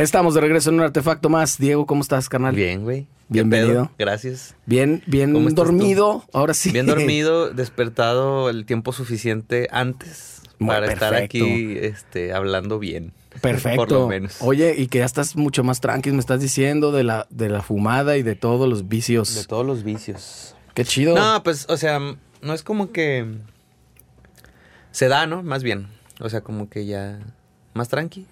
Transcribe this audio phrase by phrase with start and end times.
[0.00, 1.58] Estamos de regreso en un artefacto más.
[1.58, 2.54] Diego, ¿cómo estás, carnal?
[2.54, 3.02] Bien, güey.
[3.02, 3.90] ¿Qué Bienvenido.
[3.98, 4.54] Gracias.
[4.64, 6.24] Bien, bien ¿Cómo estás dormido.
[6.32, 6.70] Ahora sí.
[6.70, 13.12] Bien dormido, despertado el tiempo suficiente antes Muy para estar aquí este, hablando bien.
[13.42, 13.76] Perfecto.
[13.76, 14.38] Por lo menos.
[14.40, 17.60] Oye, y que ya estás mucho más tranquilo, me estás diciendo de la, de la
[17.60, 19.34] fumada y de todos los vicios.
[19.34, 20.56] De todos los vicios.
[20.72, 21.14] Qué chido.
[21.14, 22.00] No, pues, o sea,
[22.40, 23.26] no es como que
[24.92, 25.42] se da, ¿no?
[25.42, 25.88] Más bien.
[26.20, 27.18] O sea, como que ya
[27.74, 28.26] más tranqui.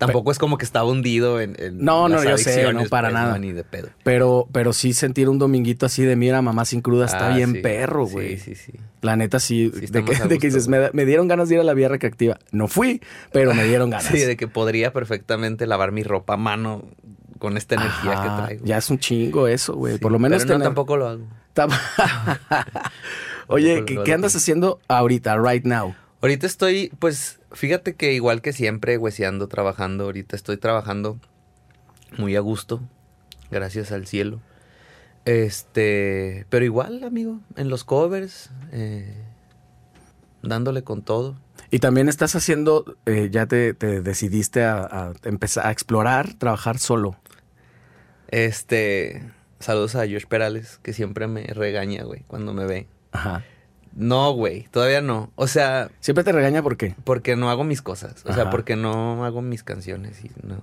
[0.00, 3.14] Tampoco es como que estaba hundido en, en No, no, yo sé, no, para pues,
[3.14, 3.32] nada.
[3.34, 3.90] no, ni de pedo.
[4.02, 7.52] Pero, pero sí sentir un dominguito así de mira, mamá sin cruda está Ah, bien
[7.52, 7.58] sí.
[7.60, 8.38] perro, güey.
[8.38, 8.72] Sí, sí, sí.
[9.02, 11.88] La neta sí, de, que, de dices, me, dieron ganas de ir a la vía
[11.88, 12.38] recreativa.
[12.50, 14.06] No fui, pero me dieron ganas.
[14.10, 16.82] Sí, de que podría perfectamente lavar mi ropa a mano
[17.38, 18.64] con esta energía Ajá, que traigo.
[18.64, 19.94] Ya es un chingo eso, güey.
[19.94, 21.24] Sí, Por lo menos Pero no, tener- tampoco lo hago.
[23.48, 25.94] Oye, ¿qué, qué andas haciendo ahorita, right now?
[26.22, 30.04] Ahorita estoy, pues, fíjate que igual que siempre, hueseando, trabajando.
[30.04, 31.18] Ahorita estoy trabajando
[32.16, 32.80] muy a gusto,
[33.50, 34.40] gracias al cielo.
[35.24, 39.14] Este, pero igual, amigo, en los covers, eh,
[40.42, 41.36] dándole con todo.
[41.70, 46.78] Y también estás haciendo, eh, ya te, te decidiste a, a empezar a explorar, trabajar
[46.78, 47.16] solo.
[48.28, 52.88] Este, saludos a Josh Perales, que siempre me regaña, güey, cuando me ve.
[53.12, 53.44] Ajá.
[53.94, 55.30] No, güey, todavía no.
[55.34, 56.94] O sea, Siempre te regaña por qué.
[57.04, 58.22] porque no hago mis cosas.
[58.24, 58.42] O Ajá.
[58.42, 60.58] sea, porque no hago mis canciones y no,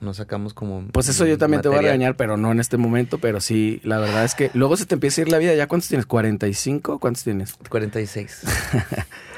[0.00, 0.86] no sacamos como.
[0.92, 3.18] Pues eso yo también te voy a regañar, pero no en este momento.
[3.18, 5.54] Pero sí, la verdad es que luego se te empieza a ir la vida.
[5.54, 6.06] ¿Ya cuántos tienes?
[6.06, 6.98] ¿45?
[7.00, 7.54] ¿Cuántos tienes?
[7.68, 8.42] 46.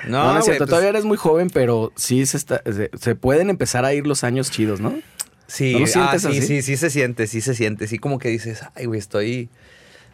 [0.08, 0.58] No, no, es güey, cierto.
[0.64, 4.04] pues, Todavía eres muy joven, pero sí se, está, se, se pueden empezar a ir
[4.04, 4.92] los años chidos, ¿no?
[5.46, 6.42] Sí, ¿No lo ah, sí, así?
[6.42, 7.86] sí, sí se siente, sí se siente.
[7.86, 9.48] Sí, como que dices, ay, güey, estoy,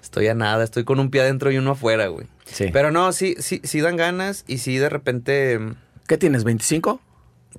[0.02, 2.26] estoy a nada, estoy con un pie adentro y uno afuera, güey.
[2.44, 2.66] Sí.
[2.72, 5.74] Pero no, sí, sí, sí dan ganas y sí de repente mm,
[6.06, 6.44] ¿Qué tienes?
[6.46, 7.00] ¿25?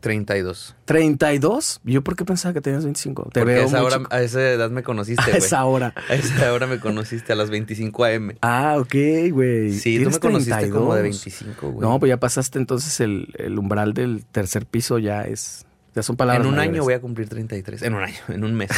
[0.01, 0.75] 32.
[0.87, 1.79] ¿32?
[1.83, 3.29] ¿Yo por qué pensaba que tenías 25?
[3.33, 4.09] Te Porque veo a esa, muy hora, chico.
[4.13, 5.37] a esa edad me conociste, A güey.
[5.37, 5.93] esa hora.
[6.09, 8.31] A esa hora me conociste, a las 25 AM.
[8.41, 8.95] Ah, ok,
[9.31, 9.73] güey.
[9.73, 11.03] Sí, tú me conociste como de 32.
[11.03, 11.81] 25, güey.
[11.87, 15.65] No, pues ya pasaste entonces el, el umbral del tercer piso, ya es.
[15.95, 16.45] Ya son palabras.
[16.45, 17.81] en un año voy a cumplir 33.
[17.81, 18.69] En un año, en un mes.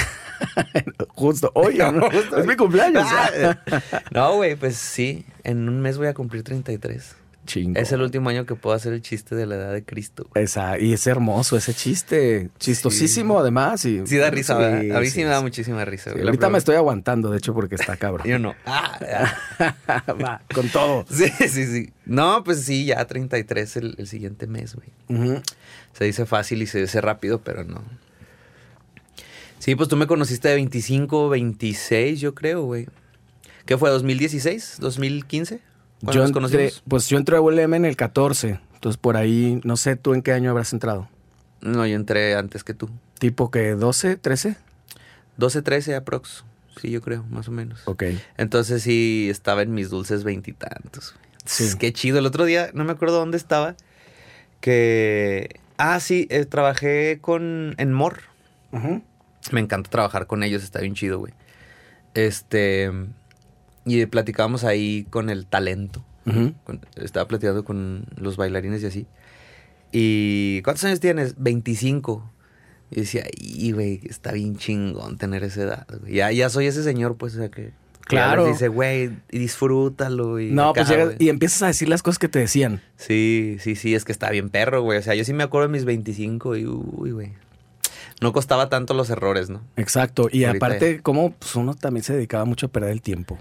[1.10, 1.52] Justo.
[1.56, 2.38] Oye, No, justo.
[2.38, 3.04] es mi cumpleaños.
[3.06, 3.30] Ah,
[4.12, 5.26] no, güey, pues sí.
[5.44, 7.16] En un mes voy a cumplir 33.
[7.44, 7.80] Chingo.
[7.80, 10.28] Es el último año que puedo hacer el chiste de la edad de Cristo.
[10.32, 10.46] güey.
[10.46, 12.50] Esa, y es hermoso ese chiste.
[12.60, 13.84] Chistosísimo, además.
[13.84, 14.96] Y, Sí da risa, ¿verdad?
[14.96, 15.44] A mí sí, sí, me da sí.
[15.44, 16.12] muchísima risa.
[16.12, 16.26] Sí, güey.
[16.28, 18.28] Ahorita me estoy aguantando, de hecho, porque está cabrón.
[18.28, 18.54] Yo no.
[18.66, 20.14] Ah.
[20.22, 21.06] Va, con todo.
[21.10, 21.94] sí, sí, sí.
[22.06, 24.90] No, pues sí, ya 33 el, el siguiente mes, güey.
[25.10, 25.42] Ujú.
[25.94, 27.82] Se dice fácil y se dice rápido, pero no.
[29.60, 32.88] Sí, pues tú me conociste de 25, 26, yo creo, güey.
[33.66, 33.92] ¿Qué fue?
[33.92, 34.80] ¿2016?
[34.80, 35.60] ¿2015?
[36.04, 36.84] ¿Cuándo Yo nos entré, conocimos?
[36.88, 38.60] pues yo entré a ULM en el 14.
[38.74, 41.08] Entonces por ahí, no sé tú en qué año habrás entrado.
[41.62, 42.90] No, yo entré antes que tú.
[43.20, 44.56] Tipo que 12, 13.
[45.38, 46.44] 12, 13 aprox.
[46.82, 47.82] Sí, yo creo, más o menos.
[47.86, 48.04] Ok.
[48.38, 51.14] Entonces sí, estaba en mis dulces veintitantos.
[51.46, 51.70] Sí.
[51.78, 52.18] Qué chido.
[52.18, 53.76] El otro día, no me acuerdo dónde estaba,
[54.60, 55.60] que...
[55.84, 57.74] Ah, sí, eh, trabajé con...
[57.78, 58.20] En Mor.
[59.52, 61.34] Me encanta trabajar con ellos, está bien chido, güey.
[62.14, 62.92] Este...
[63.84, 66.06] Y platicábamos ahí con el talento.
[66.28, 66.54] Ujú.
[66.64, 69.08] Con- estaba platicando con los bailarines y así.
[69.92, 71.36] ¿Y cuántos años tienes?
[71.40, 72.32] 25.
[72.92, 75.88] Y decía, y güey, está bien chingón tener esa edad.
[76.00, 76.14] güey.
[76.14, 77.72] Ya, ya soy ese señor, pues, o sea que.
[78.02, 78.46] Ya Claro.
[78.46, 80.40] dice, güey, y disfrútalo.
[80.40, 82.82] Y No, acá, pues llegas y empiezas a decir las cosas que te decían.
[82.98, 85.00] Sí, sí, sí, es que está bien perro, güey.
[85.00, 87.34] O sea, yo sí me acuerdo de mis 25 y, uy, güey.
[88.22, 89.62] No costaba tanto los errores, ¿no?
[89.78, 90.28] Exacto.
[90.32, 93.38] Y Ahorita aparte, como pues, uno también se dedicaba mucho a perder el tiempo.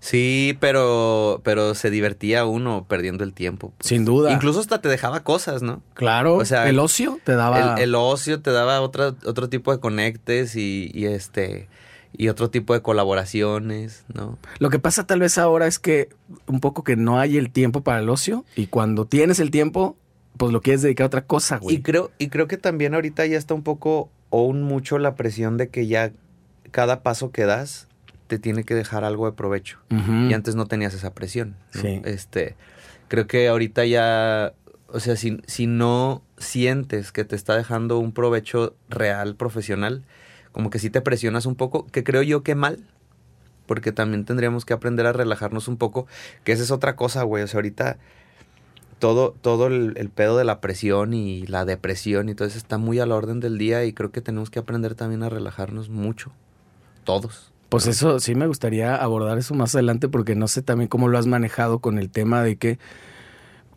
[0.00, 3.72] Sí, pero, pero se divertía uno perdiendo el tiempo.
[3.78, 3.88] pues.
[3.88, 4.32] Sin duda.
[4.32, 5.82] Incluso hasta te dejaba cosas, ¿no?
[5.94, 6.34] Claro.
[6.36, 7.76] O sea, el ocio te daba.
[7.76, 11.68] El, el ocio te daba otra, otro tipo de conectes y, y este
[12.16, 14.38] y otro tipo de colaboraciones, ¿no?
[14.58, 16.08] Lo que pasa tal vez ahora es que
[16.46, 19.96] un poco que no hay el tiempo para el ocio y cuando tienes el tiempo,
[20.36, 21.76] pues lo quieres dedicar a otra cosa, güey.
[21.76, 25.14] Y creo, y creo que también ahorita ya está un poco o un mucho la
[25.14, 26.12] presión de que ya
[26.70, 27.88] cada paso que das
[28.26, 29.78] te tiene que dejar algo de provecho.
[29.90, 31.56] Y antes no tenías esa presión.
[31.74, 31.80] ¿no?
[31.82, 32.00] Sí.
[32.04, 32.56] Este,
[33.08, 34.54] creo que ahorita ya,
[34.88, 40.04] o sea, si, si no sientes que te está dejando un provecho real, profesional,
[40.54, 42.78] como que sí te presionas un poco, que creo yo que mal,
[43.66, 46.06] porque también tendríamos que aprender a relajarnos un poco,
[46.44, 47.42] que esa es otra cosa, güey.
[47.42, 47.98] O sea, ahorita
[48.98, 52.78] todo, todo el, el pedo de la presión y la depresión y todo eso está
[52.78, 55.90] muy a la orden del día y creo que tenemos que aprender también a relajarnos
[55.90, 56.30] mucho.
[57.02, 57.52] Todos.
[57.68, 61.18] Pues eso sí me gustaría abordar eso más adelante porque no sé también cómo lo
[61.18, 62.78] has manejado con el tema de que,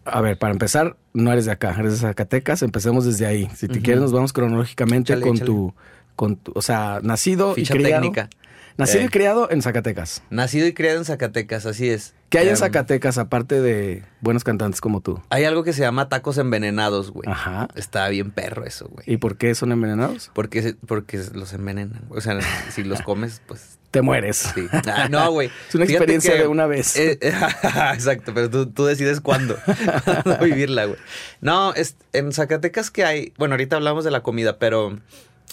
[0.05, 3.49] a ver, para empezar, no eres de acá, eres de Zacatecas, empecemos desde ahí.
[3.55, 5.47] Si te quieres nos vamos cronológicamente Échale, con échale.
[5.47, 5.73] tu
[6.17, 8.01] con o sea, nacido Ficha y criado.
[8.01, 8.29] técnica.
[8.77, 9.05] Nacido Eh.
[9.05, 10.21] y criado en Zacatecas.
[10.29, 12.13] Nacido y criado en Zacatecas, así es.
[12.29, 15.19] ¿Qué hay en Em, Zacatecas aparte de buenos cantantes como tú?
[15.31, 17.27] Hay algo que se llama tacos envenenados, güey.
[17.27, 17.69] Ajá.
[17.75, 19.03] Está bien perro eso, güey.
[19.07, 20.29] ¿Y por qué son envenenados?
[20.35, 22.01] Porque, porque los envenenan.
[22.09, 22.37] O sea,
[22.71, 24.51] si los comes, pues Te mueres.
[24.53, 24.67] sí.
[24.85, 25.47] Ah, no, güey.
[25.69, 26.95] Es una Fíjate experiencia que- de una vez.
[26.97, 27.17] Eh,
[27.95, 29.57] exacto, pero tú, tú decides cuándo
[30.05, 30.99] cuándo vivirla, güey.
[31.41, 34.99] No, es, en Zacatecas que hay, bueno, ahorita hablamos de la comida, pero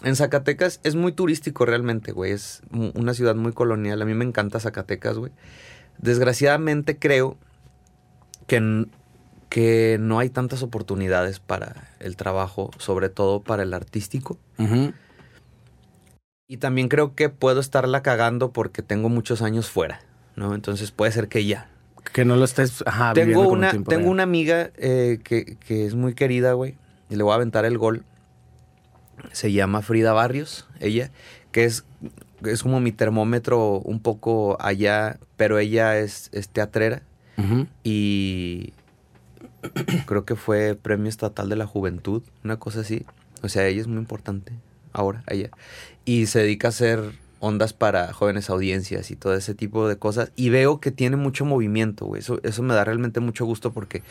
[0.03, 2.33] en Zacatecas es muy turístico realmente, güey.
[2.33, 4.03] Es una ciudad muy colonial.
[4.03, 5.33] A mí me encanta Zacatecas, güey.
[5.99, 7.37] Desgraciadamente creo
[8.47, 8.87] que,
[9.49, 14.39] que no hay tantas oportunidades para el trabajo, sobre todo para el artístico.
[16.49, 20.01] Y también creo que puedo estarla cagando porque tengo muchos años fuera,
[20.37, 20.55] ¿no?
[20.55, 21.69] Entonces puede ser que ya.
[22.13, 26.15] Que no lo estés ajá, tengo una, tengo una amiga eh, que, que es muy
[26.15, 26.77] querida, güey.
[27.09, 28.05] Y le voy a aventar el gol.
[29.33, 31.11] Se llama Frida Barrios, ella,
[31.53, 31.85] que es,
[32.45, 37.03] es como mi termómetro un poco allá, pero ella es, es teatrera
[37.83, 38.73] y
[40.07, 43.05] creo que fue Premio Estatal de la Juventud, una cosa así.
[43.43, 44.53] O sea, ella es muy importante
[44.93, 45.51] ahora, ella.
[46.05, 50.33] Y se dedica a hacer ondas para jóvenes audiencias y todo ese tipo de cosas.
[50.37, 52.21] Y veo que tiene mucho movimiento, güey.
[52.21, 54.03] Eso, eso me da realmente mucho gusto porque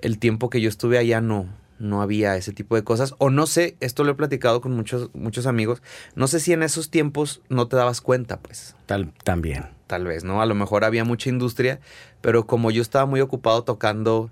[0.00, 1.46] el tiempo que yo estuve allá no,
[1.78, 3.14] no había ese tipo de cosas.
[3.18, 5.82] O no sé, esto lo he platicado con muchos, muchos amigos.
[6.14, 9.66] No sé si en esos tiempos no te dabas cuenta, pues Tal, también.
[9.86, 10.40] tal vez, ¿no?
[10.40, 11.80] A lo mejor había mucha industria,
[12.20, 14.30] pero como yo estaba muy ocupado tocando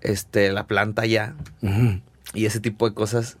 [0.00, 1.34] este la planta ya
[2.34, 3.38] y ese tipo de cosas,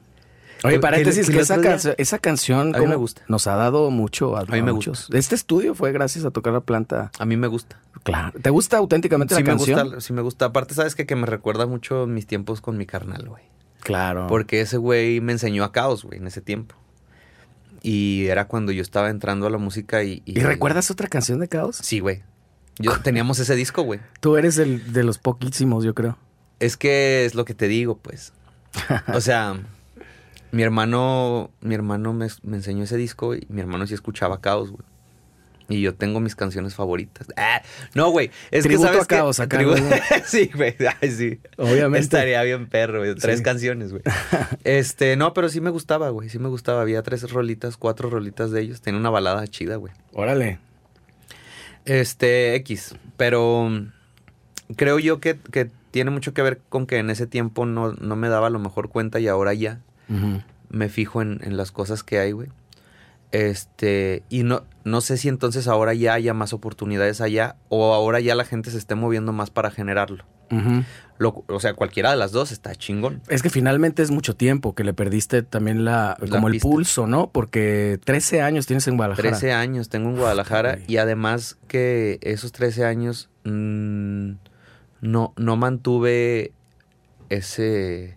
[0.64, 3.22] Oye, paréntesis, que- esa, canción, esa canción A mí me gusta.
[3.28, 5.08] nos ha dado mucho a, mí me muchos.
[5.12, 7.10] Este estudio fue gracias a tocar la planta.
[7.18, 7.78] a mí me gusta.
[8.02, 8.38] Claro.
[8.40, 9.80] ¿Te gusta auténticamente Sí la me canción?
[9.84, 10.46] gusta, sí me gusta.
[10.46, 13.44] Aparte, sabes que, que me recuerda mucho mis tiempos con mi carnal, güey.
[13.82, 14.26] Claro.
[14.26, 16.74] Porque ese güey me enseñó a caos, güey, en ese tiempo.
[17.82, 20.22] Y era cuando yo estaba entrando a la música y...
[20.24, 21.76] ¿Y recuerdas otra canción de Caos?
[21.82, 22.22] Sí, güey.
[22.78, 24.00] Yo teníamos ese disco, güey.
[24.20, 26.16] Tú eres el, de los poquísimos, yo creo.
[26.60, 28.32] Es que es lo que te digo, pues.
[29.12, 29.58] O sea,
[30.54, 34.70] mi hermano, mi hermano me, me enseñó ese disco y mi hermano sí escuchaba Caos,
[34.70, 34.82] güey.
[35.66, 37.26] Y yo tengo mis canciones favoritas.
[37.38, 37.62] Ah,
[37.94, 38.30] no, güey.
[38.50, 40.76] Es Tributo que sabes a Caos, que sí, güey.
[41.00, 41.40] Ay, sí.
[41.56, 42.00] Obviamente.
[42.00, 43.14] Estaría bien perro, güey.
[43.14, 43.42] Tres Sí.
[43.44, 44.02] canciones, güey.
[44.64, 46.28] Este, no, pero sí me gustaba, güey.
[46.28, 46.82] Sí me gustaba.
[46.82, 48.82] Había tres rolitas, cuatro rolitas de ellos.
[48.82, 49.94] Tenía una balada chida, güey.
[50.12, 50.58] Órale.
[51.86, 52.94] Este, X.
[53.16, 53.92] Pero mm,
[54.76, 58.16] creo yo que, que tiene mucho que ver con que en ese tiempo no, no
[58.16, 59.80] me daba a lo mejor cuenta y ahora ya
[60.70, 62.48] Me fijo en, en las cosas que hay, güey.
[63.32, 68.20] Este, y no, no sé si entonces ahora ya haya más oportunidades allá o ahora
[68.20, 70.24] ya la gente se esté moviendo más para generarlo.
[71.18, 73.22] Lo- o sea, cualquiera de las dos está chingón.
[73.28, 77.08] Es que finalmente es mucho tiempo que le perdiste también la, La como el pulso,
[77.08, 77.30] ¿no?
[77.30, 79.30] Porque 13 años tienes en Guadalajara.
[79.30, 84.30] 13 años tengo en Guadalajara y además que esos 13 años mm,
[85.00, 86.52] no, no mantuve
[87.30, 88.16] ese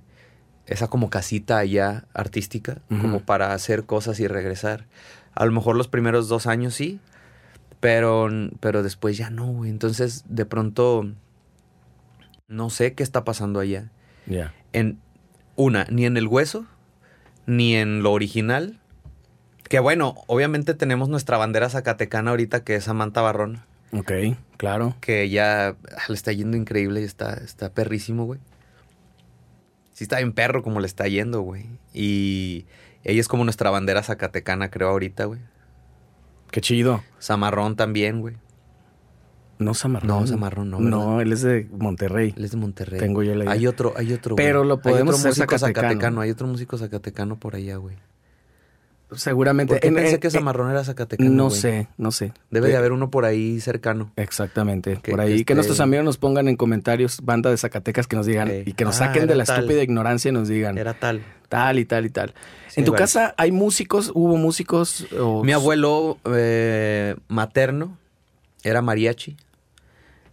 [0.68, 4.86] esa como casita allá artística como para hacer cosas y regresar.
[5.34, 7.00] A lo mejor los primeros dos años sí,
[7.80, 8.28] pero,
[8.60, 9.70] pero después ya no, güey.
[9.70, 11.10] Entonces de pronto
[12.48, 13.92] no sé qué está pasando allá.
[14.26, 14.54] Ya.
[14.74, 15.00] En
[15.56, 16.66] una, ni en el hueso,
[17.46, 18.80] ni en lo original.
[19.70, 24.12] Que bueno, obviamente tenemos nuestra bandera zacatecana ahorita que es Samantha Barrón, Ok,
[24.58, 24.96] claro.
[25.02, 25.76] que ya ah,
[26.08, 28.40] le está yendo increíble y está, está perrísimo, güey.
[29.98, 31.66] Sí está bien perro como le está yendo, güey.
[31.92, 32.68] Y
[33.04, 35.40] ella es como nuestra bandera zacatecana, creo, ahorita, güey.
[36.52, 37.02] Qué chido.
[37.20, 38.36] Zamarrón también, güey.
[39.58, 40.08] No Zamarrón.
[40.08, 41.22] No, Zamarrón no, No, ¿verdad?
[41.24, 42.32] él es de Monterrey.
[42.38, 43.00] Él es de Monterrey.
[43.00, 43.54] Tengo yo la idea.
[43.54, 44.46] Hay otro, hay otro, güey.
[44.46, 46.22] Pero lo Hay podemos otro hacer músico zacatecano.
[46.22, 47.96] Hay otro músico zacatecano por allá, güey.
[49.16, 49.74] Seguramente.
[49.74, 51.60] ¿Por qué En- pensé en- que en- Zamarrón era zacatecano, No güey?
[51.60, 52.34] sé, no sé.
[52.52, 54.12] Debe de Eh, haber uno por ahí cercano.
[54.18, 55.00] Exactamente.
[55.02, 55.46] Que- por ahí.
[55.46, 58.64] que nuestros amigos nos pongan en comentarios, banda de Zacatecas, que nos digan Ey.
[58.66, 59.60] y que nos Ah, saquen de la tal.
[59.62, 61.24] estúpida ignorancia y nos digan Era tal.
[61.48, 62.34] tal y tal y tal.
[62.68, 63.04] Sí, ¿En tu vale.
[63.04, 64.12] casa hay músicos?
[64.14, 65.08] ¿Hubo músicos?
[65.18, 65.42] O...
[65.44, 67.98] Mi abuelo eh, materno
[68.64, 69.38] era mariachi.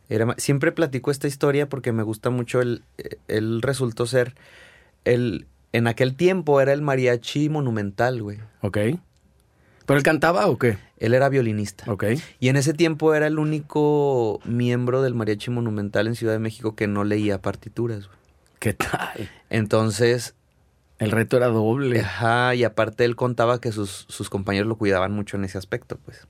[0.09, 2.61] Era, siempre platico esta historia porque me gusta mucho.
[2.61, 4.35] El, eh, él resultó ser.
[5.05, 8.39] El, en aquel tiempo era el mariachi monumental, güey.
[8.61, 8.79] Ok.
[9.87, 10.79] ¿Pero él cantaba o qué?
[10.99, 11.91] Él era violinista.
[11.91, 12.05] Ok.
[12.39, 16.77] Y en ese tiempo era el único miembro del mariachi monumental en Ciudad de México
[16.77, 18.07] que no leía partituras.
[18.07, 18.19] güey.
[18.61, 19.29] ¿Qué tal?
[19.51, 20.35] Entonces,
[20.99, 22.01] El reto era doble.
[22.01, 25.99] Ajá, y aparte él contaba que sus, sus compañeros lo cuidaban mucho en ese aspecto,
[26.05, 26.27] pues.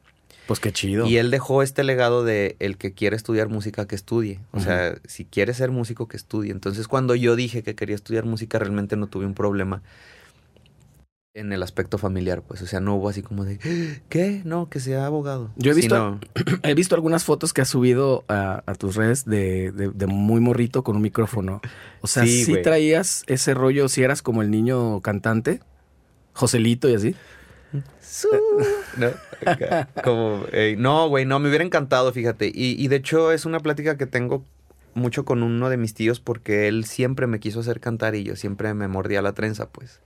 [0.47, 1.07] Pues qué chido.
[1.07, 4.41] Y él dejó este legado de el que quiere estudiar música, que estudie.
[4.53, 6.53] O sea, si quiere ser músico, que estudie.
[6.53, 9.83] Entonces, cuando yo dije que quería estudiar música, realmente no tuve un problema
[11.37, 13.59] en el aspecto familiar, pues, o sea, no hubo así como de,
[14.09, 14.43] ¿qué?
[14.45, 15.51] No, que sea abogado.
[15.57, 16.21] Yo he visto,
[16.63, 20.41] he visto algunas fotos que has subido a, a tus redes de, de- de muy
[20.41, 21.61] morrito con un micrófono.
[22.03, 25.61] O sea, Sí, traías ese rollo, si eras como el niño cantante,
[26.35, 27.17] Joselito y así.
[28.97, 29.11] ¿no?
[29.45, 32.47] Acá, Como, eh, no, güey, no, me hubiera encantado, fíjate.
[32.47, 34.45] Y, y de hecho es una plática que tengo
[34.95, 38.37] mucho con uno de mis tíos porque él siempre me quiso hacer cantar y yo
[38.37, 40.01] siempre me mordía la trenza, pues.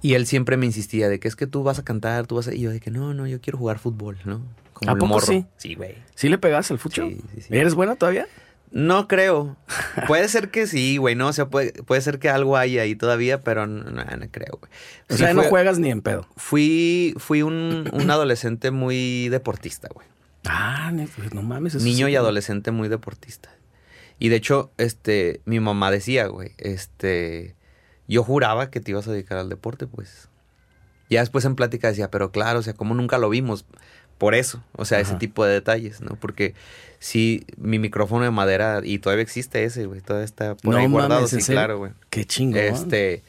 [0.00, 2.48] Y él siempre me insistía de que es que tú vas a cantar, tú vas
[2.48, 2.54] a...
[2.54, 4.42] Y yo de que no, no, yo quiero jugar fútbol, ¿no?
[4.72, 5.26] Como ¿A el poco morro.
[5.26, 5.46] sí?
[5.56, 5.94] Sí, güey.
[6.14, 7.06] ¿Sí le pegas al fucho?
[7.06, 7.56] Sí, sí, sí.
[7.56, 8.26] ¿Eres buena todavía?
[8.72, 9.56] No creo.
[10.06, 12.96] Puede ser que sí, güey, no, o sea, puede, puede ser que algo haya ahí
[12.96, 14.72] todavía, pero no, no, no creo, güey.
[15.10, 16.26] O Sí sea, no juegas ni en pedo.
[16.36, 20.06] Fui, fui un, un adolescente muy deportista, güey.
[20.46, 21.74] Ah, pues no mames.
[21.74, 22.12] eso Niño sí.
[22.12, 23.50] y adolescente muy deportista.
[24.18, 27.56] Y de hecho, este, mi mamá decía, güey, este,
[28.08, 30.28] yo juraba que te ibas a dedicar al deporte, pues.
[31.10, 33.66] Ya después en plática decía, pero claro, o sea, como nunca lo vimos,
[34.22, 36.14] por eso, o sea, ese tipo de detalles, ¿no?
[36.14, 36.54] Porque
[37.00, 40.86] sí, mi micrófono de madera, y todavía existe ese, güey, todavía está por No ahí
[40.86, 41.90] guardado, mames, ¿en sí, claro, güey.
[42.08, 42.60] Qué chingón.
[42.60, 43.24] Este,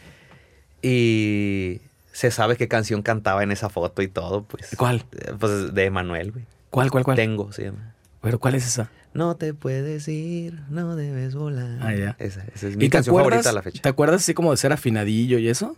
[0.83, 1.81] y
[2.11, 4.69] se sabe qué canción cantaba en esa foto y todo, pues.
[4.77, 5.03] ¿Cuál?
[5.39, 6.45] Pues de Emanuel, güey.
[6.69, 7.17] ¿Cuál, cuál, cuál?
[7.17, 7.95] Tengo, se llama.
[8.21, 8.91] Pero ¿cuál es esa?
[9.15, 11.79] No te puedes ir, no debes volar.
[11.81, 12.15] Ah, ya.
[12.19, 13.81] Esa, esa es mi ¿Y te canción acuerdas, favorita a la fecha.
[13.81, 15.75] ¿Te acuerdas así como de ser afinadillo y eso?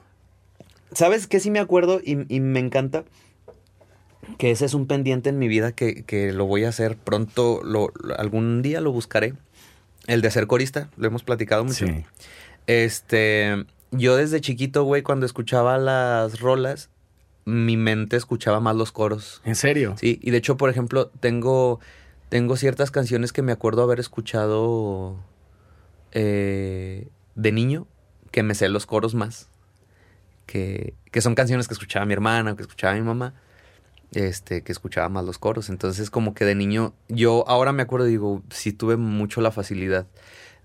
[0.91, 3.05] ¿Sabes qué sí me acuerdo y, y me encanta?
[4.37, 7.61] Que ese es un pendiente en mi vida que, que lo voy a hacer pronto,
[7.63, 9.33] lo, algún día lo buscaré.
[10.07, 11.87] El de ser corista, lo hemos platicado mucho.
[11.87, 12.05] Sí.
[12.67, 16.89] Este, yo desde chiquito, güey, cuando escuchaba las rolas,
[17.45, 19.41] mi mente escuchaba más los coros.
[19.45, 19.95] ¿En serio?
[19.99, 21.79] Sí, y de hecho, por ejemplo, tengo,
[22.29, 25.17] tengo ciertas canciones que me acuerdo haber escuchado
[26.11, 27.87] eh, de niño,
[28.31, 29.49] que me sé los coros más.
[30.45, 33.33] Que, que son canciones que escuchaba mi hermana o que escuchaba mi mamá,
[34.11, 35.69] este, que escuchaba más los coros.
[35.69, 40.07] Entonces, como que de niño, yo ahora me acuerdo, digo, sí tuve mucho la facilidad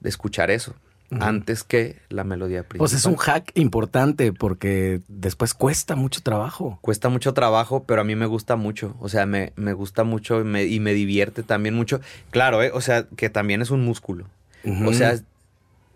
[0.00, 0.75] de escuchar eso,
[1.18, 2.78] antes que la melodía principal.
[2.78, 6.78] Pues es un hack importante porque después cuesta mucho trabajo.
[6.82, 8.97] Cuesta mucho trabajo, pero a mí me gusta mucho.
[9.00, 12.00] O sea, me, me gusta mucho y me, y me divierte también mucho.
[12.30, 12.70] Claro, ¿eh?
[12.73, 14.26] o sea, que también es un músculo.
[14.87, 15.18] O sea,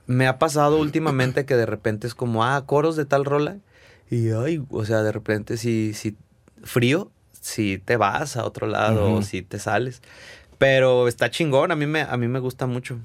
[0.07, 3.59] me ha pasado últimamente que de repente es como, ah, coros de tal rola.
[4.11, 6.17] Y, ay, o sea, de repente si, si
[6.63, 7.11] frío,
[7.45, 10.01] si te vas a otro lado o si te sales.
[10.59, 12.99] Pero está chingón, a mí me, a mí me gusta mucho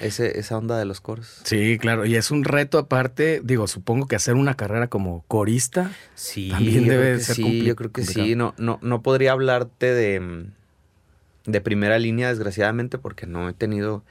[0.00, 1.40] ese, esa onda de los coros.
[1.44, 2.04] Sí, claro.
[2.04, 5.92] Y es un reto aparte, digo, supongo que hacer una carrera como corista.
[6.16, 8.34] Sí, También debe ser sí, yo creo que sí.
[8.34, 10.46] No, no, no podría hablarte de,
[11.46, 14.02] de primera línea, desgraciadamente, porque no he tenido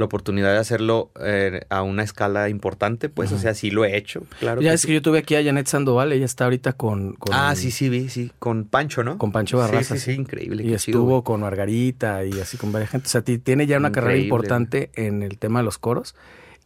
[0.00, 3.96] la oportunidad de hacerlo eh, a una escala importante, pues, o sea, sí lo he
[3.96, 4.60] hecho, claro.
[4.60, 4.86] ya que es sí.
[4.88, 7.88] que yo tuve aquí a Janet Sandoval, ella está ahorita con, con- Ah, sí, sí,
[7.88, 9.16] vi, sí, con Pancho, ¿no?
[9.18, 9.94] con Pancho Barraza.
[9.94, 10.64] Sí, sí, sí, increíble.
[10.64, 13.06] Y estuvo chido, con Margarita y así con varias gente.
[13.06, 16.14] O sea, ti- tiene ya una carrera importante en el tema de los coros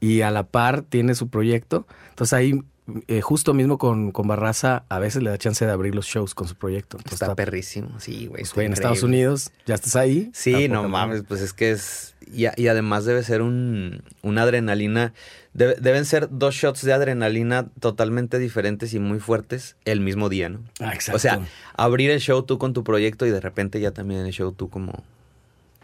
[0.00, 1.87] y a la par tiene su proyecto.
[2.11, 2.62] Entonces ahí,
[3.09, 6.35] eh, justo mismo con, con Barraza, a veces le da chance de abrir los shows
[6.35, 6.97] con su proyecto.
[6.99, 8.43] Entonces Está está, perrísimo, sí, güey.
[8.43, 9.03] pues, en Estados.
[9.03, 10.31] Unidos, ya estás ahí.
[10.35, 12.14] Sí, no mames, pues es que es...
[12.33, 15.12] Y, y además debe ser un, una adrenalina...
[15.55, 20.49] debe- deben ser dos shots de adrenalina totalmente diferentes y muy fuertes el mismo día,
[20.49, 20.61] ¿no?
[20.81, 21.17] Ah, exacto.
[21.17, 21.41] O sea,
[21.76, 24.69] abrir el show tú con tu proyecto y de repente ya también el show tú
[24.71, 25.05] como,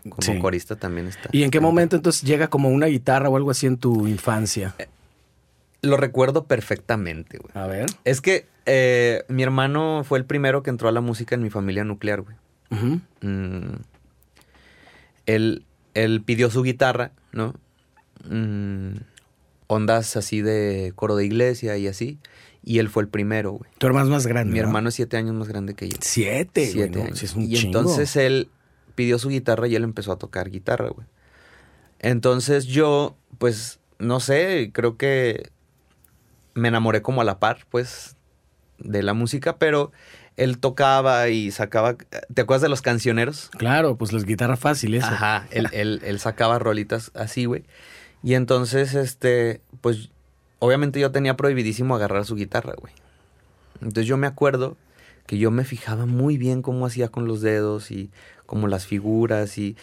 [0.03, 0.39] como Sí.
[0.39, 1.29] corista también está.
[1.33, 4.75] ¿Y en qué momento entonces llega como una guitarra o algo así en tu infancia?
[5.83, 7.51] Lo recuerdo perfectamente, güey.
[7.55, 7.87] A ver.
[8.05, 11.51] Es que eh, mi hermano fue el primero que entró a la música en mi
[11.51, 12.37] familia nuclear, güey.
[12.71, 13.01] Ujú.
[13.23, 13.77] Mm,
[15.27, 17.55] él, él pidió su guitarra, ¿no?
[18.29, 18.97] Mm,
[19.67, 22.19] ondas así de coro de iglesia y así.
[22.63, 23.71] Y él fue el primero, güey.
[23.79, 24.53] Tu hermano es más grande.
[24.53, 24.67] Mi ¿no?
[24.67, 25.97] hermano es siete años más grande que yo.
[26.01, 27.23] Siete, güey, Siete no, años.
[27.23, 27.79] es un y chingo.
[27.79, 28.51] entonces él
[28.95, 31.07] pidió su guitarra y él empezó a tocar guitarra, güey.
[32.01, 35.51] Entonces yo, pues, no sé, creo que
[36.61, 38.17] me enamoré como a la par, pues,
[38.79, 39.93] de la música, pero
[40.37, 41.97] él tocaba y sacaba...
[42.33, 43.51] ¿Te acuerdas de los cancioneros?
[43.59, 45.05] Claro, pues las guitarras fáciles.
[45.05, 47.65] Ajá, él, él, él sacaba rolitas así, güey.
[48.23, 50.11] Y entonces, este, pues,
[50.59, 52.93] obviamente yo tenía prohibidísimo agarrar su guitarra, güey.
[53.81, 54.77] Entonces yo me acuerdo
[55.27, 58.11] que yo me fijaba muy bien cómo hacía con los dedos y
[58.47, 59.77] como las figuras y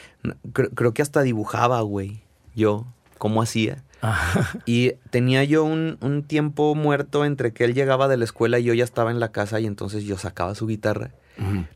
[0.53, 2.22] creo, creo que hasta dibujaba, güey.
[2.55, 2.86] Yo.
[3.17, 3.84] cómo hacía.
[4.01, 4.60] Ajá.
[4.66, 8.63] Y tenía yo un, un tiempo muerto entre que él llegaba de la escuela y
[8.63, 11.12] yo ya estaba en la casa y entonces yo sacaba su guitarra.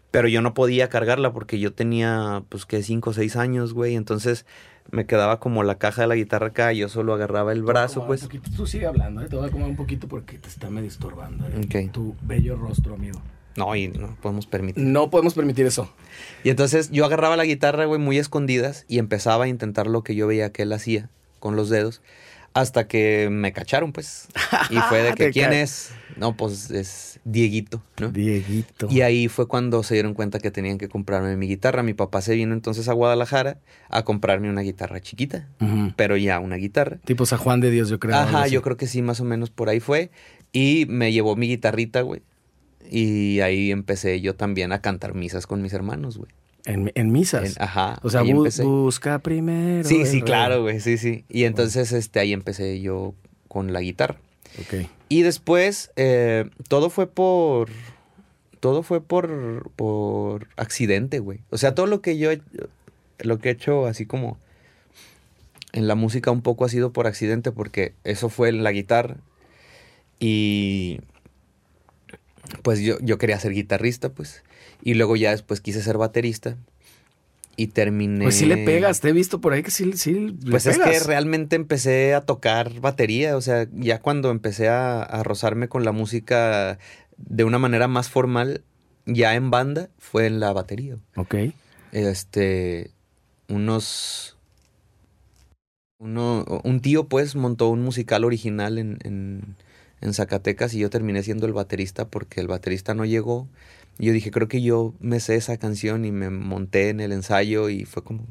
[0.09, 3.95] Pero yo no podía cargarla porque yo tenía, pues, que cinco o seis años, güey.
[3.95, 4.45] Entonces
[4.89, 8.05] me quedaba como la caja de la guitarra acá y yo solo agarraba el brazo,
[8.07, 8.23] pues.
[8.23, 8.49] un poquito.
[8.55, 9.27] Tú sigue hablando, ¿eh?
[9.29, 11.45] te voy a acomodar un poquito porque te está medio estorbando.
[11.47, 11.89] ¿eh?
[11.93, 13.21] Tu bello rostro, amigo.
[13.55, 14.83] No, y no podemos permitir.
[14.83, 15.93] No podemos permitir eso.
[16.43, 20.15] Y entonces yo agarraba la guitarra, güey, muy escondidas y empezaba a intentar lo que
[20.15, 21.09] yo veía que él hacía
[21.41, 22.01] con los dedos
[22.53, 24.27] hasta que me cacharon, pues.
[24.69, 25.91] Y fue de que, ¿quién es?
[26.17, 28.09] No, pues es Dieguito, ¿no?
[28.09, 28.87] Dieguito.
[28.89, 31.83] Y ahí fue cuando se dieron cuenta que tenían que comprarme mi guitarra.
[31.83, 35.47] Mi papá se vino entonces a Guadalajara a comprarme una guitarra chiquita,
[35.95, 36.97] pero ya una guitarra.
[37.05, 38.15] Tipo San Juan de Dios, yo creo.
[38.15, 40.11] Ajá, yo creo que sí, más o menos por ahí fue.
[40.51, 42.21] Y me llevó mi guitarrita, güey.
[42.89, 46.31] Y ahí empecé yo también a cantar misas con mis hermanos, güey.
[46.65, 47.55] En, en misas.
[47.57, 47.99] En- Ajá.
[48.03, 48.63] o sea, ahí bu- empecé.
[48.63, 49.87] busca primero.
[49.87, 50.21] Sí, sí, rey.
[50.21, 51.25] claro, güey, sí, sí.
[51.29, 53.13] Y entonces este, ahí empecé yo
[53.47, 54.17] con la guitarra.
[54.59, 54.87] Ok.
[55.09, 57.69] Y después, eh, todo fue por.
[58.59, 59.71] Todo fue por.
[59.75, 61.39] por accidente, güey.
[61.49, 62.31] O sea, todo lo que yo.
[62.31, 62.41] he-
[63.19, 64.37] Lo que he hecho así como.
[65.73, 69.17] En la música un poco ha sido por accidente, porque eso fue en la guitarra.
[70.19, 70.99] Y.
[72.63, 74.43] Pues yo, yo quería ser guitarrista, pues.
[74.81, 76.57] Y luego ya después quise ser baterista.
[77.57, 78.23] Y terminé.
[78.23, 80.79] Pues sí le pegas, te he visto por ahí que sí, sí le Pues es
[80.79, 85.83] que realmente empecé a tocar batería, o sea, ya cuando empecé a, a rozarme con
[85.83, 86.79] la música
[87.17, 88.63] de una manera más formal,
[89.05, 90.95] ya en banda, fue en la batería.
[91.15, 91.35] Ok.
[91.91, 92.91] Este,
[93.49, 94.37] unos,
[95.99, 99.55] uno, un tío pues montó un musical original en, en,
[99.99, 103.47] en Zacatecas y yo terminé siendo el baterista porque el baterista no llegó.
[104.01, 107.11] Y yo dije, creo que yo me sé esa canción y me monté en el
[107.11, 108.25] ensayo y fue como,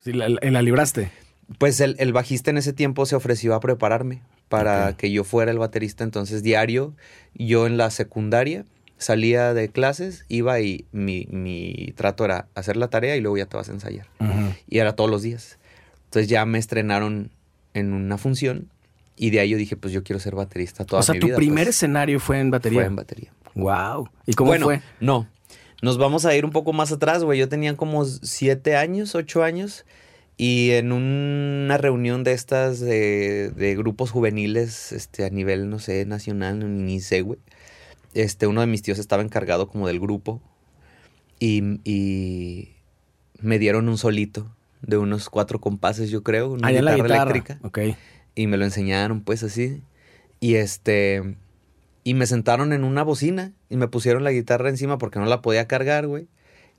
[0.00, 1.10] Sí, la, la- la libraste.
[1.58, 4.20] Pues el, el bajista en ese tiempo se ofreció a prepararme
[4.50, 6.04] para que yo fuera el baterista.
[6.04, 6.94] Entonces, diario,
[7.34, 8.64] yo en la secundaria
[8.98, 13.46] salía de clases, iba y mi, mi trato era hacer la tarea y luego ya
[13.46, 14.06] te vas a ensayar.
[14.68, 15.58] Y era todos los días.
[16.04, 17.30] Entonces ya me estrenaron
[17.72, 18.68] en una función
[19.16, 21.26] y de ahí yo dije, pues yo quiero ser baterista toda O sea, mi tu
[21.28, 21.36] vida.
[21.36, 21.76] primer pues.
[21.76, 22.80] escenario fue en batería.
[22.80, 23.32] Fue en batería.
[23.54, 24.08] Wow.
[24.26, 24.82] ¿Y cómo bueno, fue?
[25.00, 25.28] no.
[25.82, 27.38] Nos vamos a ir un poco más atrás, güey.
[27.38, 29.84] Yo tenía como siete años, ocho años.
[30.38, 36.06] Y en una reunión de estas de, de grupos juveniles, este, a nivel, no sé,
[36.06, 37.38] nacional, ni sé, güey.
[38.14, 40.40] Este, uno de mis tíos estaba encargado como del grupo.
[41.38, 42.70] Y, y
[43.40, 44.50] me dieron un solito
[44.80, 46.52] de unos cuatro compases, yo creo.
[46.52, 47.30] Una en la guitarra guitarra.
[47.30, 47.78] eléctrica Ok.
[48.34, 49.82] y me lo enseñaron pues así
[50.40, 51.36] y este
[52.04, 55.40] y me sentaron en una bocina y me pusieron la guitarra encima porque no la
[55.42, 56.26] podía cargar güey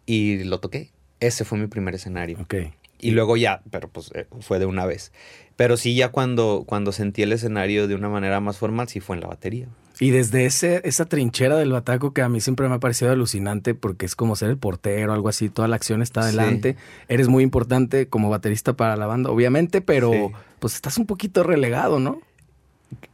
[0.05, 2.55] y lo toqué ese fue mi primer escenario Ok.
[2.99, 5.11] y luego ya pero pues eh, fue de una vez
[5.55, 9.15] pero sí ya cuando cuando sentí el escenario de una manera más formal sí fue
[9.15, 9.67] en la batería
[9.99, 13.73] Y desde ese, esa trinchera del bataco que a mí siempre me ha parecido alucinante
[13.73, 16.37] porque es como ser el portero, algo así, toda la acción está Sí.
[16.37, 16.75] adelante.
[17.07, 20.31] Eres muy importante como baterista para la banda, obviamente, pero Sí.
[20.59, 22.19] pues estás un poquito relegado, ¿no?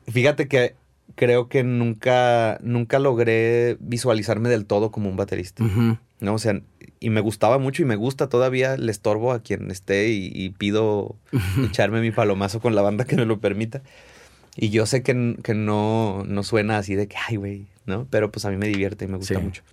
[0.07, 0.73] fíjate que
[1.15, 5.63] creo que nunca nunca logré visualizarme del todo como un baterista.
[6.19, 6.33] ¿no?
[6.33, 6.59] O sea,
[6.99, 10.49] y me gustaba mucho y me gusta todavía, le estorbo a quien esté y, y
[10.51, 11.15] pido
[11.63, 13.81] echarme mi palomazo con la banda que me lo permita.
[14.55, 18.05] Y yo sé que, que no, no suena así de que, ay, güey, ¿no?
[18.09, 19.41] Pero pues a mí me divierte y me gusta Sí.
[19.41, 19.63] mucho.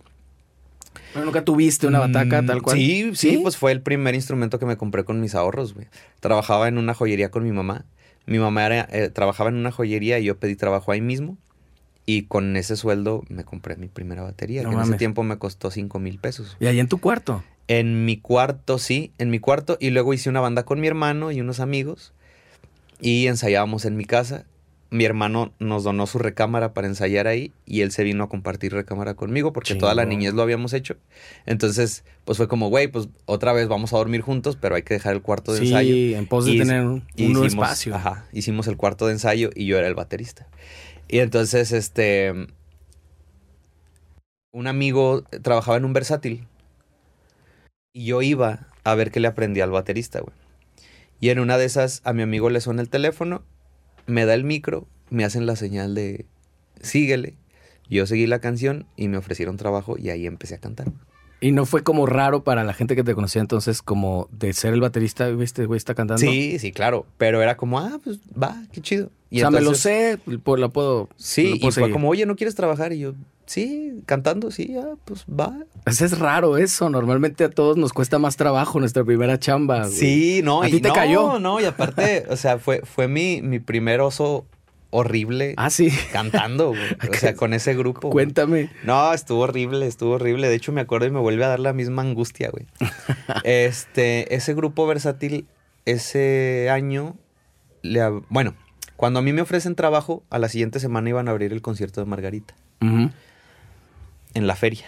[1.15, 2.77] ¿Nunca tuviste una bataca Mm, tal cual?
[2.79, 5.87] Sí, sí, pues fue el primer instrumento que me compré con mis ahorros, güey.
[6.21, 7.85] Trabajaba en una joyería con mi mamá.
[8.29, 11.39] Mi mamá era, eh, trabajaba en una joyería y yo pedí trabajo ahí mismo.
[12.05, 15.39] Y con ese sueldo me compré mi primera batería, No que en ese tiempo me
[15.39, 16.57] costó cinco mil pesos.
[16.61, 17.43] Y ahí en tu cuarto.
[17.69, 19.77] En mi cuarto, sí, en mi cuarto.
[19.81, 22.13] Y luego hice una banda con mi hermano y unos amigos.
[23.01, 24.45] Y ensayábamos en mi casa.
[24.91, 27.53] Mi hermano nos donó su recámara para ensayar ahí.
[27.67, 30.97] Y él se vino a compartir recámara conmigo porque toda la niñez lo habíamos hecho.
[31.45, 34.95] Entonces, pues fue como, güey, pues otra vez vamos a dormir juntos, pero hay que
[34.95, 35.93] dejar el cuarto de ensayo.
[35.95, 37.95] Sí, en pos de Y- tener un, nuevo espacio.
[37.95, 40.47] Ajá, hicimos el cuarto de ensayo y yo era el baterista.
[41.07, 42.33] Y entonces, este,
[44.53, 46.47] un amigo trabajaba en un versátil
[47.93, 50.35] y yo iba a ver qué le aprendía al baterista, güey.
[51.21, 53.43] Y en una de esas a mi amigo le suena el teléfono,
[54.09, 56.27] me da el micro, me hacen la señal de
[56.81, 57.35] síguele.
[57.89, 60.89] Yo seguí la canción y me ofrecieron trabajo y ahí empecé a cantar.
[61.41, 64.75] Y no fue como raro para la gente que te conocía entonces, como de ser
[64.75, 65.67] el baterista, ¿viste?
[65.67, 66.21] Güey, está cantando.
[66.21, 67.07] Sí, sí, claro.
[67.17, 69.11] Pero era como, ah, pues va, qué chido.
[69.31, 71.09] o sea, me lo sé, la puedo.
[71.17, 72.93] Sí, lo y fue como, oye, ¿no quieres trabajar?
[72.93, 73.15] Y yo,
[73.49, 75.53] sí, cantando, sí, ah, pues va.
[75.85, 76.89] Pues es raro eso.
[76.91, 79.81] Normalmente a todos nos cuesta más trabajo nuestra primera chamba.
[79.81, 79.91] güey.
[79.93, 80.63] Sí, no.
[80.63, 81.39] ¿A y ti te no, cayó?
[81.41, 84.47] No, y aparte, o sea, fue, fue mi, mi primer oso
[84.91, 85.91] horrible Ah, sí.
[86.13, 86.81] cantando, güey.
[87.11, 88.09] O sea, con ese grupo.
[88.09, 88.13] güey.
[88.13, 88.71] Cuéntame.
[88.85, 90.49] No, estuvo horrible, estuvo horrible.
[90.49, 92.67] De hecho, me acuerdo y me vuelve a dar la misma angustia, güey.
[93.45, 95.47] este, ese grupo versátil,
[95.85, 97.17] ese año,
[97.83, 98.55] le bueno,
[98.97, 102.01] cuando a mí me ofrecen trabajo, a la siguiente semana iban a abrir el concierto
[102.01, 102.55] de Margarita.
[104.35, 104.87] En la feria.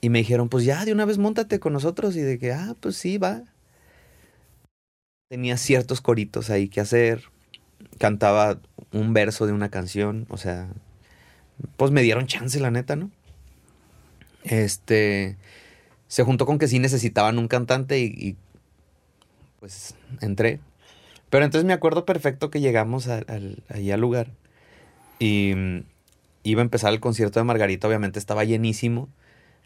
[0.00, 2.16] Y me dijeron, pues ya, de una vez montate con nosotros.
[2.16, 3.42] Y de que, ah, pues sí, va.
[5.28, 7.24] Tenía ciertos coritos ahí que hacer.
[7.98, 8.60] Cantaba
[8.92, 10.26] un verso de una canción.
[10.30, 10.68] O sea,
[11.76, 13.10] pues me dieron chance, la neta, ¿no?
[14.44, 15.36] Este.
[16.08, 18.36] Se juntó con que sí necesitaban un cantante y,
[19.60, 20.58] pues entré.
[21.28, 24.32] Pero entonces me acuerdo perfecto que llegamos a- al- ahí al lugar
[25.20, 25.52] y
[26.42, 29.08] iba a empezar el concierto de Margarita, obviamente estaba llenísimo.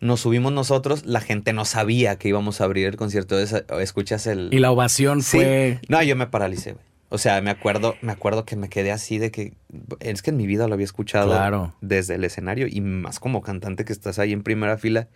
[0.00, 3.38] Nos subimos nosotros, la gente no sabía que íbamos a abrir el concierto.
[3.38, 4.48] Escuchas el...
[4.52, 5.38] Y la ovación Sí.
[5.38, 5.80] fue.
[5.88, 6.84] No, yo me paralicé, güey.
[7.10, 9.52] O sea, me acuerdo, me acuerdo que me quedé así de que
[10.00, 11.74] es que en mi vida lo había escuchado Claro.
[11.80, 15.06] desde el escenario y más como cantante que estás ahí en primera fila.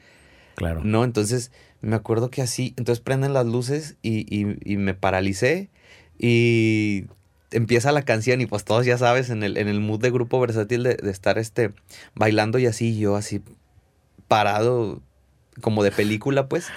[0.54, 0.82] Claro.
[0.84, 5.70] No, entonces me acuerdo que así, entonces prenden las luces y, y- y me paralicé
[6.18, 7.06] y
[7.50, 10.40] empieza la canción y pues todos ya sabes, en el, en el mood de grupo
[10.40, 11.72] versátil de, de estar este,
[12.14, 13.42] bailando y así, yo así
[14.28, 15.00] parado
[15.60, 16.68] como de película pues.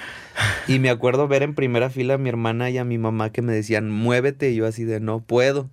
[0.67, 3.41] Y me acuerdo ver en primera fila a mi hermana y a mi mamá que
[3.41, 5.69] me decían, muévete y yo así de no puedo.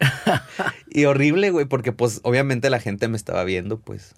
[0.90, 4.14] y horrible, güey, porque pues obviamente la gente me estaba viendo pues.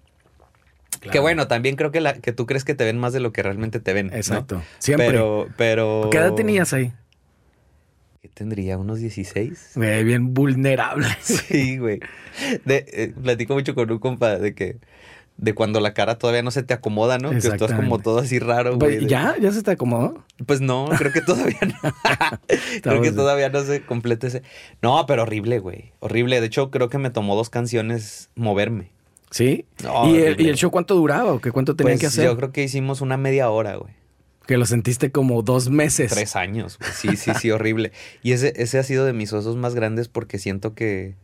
[1.13, 3.33] Que bueno, también creo que, la, que tú crees que te ven más de lo
[3.33, 4.09] que realmente te ven.
[4.09, 4.17] ¿no?
[4.17, 4.63] Exacto.
[4.79, 5.07] Siempre.
[5.07, 6.09] Pero, pero.
[6.11, 6.93] ¿Qué edad tenías ahí?
[8.27, 8.77] ¿Qué tendría?
[8.77, 9.73] ¿Unos 16?
[9.77, 11.07] Güey, bien vulnerable.
[11.21, 12.01] Sí, güey.
[12.65, 14.79] De, eh, platico mucho con un compa de que.
[15.37, 17.31] De cuando la cara todavía no se te acomoda, ¿no?
[17.31, 18.79] Que estás como todo así raro, güey.
[18.79, 19.37] Pues, de- ¿Ya?
[19.39, 20.25] ¿Ya se te acomodó?
[20.47, 21.93] Pues no, creo que todavía no.
[22.83, 24.43] creo que todavía no se completa ese.
[24.83, 25.93] No, pero horrible, güey.
[26.01, 26.41] Horrible.
[26.41, 28.91] De hecho, creo que me tomó dos canciones moverme.
[29.31, 29.67] ¿Sí?
[29.85, 30.43] No, ¿Y, el, horrible.
[30.45, 32.25] ¿Y el show cuánto duraba o qué cuánto tenían Pues que hacer?
[32.25, 33.93] yo creo que hicimos una media hora, güey.
[34.47, 36.13] Que lo sentiste como dos meses.
[36.13, 36.79] Tres años.
[36.95, 37.93] Sí, sí, sí, horrible.
[38.23, 41.17] Y ese, ese ha sido de mis osos más grandes porque siento que,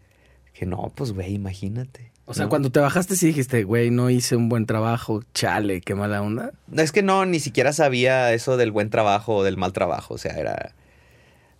[0.52, 2.12] que no, pues, güey, imagínate.
[2.24, 2.50] O sea, ¿no?
[2.50, 6.52] cuando te bajaste sí dijiste, güey, no hice un buen trabajo, chale, qué mala onda.
[6.76, 10.14] Es que no, ni siquiera sabía eso del buen trabajo o del mal trabajo.
[10.14, 10.74] O sea, era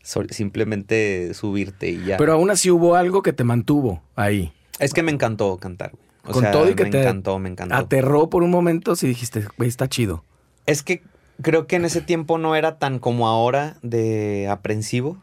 [0.02, 2.16] simplemente subirte y ya.
[2.16, 4.52] Pero aún así hubo algo que te mantuvo ahí.
[4.78, 6.02] es que me encantó cantar, güey.
[6.24, 7.74] O Con sea, todo y que me te encantó, me encantó.
[7.74, 10.24] Aterró por un momento si dijiste, güey, está chido.
[10.66, 11.02] Es que
[11.42, 15.18] creo que en ese tiempo no era tan como ahora de aprensivo.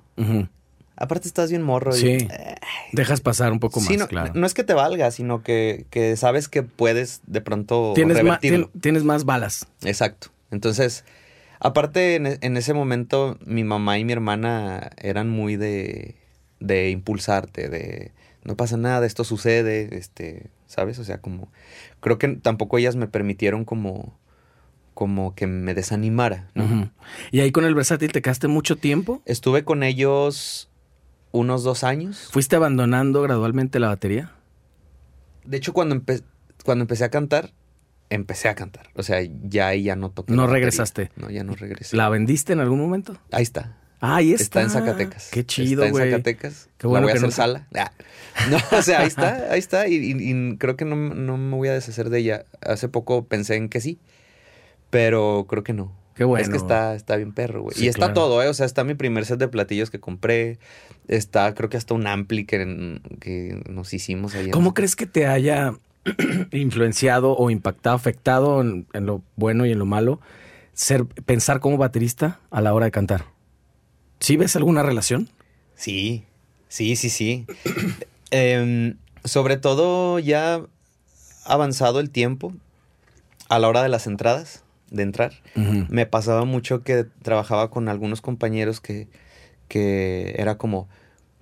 [0.96, 1.98] Aparte estás bien morro.
[1.98, 2.28] y- eh,
[2.92, 4.32] Dejas pasar un poco sí, más, no, claro.
[4.36, 8.70] no es que te valga, sino que, que sabes que puedes de pronto tienes, tien-
[8.82, 9.66] tienes más balas.
[9.84, 10.28] Exacto.
[10.52, 11.06] Entonces,
[11.60, 16.16] aparte en, e- en ese momento mi mamá y mi hermana eran muy de,
[16.60, 18.12] de impulsarte, de
[18.44, 21.00] no pasa nada, esto sucede, este, ¿sabes?
[21.00, 21.48] O sea, como
[22.02, 24.18] creo que tampoco ellas me permitieron como
[25.00, 26.50] como que me desanimara.
[27.32, 29.22] Y ahí con el versátil te quedaste mucho tiempo.
[29.26, 30.70] Estuve con ellos
[31.32, 32.28] unos dos años.
[32.34, 34.34] ¿Fuiste abandonando gradualmente la batería?
[35.46, 36.22] De hecho, cuando, empe-
[36.66, 37.54] cuando empecé a cantar,
[38.10, 38.90] empecé a cantar.
[38.94, 40.34] O sea, ya ahí ya no toqué.
[40.34, 41.12] No la regresaste.
[41.16, 41.96] No, ya no regresé.
[41.96, 43.18] ¿La vendiste en algún momento?
[43.32, 43.78] Ahí está.
[44.02, 44.44] Ah, ahí está.
[44.44, 45.30] Está en Zacatecas.
[45.32, 46.04] Qué chido, Está güey.
[46.08, 46.68] en Zacatecas.
[46.78, 47.68] Qué bueno la voy a hacer no- sala.
[47.74, 47.92] Ah.
[48.50, 49.88] No, o sea, ahí está, ahí está.
[49.88, 52.46] Y, y- y creo que no, no me voy a deshacer de ella.
[52.62, 53.98] Hace poco pensé en que sí,
[54.90, 55.92] pero creo que no.
[56.16, 56.44] Qué bueno.
[56.44, 57.78] Es que está, está bien perro, güey.
[57.78, 58.14] Sí, y está claro.
[58.14, 58.50] todo, ¿eh?
[58.50, 60.60] O sea, está mi primer set de platillos que compré.
[61.08, 64.52] Está, creo que hasta un ampli que, que nos hicimos ahí.
[64.52, 65.76] ¿Cómo crees que te haya
[66.52, 70.20] influenciado o impactado, afectado en, en lo bueno y en lo malo,
[70.74, 73.26] ser, pensar como baterista a la hora de cantar?
[74.20, 75.30] ¿Sí ves alguna relación?
[75.76, 76.26] Sí,
[76.68, 77.46] sí, sí, sí.
[78.32, 80.62] Em, sobre todo ya
[81.46, 82.54] avanzado el tiempo
[83.48, 85.34] a la hora de las entradas, de entrar.
[85.90, 89.08] Me pasaba mucho que trabajaba con algunos compañeros que,
[89.68, 90.88] que era como,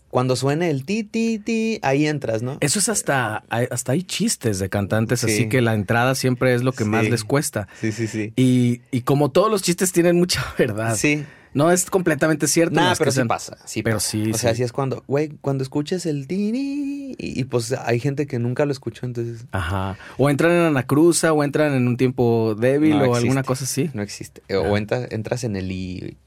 [0.09, 2.57] cuando suene el ti, ti, ti, ahí entras, ¿no?
[2.61, 5.27] Eso es hasta, hay- hasta hay chistes de cantantes, Sí.
[5.31, 7.67] así que la entrada siempre es lo que más les cuesta.
[7.79, 8.33] Sí, sí, sí.
[8.35, 10.95] Y, y como todos los chistes tienen mucha verdad.
[10.95, 11.25] Sí.
[11.53, 12.75] No es completamente cierto.
[12.75, 13.57] Nada, pero sí pasa.
[13.65, 14.09] Sí Pero pasa.
[14.09, 14.53] sí, O sea, sí.
[14.55, 18.37] así es cuando, güey, cuando escuches el ti, ni, y, y pues hay gente que
[18.39, 19.97] nunca lo escuchó, entonces Ajá.
[20.17, 23.89] O entran en Anacruza o entran en un tiempo débil No o alguna cosa así.
[23.93, 24.41] No existe.
[24.55, 26.17] O entra- entras en el I.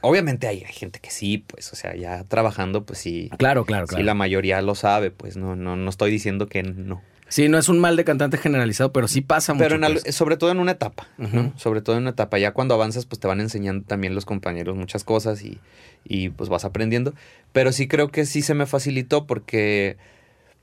[0.00, 3.30] Obviamente hay, hay gente que sí, pues, o sea, ya trabajando, pues sí.
[3.38, 4.04] Claro, claro, Sí, claro.
[4.04, 7.02] la mayoría lo sabe, pues no, no, no estoy diciendo que no.
[7.30, 9.68] Sí, no es un mal de cantante generalizado, pero sí pasa mucho.
[9.68, 10.14] Pero pues.
[10.14, 11.52] sobre todo en una etapa, ¿no?
[11.56, 12.38] Sobre todo en una etapa.
[12.38, 15.60] Ya cuando avanzas, pues te van enseñando también los compañeros muchas cosas y,
[16.04, 17.14] y pues vas aprendiendo.
[17.52, 19.96] Pero sí creo que sí se me facilitó porque...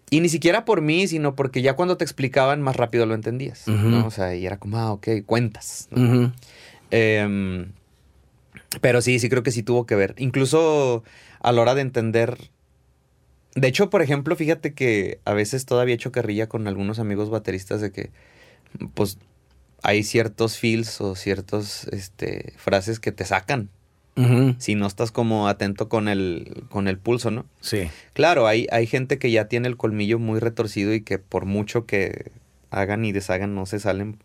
[0.09, 3.65] Y ni siquiera por mí, sino porque ya cuando te explicaban más rápido lo entendías.
[3.67, 4.05] ¿no?
[4.05, 5.87] O sea, y era como, ah, ok, cuentas.
[6.91, 7.71] Em,
[8.81, 10.15] pero sí, sí creo que sí tuvo que ver.
[10.17, 11.03] Incluso
[11.41, 12.37] a la hora de entender.
[13.57, 17.31] De hecho, por ejemplo, fíjate que a veces todavía he hecho carrilla con algunos amigos
[17.31, 18.11] bateristas de que,
[18.93, 19.17] pues,
[19.81, 23.69] hay ciertos feels o ciertos este, frases que te sacan.
[24.57, 27.45] Si no estás como atento con el, con el pulso, ¿no?
[27.61, 27.87] Sí.
[28.13, 31.85] Claro, hay, hay gente que ya tiene el colmillo muy retorcido y que por mucho
[31.85, 32.31] que
[32.71, 34.17] hagan y deshagan no se salen.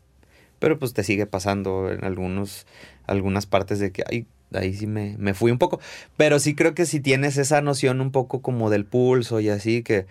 [0.58, 2.66] Pero pues te sigue pasando en algunos,
[3.06, 5.80] algunas partes de que ay, ahí sí me, me fui un poco.
[6.16, 9.82] Pero sí creo que si tienes esa noción un poco como del pulso y así,
[9.82, 10.06] que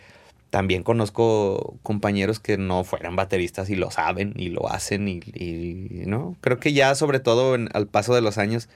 [0.50, 6.04] también conozco compañeros que no fueran bateristas y lo saben y lo hacen y, y,
[6.08, 6.36] ¿no?
[6.42, 8.68] Creo que ya sobre todo en- al paso de los años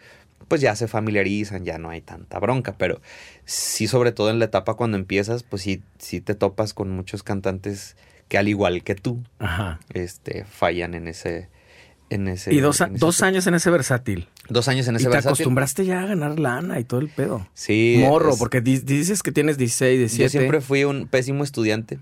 [0.47, 3.01] pues ya se familiarizan, ya no hay tanta bronca, pero
[3.45, 7.23] sí sobre todo en la etapa cuando empiezas, pues sí, sí te topas con muchos
[7.23, 7.95] cantantes
[8.27, 9.79] que al igual que tú, Ajá.
[9.93, 11.49] este, fallan en ese,
[12.09, 12.53] en ese.
[12.53, 14.27] Y dos, ese dos años en ese versátil.
[14.47, 15.29] Dos años en Y ese te versátil.
[15.29, 17.47] acostumbraste ya a ganar lana y todo el pedo.
[17.55, 17.97] Sí.
[17.99, 20.23] Morro, es- porque di- dices que tienes 16, 17.
[20.23, 21.97] yo siempre fui un pésimo estudiante,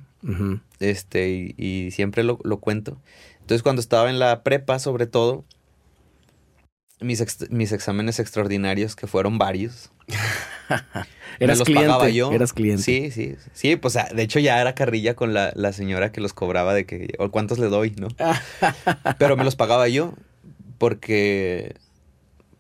[0.82, 3.02] este, y, y siempre lo, lo cuento.
[3.40, 5.46] Entonces cuando estaba en la prepa, sobre todo,
[7.00, 9.92] mis, ex- mis exámenes extraordinarios, que fueron varios,
[11.40, 11.88] Eras los cliente.
[11.88, 12.32] pagaba yo.
[12.32, 12.84] Eras cliente.
[12.84, 16.22] Sí, sí, sí, pues ah, de hecho ya era carrilla con la, la señora que
[16.22, 18.08] los cobraba de que, o cuántos le doy, ¿no?
[19.18, 20.14] Pero me los pagaba yo
[20.78, 21.76] porque,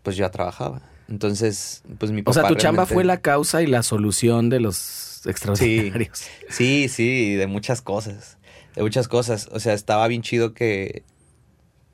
[0.01, 0.82] pues yo ya trabajaba.
[1.10, 4.60] Entonces, pues mi papá O sea, tu chamba fue la causa y la solución de
[4.60, 6.23] los extraordinarios.
[6.49, 8.38] Sí, sí, de muchas cosas.
[8.75, 9.49] De muchas cosas.
[9.51, 11.03] O sea, estaba bien chido que.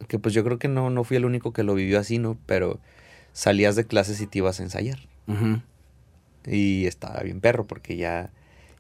[0.08, 2.38] Que pues yo creo que no, no fui el único que lo vivió así, ¿no?
[2.46, 2.80] Pero
[3.34, 5.09] salías de clases y te ibas a ensayar.
[5.30, 5.62] Ujú.
[6.46, 8.32] Y estaba bien perro porque ya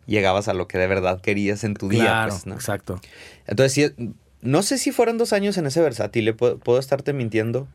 [0.05, 2.55] llegabas a lo que de verdad querías en tu día, Claro, pues, ¿no?
[2.55, 2.99] exacto.
[3.47, 7.13] Entonces, sí, no sé si fueron dos años en ese versátil, eh, puedo, puedo estarte
[7.13, 7.67] mintiendo,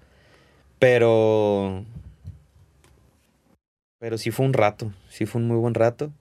[0.78, 1.84] pero.
[4.00, 6.12] Pero sí fue un rato, sí fue un muy buen rato.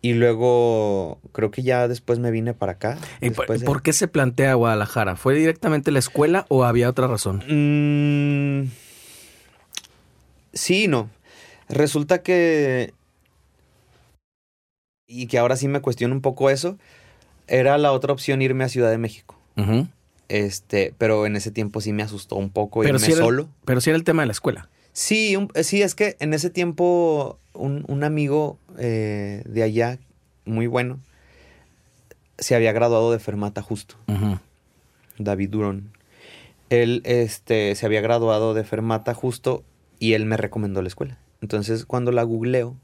[0.00, 2.98] Y luego, creo que ya después me vine para acá.
[3.20, 5.16] ¿Y por, después de- por qué se plantea Guadalajara?
[5.16, 7.42] ¿Fue directamente la escuela o había otra razón?
[7.48, 8.70] Mm,
[10.52, 11.10] sí, y no.
[11.68, 12.92] Resulta que.
[15.06, 16.78] Y que ahora sí me cuestiono un poco eso.
[17.46, 19.36] Era la otra opción irme a Ciudad de México.
[20.28, 23.48] Este, pero en ese tiempo sí me asustó un poco Pero irme era- solo.
[23.64, 24.68] Pero sí era el tema de la escuela.
[24.92, 29.98] Sí, un- sí, es que en ese tiempo un, un amigo eh, de allá,
[30.44, 30.98] muy bueno,
[32.38, 33.96] se había graduado de Fermata justo.
[35.18, 35.90] David Durón.
[36.70, 39.64] Él este, se había graduado de Fermata justo
[39.98, 41.16] y él me recomendó la escuela.
[41.40, 42.76] Entonces, cuando la googleo,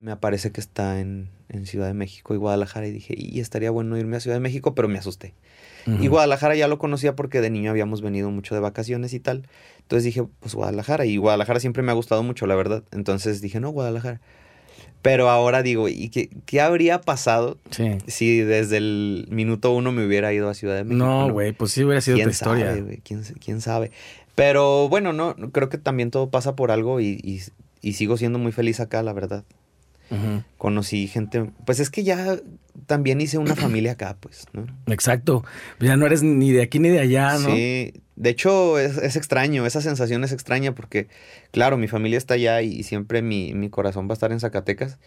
[0.00, 3.70] me aparece que está en, en Ciudad de México y Guadalajara y dije, y estaría
[3.70, 5.34] bueno irme a Ciudad de México, pero me asusté.
[5.86, 9.46] Y Guadalajara ya lo conocía porque de niño habíamos venido mucho de vacaciones y tal.
[9.80, 11.06] Entonces dije, pues Guadalajara.
[11.06, 12.84] Y Guadalajara siempre me ha gustado mucho, la verdad.
[12.92, 14.20] Entonces dije, no, Guadalajara.
[15.02, 17.96] Pero ahora digo, ¿y qué, qué habría pasado Sí.
[18.06, 21.02] si desde el minuto uno me hubiera ido a Ciudad de México?
[21.06, 22.78] No, güey, pues sí hubiera sido ¿Quién historia.
[23.40, 23.90] quién sabe?
[24.40, 27.42] Pero bueno, no, creo que también todo pasa por algo y, y-
[27.82, 29.44] y sigo siendo muy feliz acá, la verdad.
[30.56, 32.38] Conocí gente, pues es que ya
[32.86, 34.64] también hice una familia acá, pues, ¿no?
[34.86, 35.44] Exacto.
[35.78, 37.50] Pues ya no eres ni de aquí ni de allá, ¿no?
[37.54, 41.08] Sí, de hecho es, es extraño, esa sensación es extraña porque,
[41.52, 44.40] claro, mi familia está allá y, y siempre mi, mi corazón va a estar en
[44.40, 44.98] Zacatecas,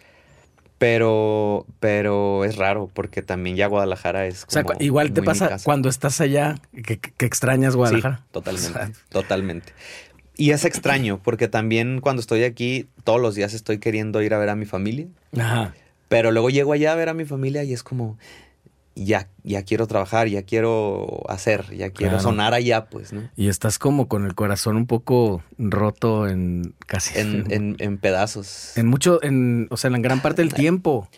[0.84, 4.44] pero, pero es raro porque también ya Guadalajara es...
[4.48, 8.18] O sea, como igual te pasa cuando estás allá que, que- que extrañas Guadalajara.
[8.18, 9.74] Sí, totalmente, O sea, totalmente.
[10.36, 14.38] Y es extraño porque también cuando estoy aquí todos los días estoy queriendo ir a
[14.40, 15.08] ver a mi familia,
[15.40, 15.74] Ajá.
[16.10, 18.18] pero luego llego allá a ver a mi familia y es como...
[18.96, 22.24] Ya, ya quiero trabajar, ya quiero hacer, ya quiero Claro.
[22.24, 23.28] sonar allá, pues, ¿no?
[23.36, 27.18] Y estás como con el corazón un poco roto en casi.
[27.20, 28.78] En, en, en pedazos.
[28.78, 31.10] en mucho, en, o sea, en gran parte del tiempo.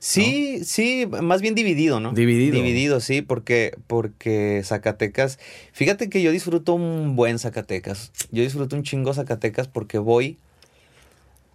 [0.00, 2.12] Sí, sí, más bien dividido, ¿no?
[2.12, 2.54] Dividido.
[2.54, 5.40] Dividido, sí, porque, porque Zacatecas,
[5.72, 8.12] fíjate que yo disfruto un buen Zacatecas.
[8.30, 10.38] Yo disfruto un chingo Zacatecas porque voy,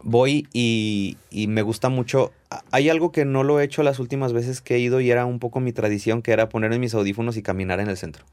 [0.03, 2.31] voy y, y me gusta mucho.
[2.71, 5.25] Hay algo que no lo he hecho las últimas veces que he ido y era
[5.25, 8.25] un poco mi tradición, que era ponerme mis audífonos y caminar en el centro,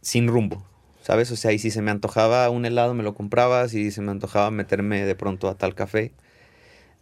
[0.00, 0.64] sin rumbo.
[1.02, 1.30] ¿Sabes?
[1.30, 3.66] O sea, y si se me antojaba un helado, me lo compraba.
[3.68, 6.12] Si se me antojaba meterme de pronto a tal café.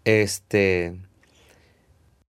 [0.04, 0.96] Este.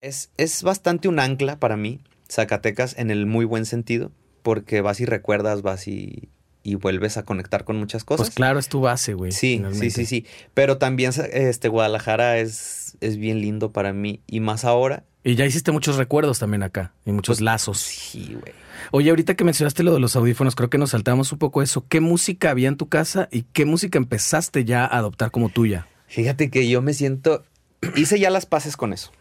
[0.02, 2.02] Es, es bastante un ancla para mí.
[2.28, 6.30] Zacatecas en el muy buen sentido, porque vas y recuerdas, vas y,
[6.64, 8.28] y vuelves a conectar con muchas cosas.
[8.28, 9.32] Pues claro, es tu base, güey.
[9.32, 9.90] Sí, sí, finalmente.
[9.92, 10.26] sí, sí.
[10.54, 14.22] Pero también este Guadalajara es, es bien lindo para mí.
[14.28, 15.04] Y más ahora.
[15.24, 17.78] Y ya hiciste muchos recuerdos también acá, y muchos Pues, lazos.
[17.80, 18.54] Sí, güey.
[18.92, 21.86] Oye, ahorita que mencionaste lo de los audífonos, creo que nos saltamos un poco eso.
[21.90, 25.88] ¿Qué música había en tu casa y qué música empezaste ya a adoptar como tuya?
[26.08, 27.44] Fíjate que yo me siento.
[27.98, 29.12] Hice ya las paces con eso.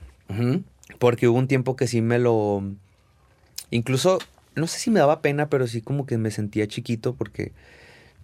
[1.00, 2.62] Porque hubo un tiempo que sí me lo.
[3.70, 4.18] Incluso,
[4.58, 7.52] no sé si me daba pena, pero sí como que me sentía chiquito porque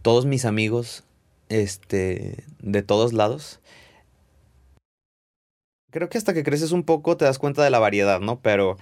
[0.02, 1.04] todos mis amigos,
[1.48, 3.60] este, de todos lados.
[5.90, 8.40] Creo que hasta que creces un poco te das cuenta de la variedad, ¿no?
[8.40, 8.76] Pero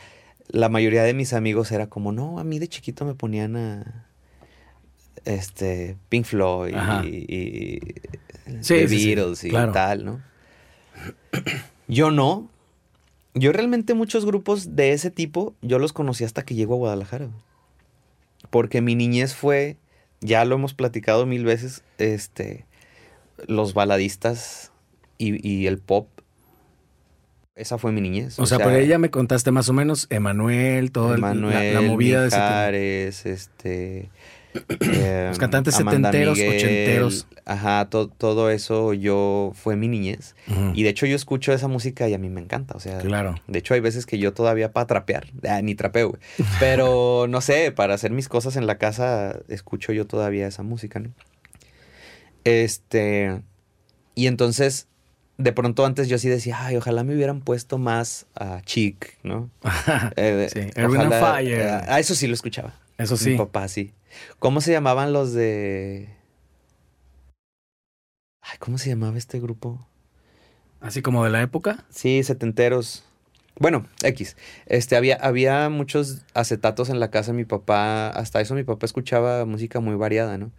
[0.48, 4.06] la mayoría de mis amigos era como, no, a mí de chiquito me ponían a.
[5.24, 7.04] Este, Pink Floyd Ajá.
[7.04, 7.80] y, y
[8.60, 10.20] Sí, The sí, sí, Beatles y tal, ¿no?
[11.88, 12.50] Yo no.
[13.34, 17.28] Yo realmente muchos grupos de ese tipo, yo los conocí hasta que llego a Guadalajara.
[18.50, 19.76] Porque mi niñez fue,
[20.20, 22.66] ya lo hemos platicado mil veces, este,
[23.46, 24.72] los baladistas
[25.16, 26.08] y, y el pop.
[27.54, 28.38] Esa fue mi niñez.
[28.38, 32.22] O sea, por ella me contaste más o menos Emanuel, toda el- la- la, movida
[32.22, 32.36] de ese.
[32.36, 34.10] Mijares, este...
[34.80, 37.26] eh, Los cantantes Amanda setenteros, Miguel, ochenteros.
[37.44, 40.34] Ajá, to- todo eso yo fue mi niñez.
[40.74, 42.74] Y de hecho yo escucho esa música y a mí me encanta.
[42.76, 43.34] O sea, Claro.
[43.46, 46.20] de hecho hay veces que yo todavía para trapear, ah, ni trapeo, güey.
[46.60, 51.00] Pero no sé, para hacer mis cosas en la casa escucho yo todavía esa música,
[51.00, 51.10] ¿no?
[52.44, 53.42] Este,
[54.14, 54.88] y entonces
[55.38, 59.50] de pronto antes yo sí decía, ay, ojalá me hubieran puesto más a Chic, ¿no?
[60.16, 61.60] Eh, Sí, ojalá- Fire.
[61.60, 62.74] eh, Ah, eso sí lo escuchaba.
[62.98, 63.34] Eso Mi sí.
[63.36, 63.92] papá, sí.
[64.38, 66.08] ¿Cómo se llamaban los de...
[68.40, 69.86] Ay, ¿cómo se llamaba este grupo?
[70.80, 71.84] Así como de la época.
[71.90, 73.04] Sí, setenteros.
[73.58, 74.36] Bueno, X.
[74.66, 78.08] Este, había, había muchos acetatos en la casa de mi papá.
[78.08, 80.50] Hasta eso mi papá escuchaba música muy variada, ¿no?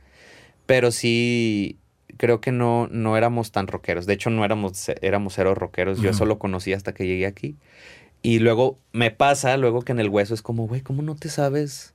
[0.66, 1.78] Pero sí,
[2.18, 4.06] creo que no, no éramos tan rockeros.
[4.06, 5.98] De hecho, no éramos, éramos cero rockeros.
[5.98, 6.16] Yo Ujú.
[6.16, 7.58] eso lo conocí hasta que llegué aquí.
[8.22, 11.28] Y luego me pasa, luego que en el hueso es como, güey, ¿cómo no te
[11.28, 11.94] sabes?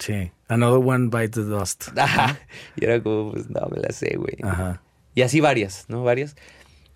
[0.00, 0.32] Sí.
[0.48, 1.88] Another one bite the dust.
[1.96, 2.40] Ajá.
[2.76, 4.36] Y era como, pues no, me la sé, güey.
[4.42, 4.82] Ajá.
[5.14, 6.02] Y así varias, ¿no?
[6.02, 6.34] Varias.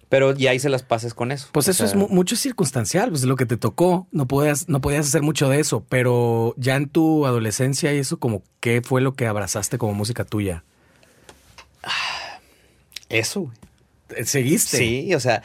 [0.09, 1.49] Pero ya hice las pases con eso.
[1.53, 4.81] Pues O eso es mu- mucho circunstancial, pues lo que te tocó, no podías, no
[4.81, 9.01] podías hacer mucho de eso, pero ya en tu adolescencia y eso, como qué fue
[9.01, 10.65] lo que abrazaste como música tuya.
[13.09, 13.53] Eso, güey.
[14.17, 14.77] Eh, ¿Seguiste?
[14.79, 15.43] Sí, o sea,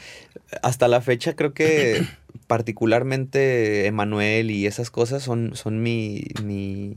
[0.62, 2.06] hasta la fecha creo que
[2.46, 6.96] particularmente Emanuel y esas cosas son, son mi, mi,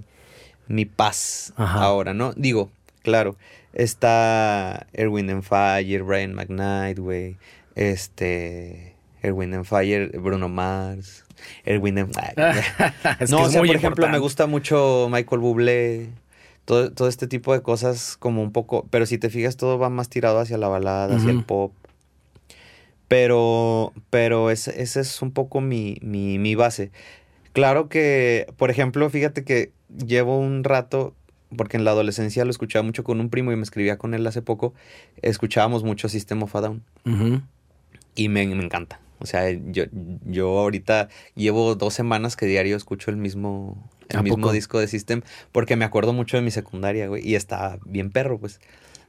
[0.68, 1.80] mi paz Ajá.
[1.84, 2.34] ahora, ¿no?
[2.34, 2.70] Digo,
[3.02, 3.36] claro,
[3.74, 7.38] está Erwin and Fire, Brian McKnight, güey,
[7.76, 11.24] este, Erwin and Fire, Bruno Mars,
[11.66, 12.14] Erwin and
[13.20, 16.10] Es no, o sea, por ejemplo, me gusta mucho Michael Bublé.
[16.66, 18.88] Todo, todo este tipo de cosas como un poco...
[18.90, 21.74] Pero si te fijas, todo va más tirado hacia la balada, hacia el pop.
[23.10, 26.92] Pero, pero ese, ese es un poco mi, mi, mi base.
[27.52, 31.14] Claro que, por ejemplo, fíjate que llevo un rato,
[31.56, 34.26] porque en la adolescencia lo escuchaba mucho con un primo y me escribía con él
[34.28, 34.74] hace poco,
[35.22, 37.42] escuchábamos mucho System of a Down Ujú.
[38.16, 39.00] y me, me encanta.
[39.20, 39.86] O sea, yo,
[40.26, 44.52] yo ahorita llevo dos semanas que diario escucho el mismo, el ¿A mismo poco?
[44.52, 48.38] disco de System porque me acuerdo mucho de mi secundaria, güey, y está bien perro,
[48.40, 48.60] pues.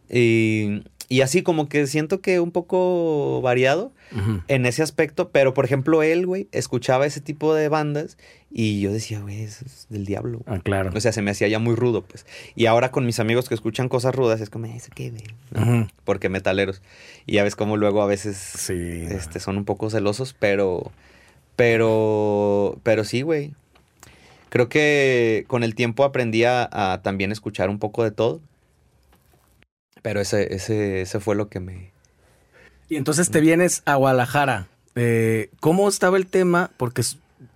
[0.09, 4.43] Y, y así como que siento que un poco variado Ujú.
[4.49, 8.17] en ese aspecto, pero por ejemplo él, güey, escuchaba ese tipo de bandas
[8.57, 10.43] y yo decía, güey, eso es del diablo.
[10.47, 10.93] Ah, claro.
[10.95, 12.25] O sea, se me hacía ya muy rudo, pues.
[12.55, 15.89] Y ahora con mis amigos que escuchan cosas rudas, es como, ¿eso qué, güey?
[16.05, 16.81] Porque metaleros.
[17.27, 19.07] Y ya ves cómo luego a veces Sí.
[19.11, 20.93] este, son un poco celosos, pero.
[21.57, 22.79] Pero.
[22.85, 23.55] Pero sí, güey.
[24.51, 28.41] Creo que con el tiempo aprendí a, a también escuchar un poco de todo.
[30.03, 31.91] Pero ese, ese, ese fue lo que me.
[32.89, 34.69] Y entonces te vienes a Guadalajara.
[34.95, 36.71] Eh, ¿Cómo estaba el tema?
[36.77, 37.03] Porque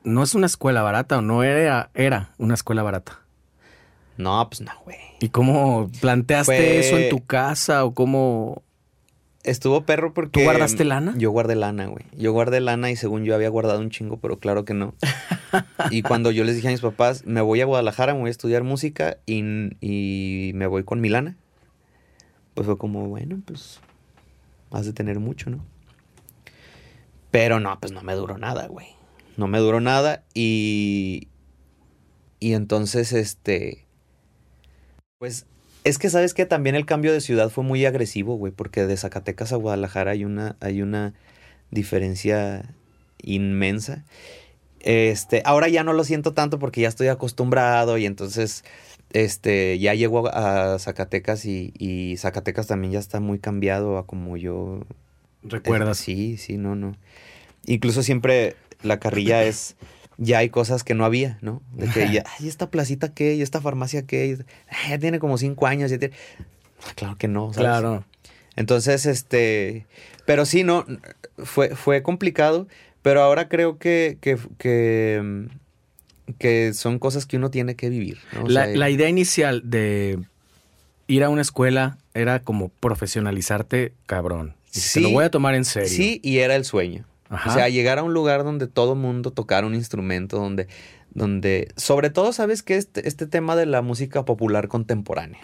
[0.05, 3.20] no es una escuela barata o no era, era una escuela barata.
[4.16, 4.96] No, pues no, güey.
[5.20, 8.62] ¿Y cómo planteaste Fue- eso en tu casa o cómo...
[9.44, 10.40] Estuvo perro porque.
[10.40, 11.14] ¿Tú guardaste lana?
[11.16, 12.05] Yo guardé lana, güey.
[12.14, 14.94] Yo guardé lana y según yo había guardado un chingo, pero claro que no.
[15.90, 18.31] y cuando yo les dije a mis papás, me voy a Guadalajara, me voy a
[18.33, 19.42] estudiar música y,
[19.81, 21.37] y me voy con mi lana,
[22.55, 23.81] pues fue como, bueno, pues
[24.72, 25.64] has de tener mucho, ¿no?
[27.31, 28.88] Pero no, pues no me duró nada, güey.
[29.38, 31.28] No me duró nada y.
[32.40, 33.86] Y entonces, este.
[35.18, 35.46] Pues
[35.84, 38.96] es que sabes que también el cambio de ciudad fue muy agresivo, güey, porque de
[38.96, 41.14] Zacatecas a Guadalajara hay una, hay una
[41.70, 42.74] diferencia
[43.22, 44.04] inmensa.
[44.80, 48.64] Este, ahora ya no lo siento tanto porque ya estoy acostumbrado y entonces
[49.12, 54.36] este, ya llego a Zacatecas y, y Zacatecas también ya está muy cambiado a como
[54.36, 54.80] yo...
[55.44, 56.00] ¿Recuerdas?
[56.00, 56.96] Eh, sí, sí, no, no.
[57.66, 59.76] Incluso siempre la carrilla es,
[60.16, 61.62] ya hay cosas que no había, ¿no?
[61.72, 65.38] De que ya, ay, esta placita qué, y esta farmacia qué, Ay, ya tiene como
[65.38, 66.14] cinco años, ya tiene...
[66.87, 67.68] Ah, Claro que no, ¿sabes?
[67.68, 68.04] Claro.
[68.56, 69.87] Entonces, este,
[70.26, 70.85] pero sí, no,
[71.38, 72.66] fue, fue complicado,
[73.02, 75.46] pero ahora creo que, que, que,
[76.38, 78.18] que son cosas que uno tiene que vivir.
[78.46, 80.18] La, sea, la idea inicial de
[81.06, 84.54] ir a una escuela era como profesionalizarte, cabrón.
[84.74, 84.94] Y Sí.
[84.94, 85.88] Te lo voy a tomar en serio.
[85.88, 87.04] Sí, y era el sueño.
[87.31, 87.50] Ajá.
[87.50, 90.66] O sea, llegar a un lugar donde todo mundo tocara un instrumento, donde,
[91.10, 95.38] donde, sobre todo, sabes que este, este tema de la música popular contemporánea.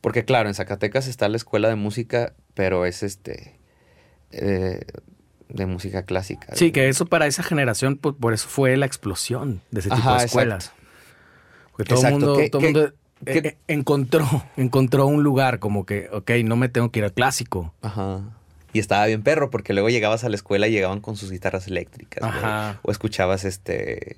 [0.00, 3.58] Porque claro, en Zacatecas está la escuela de música, pero es este,
[4.32, 4.80] eh,
[5.48, 6.54] de música clásica.
[6.54, 10.00] Sí, que eso para esa generación, por, por eso fue la explosión de ese tipo
[10.08, 10.72] Ajá, de escuelas.
[11.72, 12.26] Porque todo el Exacto.
[12.26, 12.92] mundo, ¿Qué- todo qué- mundo
[13.24, 17.04] qué- eh, eh, encontró, encontró un lugar como que, ok, no me tengo que ir
[17.04, 17.74] al clásico.
[17.82, 18.20] Ajá.
[18.72, 21.66] Y estaba bien perro, porque luego llegabas a la escuela y llegaban con sus guitarras
[21.66, 22.22] eléctricas.
[22.22, 22.78] Ajá.
[22.82, 24.16] O escuchabas este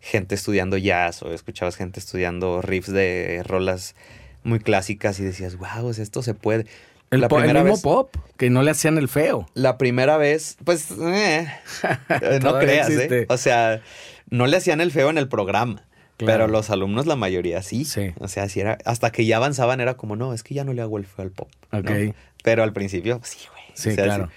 [0.00, 3.94] gente estudiando jazz, o escuchabas gente estudiando riffs de rolas
[4.42, 6.66] muy clásicas y decías, wow, esto se puede.
[7.10, 9.46] El, la po- el primera mismo vez, pop, que no le hacían el feo.
[9.54, 11.46] La primera vez, pues, eh,
[12.42, 12.90] no creas.
[12.90, 13.26] ¿eh?
[13.28, 13.80] O sea,
[14.28, 15.84] no le hacían el feo en el programa.
[16.16, 16.32] Claro.
[16.44, 17.84] Pero los alumnos, la mayoría sí.
[17.84, 18.12] Sí.
[18.18, 20.72] O sea, si era, hasta que ya avanzaban, era como, no, es que ya no
[20.72, 21.48] le hago el feo al pop.
[21.72, 21.78] ¿no?
[21.80, 22.14] Ok.
[22.42, 23.53] Pero al principio, sí, güey.
[23.74, 24.30] Sí, O sea, claro.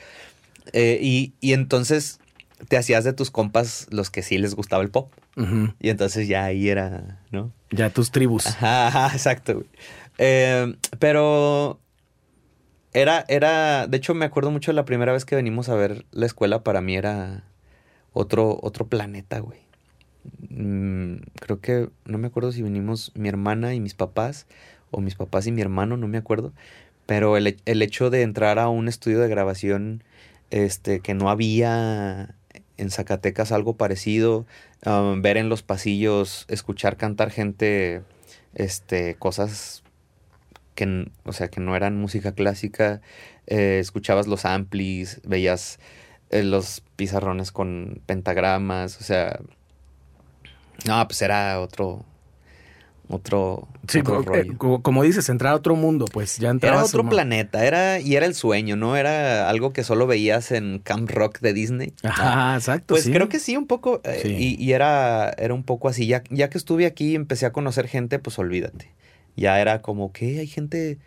[0.73, 2.19] Eh, y, y entonces
[2.67, 5.11] te hacías de tus compas los que sí les gustaba el pop.
[5.79, 7.51] Y entonces ya ahí era, ¿no?
[7.69, 8.47] Ya tus tribus.
[8.47, 9.63] Ajá, ajá, exacto.
[10.17, 11.79] Eh, pero
[12.91, 16.07] era, era, de hecho me acuerdo mucho de la primera vez que venimos a ver
[16.09, 17.43] la escuela, para mí era
[18.13, 19.59] otro, otro planeta, güey.
[20.49, 24.47] Mm, creo que, no me acuerdo si venimos mi hermana y mis papás,
[24.89, 26.53] o mis papás y mi hermano, no me acuerdo.
[27.07, 30.03] Pero el, el hecho de entrar a un estudio de grabación,
[30.51, 32.35] este, que no había
[32.77, 34.45] en Zacatecas algo parecido,
[34.85, 38.03] um, ver en los pasillos, escuchar cantar gente,
[38.53, 39.83] este, cosas
[40.75, 43.01] que, o sea, que no eran música clásica,
[43.47, 45.79] eh, escuchabas los amplis, veías
[46.29, 49.39] eh, los pizarrones con pentagramas, o sea,
[50.85, 52.05] no, pues era otro,
[53.09, 54.57] otro, Sí, otro co- eh, rollo.
[54.57, 57.99] co- como dices, entrar a otro mundo, pues ya Era entrabas otro como- planeta, era,
[57.99, 58.95] y era el sueño, ¿no?
[58.97, 61.93] Era algo que solo veías en Camp Rock de Disney.
[62.03, 62.93] Ajá, exacto.
[62.93, 63.11] Pues sí.
[63.11, 64.01] creo que sí, un poco.
[64.03, 64.35] eh, Sí.
[64.59, 66.05] y, y era, era un poco así.
[66.07, 68.91] Ya, ya que estuve aquí y empecé a conocer gente, pues olvídate.
[69.35, 70.97] Ya era como que hay gente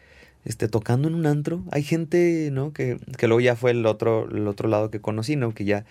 [0.46, 1.64] este, tocando en un antro.
[1.70, 2.72] Hay gente, ¿no?
[2.72, 5.52] Que, que luego ya fue el otro, el otro lado que conocí, ¿no?
[5.52, 5.84] Que ya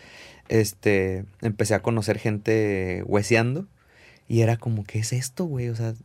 [0.48, 3.68] este, empecé a conocer gente hueseando.
[4.30, 5.68] Y era como, ¿qué es esto, güey?
[5.70, 5.96] O sea,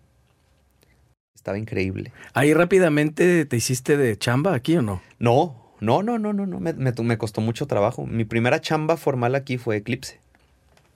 [1.35, 2.11] estaba increíble.
[2.33, 5.03] Ahí rápidamente te hiciste de chamba aquí o no?
[5.19, 6.59] No, no, no, no, no, no.
[6.59, 8.07] Me, me, me costó mucho trabajo.
[8.07, 10.19] Mi primera chamba formal aquí fue Eclipse.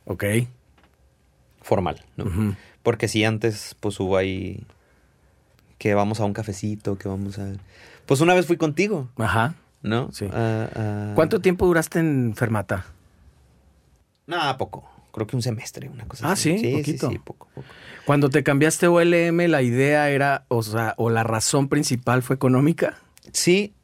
[0.06, 0.24] Ok.
[1.60, 2.56] Formal, ¿no?
[2.82, 4.66] Porque sí, antes pues hubo ahí
[5.76, 7.52] que vamos a un cafecito, que vamos a...
[8.06, 9.54] Pues una vez fui contigo, Ajá.
[9.82, 10.10] ¿no?
[10.12, 10.26] Sí.
[10.32, 11.12] Ah, ah.
[11.14, 12.86] ¿Cuánto tiempo duraste en Fermata?
[14.26, 14.90] No, poco.
[15.18, 16.58] Creo que un semestre, una cosa Ah, así.
[16.58, 16.58] ¿sí?
[16.58, 17.08] Sí, Poquito.
[17.08, 17.66] sí, sí, poco, poco.
[18.06, 22.36] Cuando te cambiaste a OLM, la idea era, o sea, o la razón principal fue
[22.36, 22.98] económica.
[23.32, 23.74] Sí,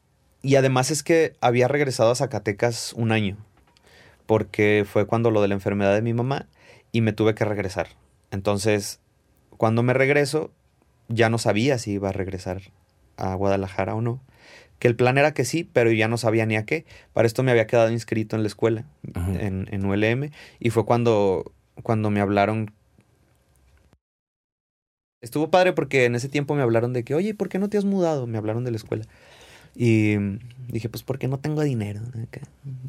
[0.43, 3.37] y además es que había regresado a Zacatecas un año,
[4.27, 6.47] porque fue cuando lo de la enfermedad de mi mamá
[6.93, 7.89] y me tuve que regresar.
[8.31, 9.01] Entonces,
[9.57, 10.53] cuando me regreso,
[11.09, 12.63] ya no sabía si iba a regresar
[13.17, 14.21] a Guadalajara o no.
[14.85, 16.85] Que el plan era que sí, pero ya no sabía ni a qué.
[17.15, 18.85] Para esto me había quedado inscrito en la escuela,
[19.41, 20.31] en, en ULM,
[20.61, 22.71] y fue cuando, cuando me hablaron.
[25.23, 27.79] Estuvo padre porque en ese tiempo me hablaron de que, oye, ¿por qué no te
[27.79, 28.27] has mudado?
[28.27, 29.07] Me hablaron de la escuela.
[29.75, 30.17] Y
[30.69, 32.03] dije, pues porque no tengo dinero.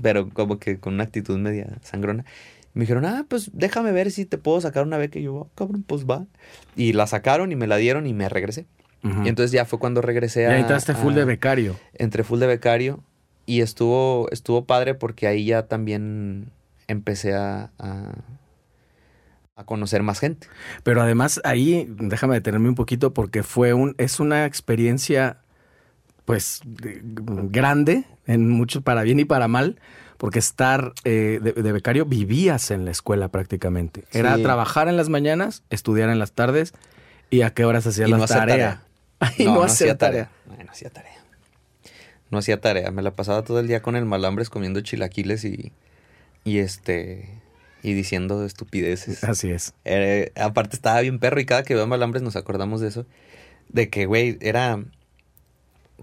[0.02, 2.26] Pero como que con una actitud media sangrona.
[2.74, 5.18] Me dijeron, ah, pues déjame ver si te puedo sacar una beca.
[5.18, 6.26] Y yo, "Ah, cabrón, pues va.
[6.76, 8.66] Y la sacaron y me la dieron y me regresé.
[9.24, 10.60] Y entonces ya fue cuando regresé ya a...
[10.60, 11.76] entraste full a- de becario.
[11.94, 13.04] Entré full de becario
[13.46, 16.50] y estuvo, estuvo padre porque ahí ya también
[16.88, 18.14] empecé a, a,
[19.56, 20.48] a conocer más gente.
[20.84, 25.38] Pero además ahí, déjame detenerme un poquito porque fue un, es una experiencia,
[26.26, 29.80] pues, de- grande, en mucho para bien y para mal,
[30.18, 34.04] porque estar eh, de, de becario vivías en la escuela prácticamente.
[34.12, 34.42] Era Sí.
[34.44, 36.74] trabajar en las mañanas, estudiar en las tardes
[37.30, 38.82] y a qué horas hacías Y no tarea.
[39.38, 40.30] y no, hacer tarea.
[40.46, 41.24] No, no hacía tarea.
[42.32, 42.92] No hacía tarea.
[42.92, 45.72] Me la pasaba todo el día con el malambres comiendo chilaquiles y,
[46.44, 47.42] y este
[47.86, 49.24] y diciendo estupideces.
[49.24, 49.76] Así es.
[49.86, 53.06] Eh, aparte estaba bien perro y cada que veo Malambres nos acordamos de eso.
[53.70, 54.84] De que, güey, era...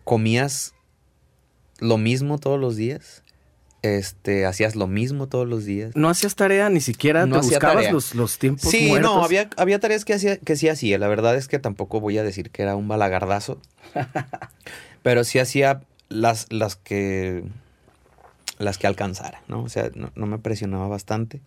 [0.05, 0.75] Comías
[1.81, 3.25] lo mismo todos los días.
[3.83, 5.91] Este, hacías lo mismo todos los días.
[5.97, 9.13] No hacías tarea, ni siquiera No te buscabas los, los tiempos Sí, muertos.
[9.13, 10.99] no, había, había tareas que, hacía, que sí hacía.
[10.99, 13.61] La verdad es que tampoco voy a decir que era un balagardazo.
[15.03, 17.43] pero sí hacía las, las que
[18.59, 19.65] las que alcanzara, ¿no?
[19.65, 21.41] O sea, no, no me presionaba bastante.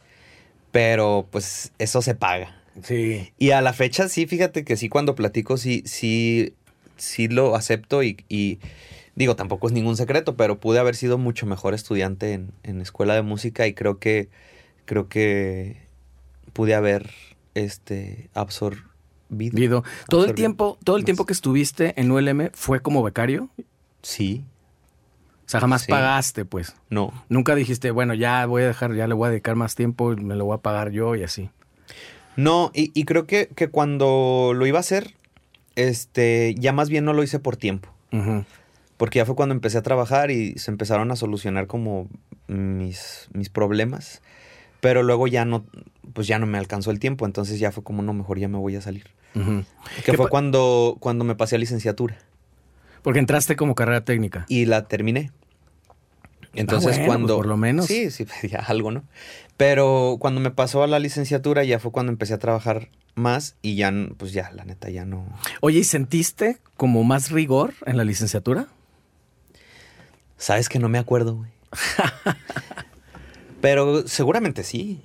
[0.71, 2.61] Pero pues eso se paga.
[2.83, 3.31] Sí.
[3.37, 6.53] Y a la fecha sí, fíjate que sí, cuando platico, sí, sí,
[6.97, 8.59] sí lo acepto y, y
[9.15, 13.13] digo, tampoco es ningún secreto, pero pude haber sido mucho mejor estudiante en, en escuela
[13.15, 14.29] de música y creo que,
[14.85, 15.77] creo que
[16.53, 17.09] pude haber,
[17.53, 18.85] este, absorbido.
[19.29, 21.05] Guido, todo el tiempo, todo el más.
[21.05, 23.49] tiempo que estuviste en ULM fue como becario.
[24.01, 24.45] Sí,
[25.45, 25.91] O sea, jamás Sí.
[25.91, 26.75] pagaste, pues.
[26.89, 27.11] no.
[27.29, 30.15] Nunca dijiste, bueno, ya voy a dejar, ya le voy a dedicar más tiempo y
[30.17, 31.49] me lo voy a pagar yo y así.
[32.35, 35.15] No, y, y creo que, que cuando lo iba a hacer,
[35.75, 37.89] este, ya más bien no lo hice por tiempo.
[38.11, 38.43] Ujú.
[38.97, 42.07] Porque ya fue cuando empecé a trabajar y se empezaron a solucionar como
[42.47, 44.21] mis, mis problemas.
[44.79, 45.65] Pero luego ya no,
[46.13, 47.25] pues ya no me alcanzó el tiempo.
[47.25, 49.07] Entonces ya fue como, no, mejor ya me voy a salir.
[49.33, 49.63] Que
[50.05, 52.17] ¿Qué fue cuando, cuando me pasé a licenciatura.
[53.01, 54.45] Porque entraste como carrera técnica.
[54.47, 55.31] Y la terminé.
[56.53, 57.27] Entonces bueno, cuando...
[57.27, 57.85] pues, por lo menos.
[57.85, 59.03] Sí, sí, ya algo, ¿no?
[59.57, 63.75] Pero cuando me pasó a la licenciatura ya fue cuando empecé a trabajar más y
[63.75, 65.25] ya, pues ya, la neta, ya no...
[65.61, 68.67] Oye, ¿y sentiste como más rigor en la licenciatura?
[70.37, 71.51] Sabes que no me acuerdo, güey.
[73.61, 75.01] Pero seguramente sí.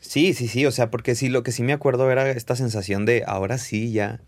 [0.00, 0.64] Sí, sí, sí.
[0.66, 3.92] O sea, porque sí, lo que sí me acuerdo era esta sensación de ahora sí
[3.92, 4.20] ya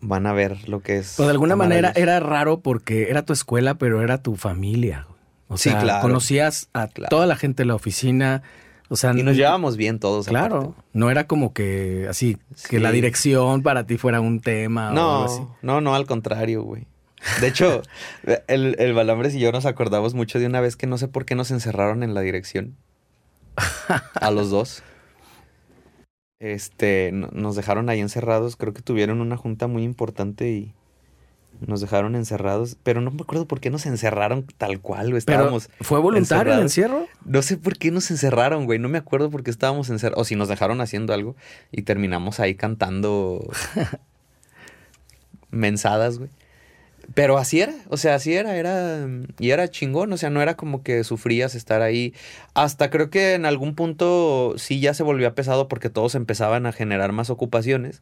[0.00, 1.14] van a ver lo que es.
[1.16, 5.06] Pues de alguna manera era raro porque era tu escuela, pero era tu familia.
[5.48, 6.02] O Sí, sea, claro.
[6.02, 7.10] conocías a Claro.
[7.10, 8.42] toda la gente de la oficina.
[8.88, 10.26] O sea, Y nos llevábamos bien todos.
[10.26, 10.82] Claro, aparte.
[10.92, 12.36] no era como que así,
[12.68, 15.40] que la dirección para ti fuera un tema o algo así.
[15.62, 16.86] No, no, no, al contrario, güey.
[17.40, 17.82] De hecho,
[18.48, 21.24] el, el Balambres y yo nos acordamos mucho de una vez que no sé por
[21.24, 22.76] qué nos encerraron en la dirección.
[24.14, 24.82] A los dos.
[26.40, 28.56] Este, no- nos dejaron ahí encerrados.
[28.56, 30.74] Creo que tuvieron una junta muy importante y
[31.66, 32.76] nos dejaron encerrados.
[32.82, 35.22] Pero no me acuerdo por qué nos encerraron tal cual, güey.
[35.24, 35.70] Pero Estábamos.
[35.80, 37.06] ¿fue voluntario el encierro?
[37.24, 38.78] No sé por qué nos encerraron, güey.
[38.78, 40.20] No me acuerdo por qué estábamos encerrados.
[40.22, 41.36] O si nos dejaron haciendo algo
[41.72, 43.48] y terminamos ahí cantando
[45.50, 46.30] mensadas, güey.
[47.12, 49.06] Pero así era, o sea, así era, era,
[49.38, 52.14] y era chingón, o sea, no era como que sufrías estar ahí.
[52.54, 56.72] Hasta creo que en algún punto sí ya se volvió pesado porque todos empezaban a
[56.72, 58.00] generar más ocupaciones.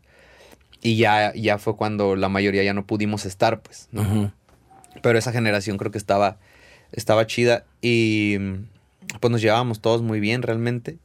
[0.83, 4.03] Y ya, ya fue cuando la mayoría ya no pudimos estar, pues, ¿no?
[5.03, 6.37] Pero esa generación creo que estaba,
[6.93, 8.37] estaba chida y
[9.21, 10.99] pues nos llevábamos todos muy bien realmente.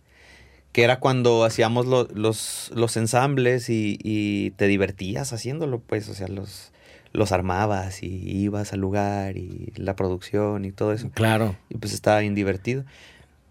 [0.71, 6.13] Que era cuando hacíamos lo- los, los ensambles y, y te divertías haciéndolo, pues, o
[6.13, 6.71] sea, los,
[7.17, 11.09] los armabas y ibas al lugar y la producción y todo eso.
[11.13, 11.55] Claro.
[11.69, 12.85] Y pues estaba bien divertido.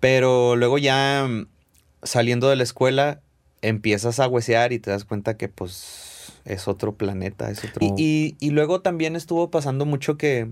[0.00, 1.46] Pero luego ya mm,
[2.04, 3.20] saliendo de la escuela
[3.62, 7.84] empiezas a huesear y te das cuenta que pues es otro planeta, es otro...
[7.84, 10.48] Y, y- y luego también estuvo pasando mucho que,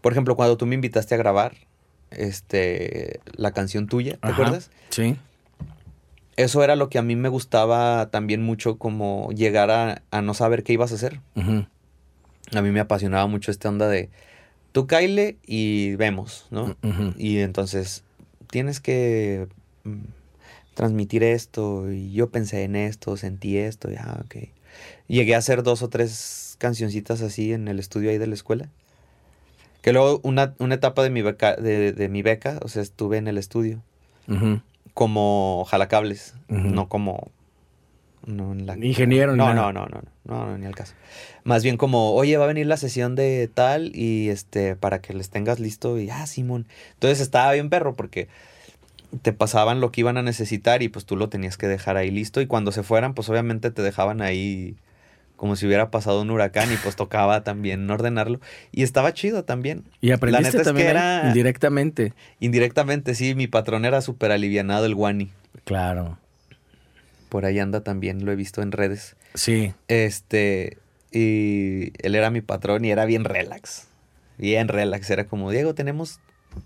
[0.00, 1.54] por ejemplo, cuando tú me invitaste a grabar
[2.10, 4.32] este la canción tuya, ¿te Ajá.
[4.32, 4.70] acuerdas?
[4.88, 5.16] Sí.
[6.36, 10.32] Eso era lo que a mí me gustaba también mucho, como llegar a, a no
[10.34, 11.20] saber qué ibas a hacer.
[12.52, 14.10] A mí me apasionaba mucho esta onda de
[14.72, 16.76] tú caile y vemos, ¿no?
[16.82, 17.14] Ujú.
[17.16, 18.04] Y entonces
[18.50, 19.48] tienes que
[19.84, 20.02] mm,
[20.74, 24.48] transmitir esto y yo pensé en esto, sentí esto, ya, ok.
[25.06, 28.68] Llegué a hacer dos o tres cancioncitas así en el estudio ahí de la escuela.
[29.82, 33.18] Que luego una, una etapa de mi beca, de, de mi beca, o sea, estuve
[33.18, 33.82] en el estudio
[34.94, 37.30] como jalacables, no como
[38.26, 40.94] no en la Ingeniero ni no, no, no, no, no, no, ni al caso.
[41.44, 45.12] Más bien como, oye, va a venir la sesión de tal y este, para que
[45.14, 46.66] les tengas listo y, ah, Simón.
[46.94, 48.28] Entonces estaba bien perro porque
[49.22, 52.10] te pasaban lo que iban a necesitar y pues tú lo tenías que dejar ahí
[52.10, 54.74] listo y cuando se fueran, pues obviamente te dejaban ahí
[55.36, 58.40] como si hubiera pasado un huracán y pues tocaba también ordenarlo
[58.72, 59.84] y estaba chido también.
[60.00, 62.12] Y aprendiste neta es que también era- indirectamente.
[62.40, 65.30] Indirectamente, sí, mi patrón era súper alivianado el guani.
[65.64, 66.18] Claro.
[67.28, 69.16] Por ahí anda también, lo he visto en redes.
[69.34, 69.72] Sí.
[69.88, 70.78] Este,
[71.10, 73.86] y él era mi patrón y era bien relax.
[74.38, 75.10] Bien relax.
[75.10, 76.20] Era como, Diego, tenemos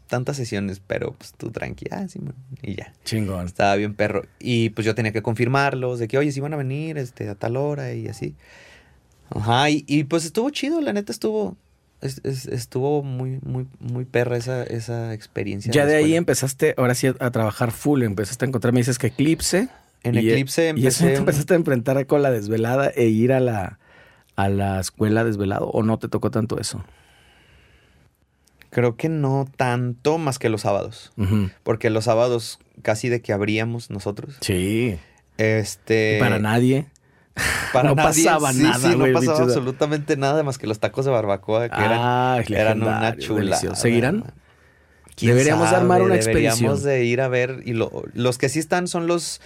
[0.07, 2.93] tantas sesiones, pero pues tú tranqui, ah, sí, man", y ya.
[3.05, 3.47] Chingón.
[3.47, 4.25] Estaba bien perro.
[4.39, 7.35] Y pues yo tenía que confirmarlos, de que, oye, si van a venir este, a
[7.35, 8.35] tal hora y así.
[9.31, 11.57] Ajá, y, y, pues estuvo chido, la neta estuvo,
[12.01, 15.73] es- es- estuvo muy, muy, muy perra esa, esa experiencia.
[15.73, 18.03] Ya de ahí empezaste, ahora sí, a, a trabajar full.
[18.03, 19.69] Empezaste a encontrar, me dices que Eclipse.
[20.03, 21.07] En y- Eclipse Y eso empecé...
[21.09, 23.79] te empezaste a enfrentar con la desvelada e ir a la,
[24.37, 25.67] a la escuela desvelado.
[25.71, 26.85] ¿O no te tocó tanto eso?
[28.71, 31.13] Creo que no tanto más que los sábados.
[31.63, 34.37] Porque los sábados casi de que abríamos nosotros.
[34.41, 34.99] Sí.
[35.39, 36.17] Este.
[36.19, 36.87] Y para nadie.
[37.73, 40.81] para no nadie, pasaba sí, nada, Sí, güey, no pasaba absolutamente nada más que los
[40.81, 43.57] tacos de barbacoa que eran, Ah, eran una legendario, chula.
[43.77, 44.25] ¿Seguirán?
[45.15, 46.85] ¿Quién Deberíamos de armar una Deberíamos expedición.
[46.85, 47.63] de ir a ver.
[47.65, 49.41] Y lo- los que sí están son los,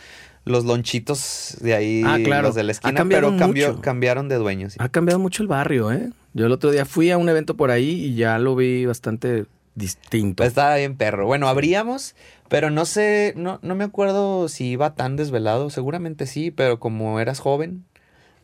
[0.45, 2.49] los lonchitos de ahí, Ah, claro.
[2.49, 4.73] los de la esquina, pero cambió, cambiaron de dueños.
[4.75, 4.79] sí.
[4.81, 6.11] Ha cambiado mucho el barrio, ¿eh?
[6.35, 9.45] Yo el otro día fui a un evento por ahí y ya lo vi bastante
[9.75, 10.37] distinto.
[10.43, 11.27] Pues estaba bien perro.
[11.27, 12.15] Bueno, abríamos,
[12.49, 15.71] pero no sé, no, no me acuerdo si iba tan desvelado.
[15.71, 17.85] Seguramente sí, pero como eras joven,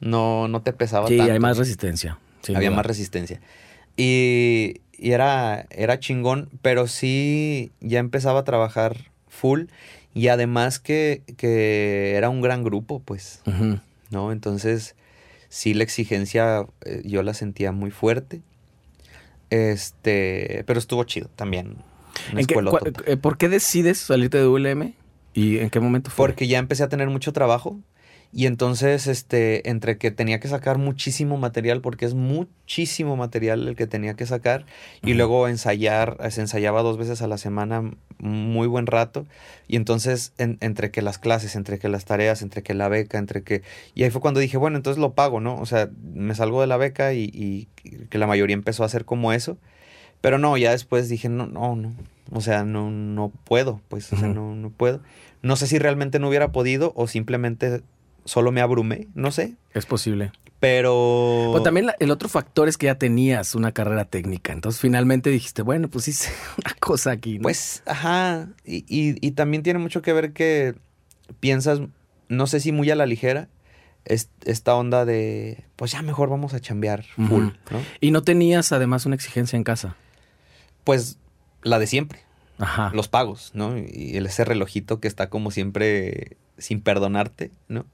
[0.01, 1.33] no, no te pesaba sí, tanto.
[1.33, 2.19] hay más resistencia.
[2.55, 2.77] Había duda.
[2.77, 3.41] más resistencia.
[3.97, 8.97] Y, y era, era chingón, pero sí ya empezaba a trabajar
[9.29, 9.65] full.
[10.15, 13.41] Y además que, que era un gran grupo, pues.
[14.11, 14.33] ¿no?
[14.33, 14.97] Entonces,
[15.49, 18.41] sí la exigencia eh, yo la sentía muy fuerte.
[19.51, 21.77] Este, pero estuvo chido también.
[22.33, 22.55] ¿En qué-
[23.07, 24.95] eh, ¿Por qué decides salirte de ULM?
[25.35, 26.27] ¿Y en qué momento fue?
[26.27, 27.79] Porque ya empecé a tener mucho trabajo
[28.33, 33.75] y entonces este entre que tenía que sacar muchísimo material porque es muchísimo material el
[33.77, 34.67] que tenía que sacar
[35.03, 39.27] y luego ensayar, se ensayaba dos veces a la semana muy buen rato
[39.67, 43.17] y entonces en- entre que las clases, entre que las tareas, entre que la beca,
[43.19, 43.63] entre que
[43.95, 45.59] y ahí fue cuando dije, bueno, entonces lo pago, ¿no?
[45.59, 47.69] O sea, me salgo de la beca y, y
[48.11, 49.57] que la mayoría empezó a hacer como eso.
[50.21, 51.95] Pero no, ya después dije, no, no, no.
[52.33, 55.01] O sea, no, no puedo, pues, o sea, no, no puedo.
[55.43, 57.83] No sé si realmente no hubiera podido o simplemente
[58.29, 59.57] solo me abrumé, no sé.
[59.75, 60.33] Es posible.
[60.61, 61.51] Pero.
[61.53, 64.53] Pero también la- el otro factor es que ya tenías una carrera técnica.
[64.53, 66.31] Entonces finalmente dijiste, bueno, pues hice
[66.65, 67.39] una cosa aquí.
[67.39, 67.43] ¿no?
[67.43, 68.49] Pues, ajá.
[68.65, 70.75] Y, y- y también tiene mucho que ver que
[71.41, 71.81] piensas,
[72.29, 73.49] no sé si muy a la ligera,
[74.05, 77.49] es- esta onda de, pues ya mejor vamos a chambear full.
[77.71, 77.81] ¿no?
[78.01, 79.97] Y no tenías además una exigencia en casa.
[80.85, 81.19] Pues
[81.63, 82.21] la de siempre.
[82.61, 82.91] Ajá.
[82.93, 83.79] los pagos, ¿no?
[83.79, 87.87] Y ese relojito que está como siempre sin perdonarte, ¿no?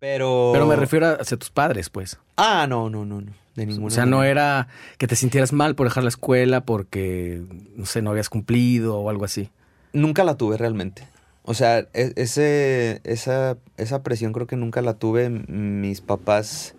[0.00, 0.50] Pero...
[0.52, 2.18] Pero me refiero a- hacia tus padres, pues.
[2.36, 3.32] Ah, no, no, no, no.
[3.54, 7.42] De ninguna O sea, no era que te sintieras mal por dejar la escuela porque,
[7.76, 9.50] no sé, no habías cumplido o algo así.
[9.92, 11.06] Nunca la tuve realmente.
[11.42, 15.28] O sea, e- ese, esa, esa presión creo que nunca la tuve.
[15.28, 16.74] Mis papás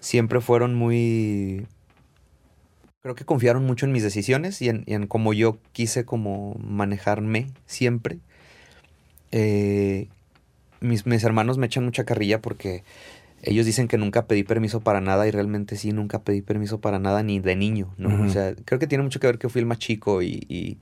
[0.00, 1.66] siempre fueron muy...
[3.02, 6.54] Creo que confiaron mucho en mis decisiones y en, y en cómo yo quise como
[6.58, 8.18] manejarme siempre.
[9.32, 10.08] Eh,
[10.82, 12.84] mis, mis hermanos me echan mucha carrilla porque
[13.42, 16.98] ellos dicen que nunca pedí permiso para nada y realmente sí, nunca pedí permiso para
[16.98, 18.24] nada ni de niño, ¿no?
[18.24, 20.78] O sea, creo que tiene mucho que ver que fui el más chico y, y-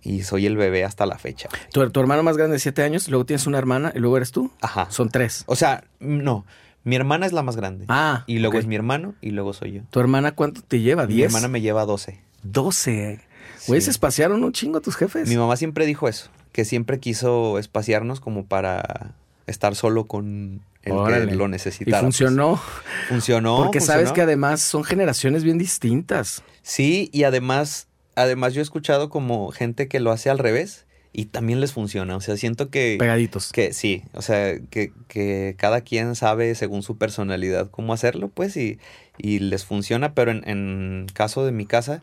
[0.00, 1.48] y soy el bebé hasta la fecha.
[1.72, 4.30] Tu, tu hermano más grande de siete años, luego tienes una hermana y luego eres
[4.32, 4.50] tú.
[4.60, 4.86] Ajá.
[4.90, 5.42] Son tres.
[5.46, 6.46] O sea, no,
[6.84, 7.84] mi hermana es la más grande.
[7.88, 8.22] Ah.
[8.28, 9.82] y luego es mi hermano y luego soy yo.
[9.90, 11.06] ¿Tu hermana cuánto te lleva?
[11.06, 11.26] Mi ¿Diez?
[11.26, 12.20] hermana me lleva 12.
[12.44, 13.20] Doce.
[13.66, 13.86] Güey, Sí.
[13.86, 15.28] se espaciaron un chingo tus jefes.
[15.28, 19.14] Mi mamá siempre dijo eso, que siempre quiso espaciarnos como para
[19.48, 21.26] estar solo con el Órale.
[21.28, 22.00] que lo y necesitara.
[22.00, 22.60] funcionó.
[22.60, 23.08] pues.
[23.08, 23.56] Funcionó.
[23.58, 24.14] porque sabes funcionó.
[24.14, 26.42] que además son generaciones bien distintas.
[26.62, 31.26] Sí, y además, además yo he escuchado como gente que lo hace al revés y
[31.26, 32.16] también les funciona.
[32.16, 32.96] O sea, siento que...
[32.98, 33.50] Pegaditos.
[33.52, 38.56] Que sí, o sea, que, que cada quien sabe según su personalidad cómo hacerlo, pues,
[38.56, 38.78] y,
[39.16, 42.02] y les funciona, pero en, en caso de mi casa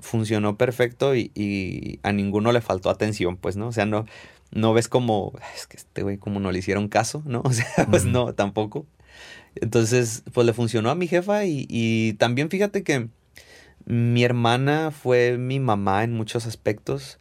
[0.00, 3.68] funcionó perfecto y, y a ninguno le faltó atención, pues, ¿no?
[3.68, 4.06] O sea, no,
[4.54, 7.42] no ves como, es que este güey como no le hicieron caso, ¿no?
[7.44, 8.86] O sea, pues no, tampoco.
[9.56, 13.08] Entonces, pues le funcionó a mi jefa y, y también fíjate que
[13.84, 17.18] mi hermana fue mi mamá en muchos aspectos.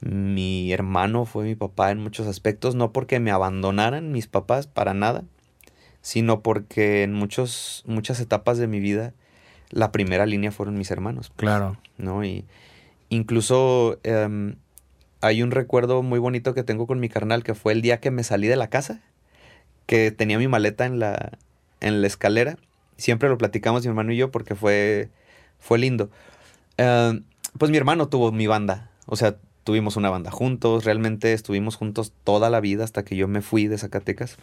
[0.00, 4.94] Mi hermano fue mi papá en muchos aspectos, no porque me abandonaran mis papás para
[4.94, 5.24] nada,
[6.00, 9.12] sino porque en muchos, muchas etapas de mi vida
[9.70, 11.76] la primera línea fueron mis hermanos, Claro.
[11.98, 12.24] ¿no?
[12.24, 12.44] Y
[13.10, 14.54] incluso em,
[15.20, 18.10] hay un recuerdo muy bonito que tengo con mi carnal, que fue el día que
[18.10, 19.00] me salí de la casa,
[19.86, 21.38] que tenía mi maleta en la,
[21.80, 22.56] en la escalera.
[22.96, 25.08] Siempre lo platicamos mi hermano y yo porque fue,
[25.58, 26.10] fue lindo.
[26.76, 27.24] Em,
[27.58, 32.12] pues mi hermano tuvo mi banda, o sea, tuvimos una banda juntos, realmente estuvimos juntos
[32.24, 34.36] toda la vida hasta que yo me fui de Zacatecas.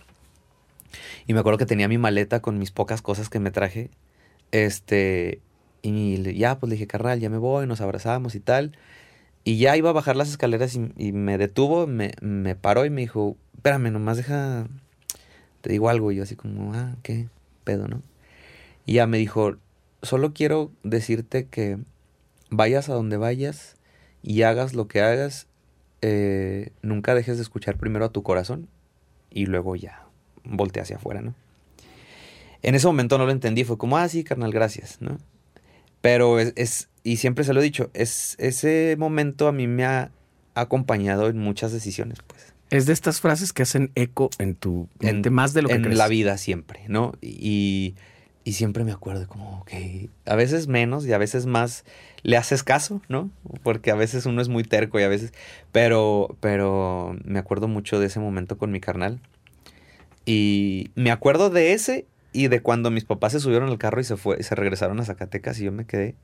[1.27, 3.89] Y me acuerdo que tenía mi maleta con mis pocas cosas que me traje.
[4.51, 5.41] Este,
[5.81, 8.77] y ya, pues le dije, carnal, ya me voy, nos abrazamos y tal.
[9.47, 13.01] Y ya iba a bajar las escaleras y, me detuvo, me, me paró y me
[13.01, 14.67] dijo, espérame, nomás deja,
[15.61, 16.11] te digo algo.
[16.11, 17.29] Y yo así como, ah, qué
[17.63, 18.01] pedo, ¿no?
[18.87, 19.57] Y ya me dijo,
[20.01, 21.77] solo quiero decirte que
[22.49, 23.75] vayas a donde vayas
[24.23, 25.45] y hagas lo que hagas,
[26.01, 28.67] eh, nunca dejes de escuchar primero a tu corazón
[29.29, 30.07] y luego ya
[30.43, 31.35] voltea hacia afuera, ¿no?
[32.63, 35.19] En ese momento no lo entendí, fue como, ah, sí, carnal, gracias, ¿no?
[36.01, 40.09] Pero es y siempre se lo he dicho, es, ese momento a mí me ha
[40.55, 42.53] acompañado en muchas decisiones, pues.
[42.71, 45.97] Es de estas frases que hacen eco en tu mente más de lo que En
[45.99, 47.13] la vida siempre, ¿no?
[47.21, 47.93] Y,
[48.43, 49.71] y siempre me acuerdo como, ok,
[50.25, 51.85] a veces menos y a veces más
[52.23, 53.29] le haces caso, ¿no?
[53.61, 55.31] Porque a veces uno es muy terco y a veces,
[55.71, 59.21] pero, pero me acuerdo mucho de ese momento con mi carnal.
[60.25, 64.05] Y me acuerdo de ese y de cuando mis papás se subieron al carro y
[64.05, 66.15] se fue, se regresaron a Zacatecas y yo me quedé.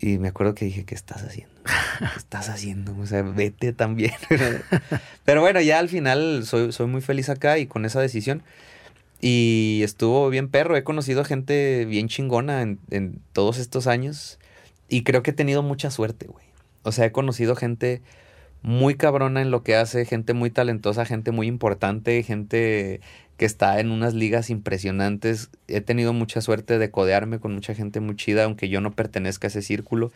[0.00, 1.54] Y me acuerdo que dije, ¿qué estás haciendo?
[1.98, 2.96] ¿Qué estás haciendo?
[2.98, 4.12] O sea, vete también.
[5.24, 8.42] Pero bueno, ya al final soy, soy muy feliz acá y con esa decisión.
[9.20, 10.76] Y estuvo bien perro.
[10.76, 14.38] He conocido a gente bien chingona en, en todos estos años.
[14.88, 16.44] Y creo que he tenido mucha suerte, güey.
[16.82, 18.02] O sea, he conocido gente
[18.62, 23.00] muy cabrona en lo que hace, gente muy talentosa, gente muy importante, gente
[23.36, 25.50] que está en unas ligas impresionantes.
[25.68, 29.46] He tenido mucha suerte de codearme con mucha gente muy chida, aunque yo no pertenezca
[29.46, 30.10] a ese círculo.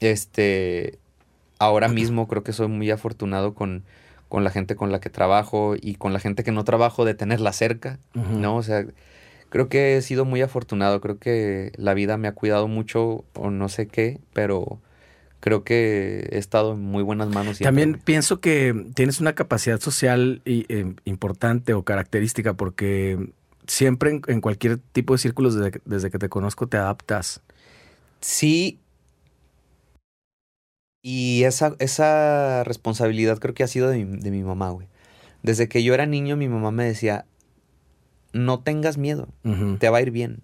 [0.00, 0.98] Este,
[1.58, 3.82] ahora mismo creo que soy muy afortunado con,
[4.28, 7.14] con la gente con la que trabajo y con la gente que no trabajo de
[7.14, 8.56] tenerla cerca, ¿no?
[8.56, 8.86] O sea,
[9.48, 13.50] creo que he sido muy afortunado, creo que la vida me ha cuidado mucho o
[13.50, 14.80] no sé qué, pero
[15.42, 17.58] creo que he estado en muy buenas manos.
[17.58, 23.18] También pienso que tienes una capacidad social eh, importante o característica porque
[23.66, 27.42] siempre en, cualquier tipo de círculos desde, que te conozco te adaptas.
[28.20, 28.78] Sí.
[31.02, 34.86] Y esa, esa responsabilidad creo que ha sido de mi, mamá, güey.
[35.42, 37.26] Desde que yo era niño, mi mamá me decía,
[38.32, 39.26] no tengas miedo,
[39.80, 40.40] te va a ir bien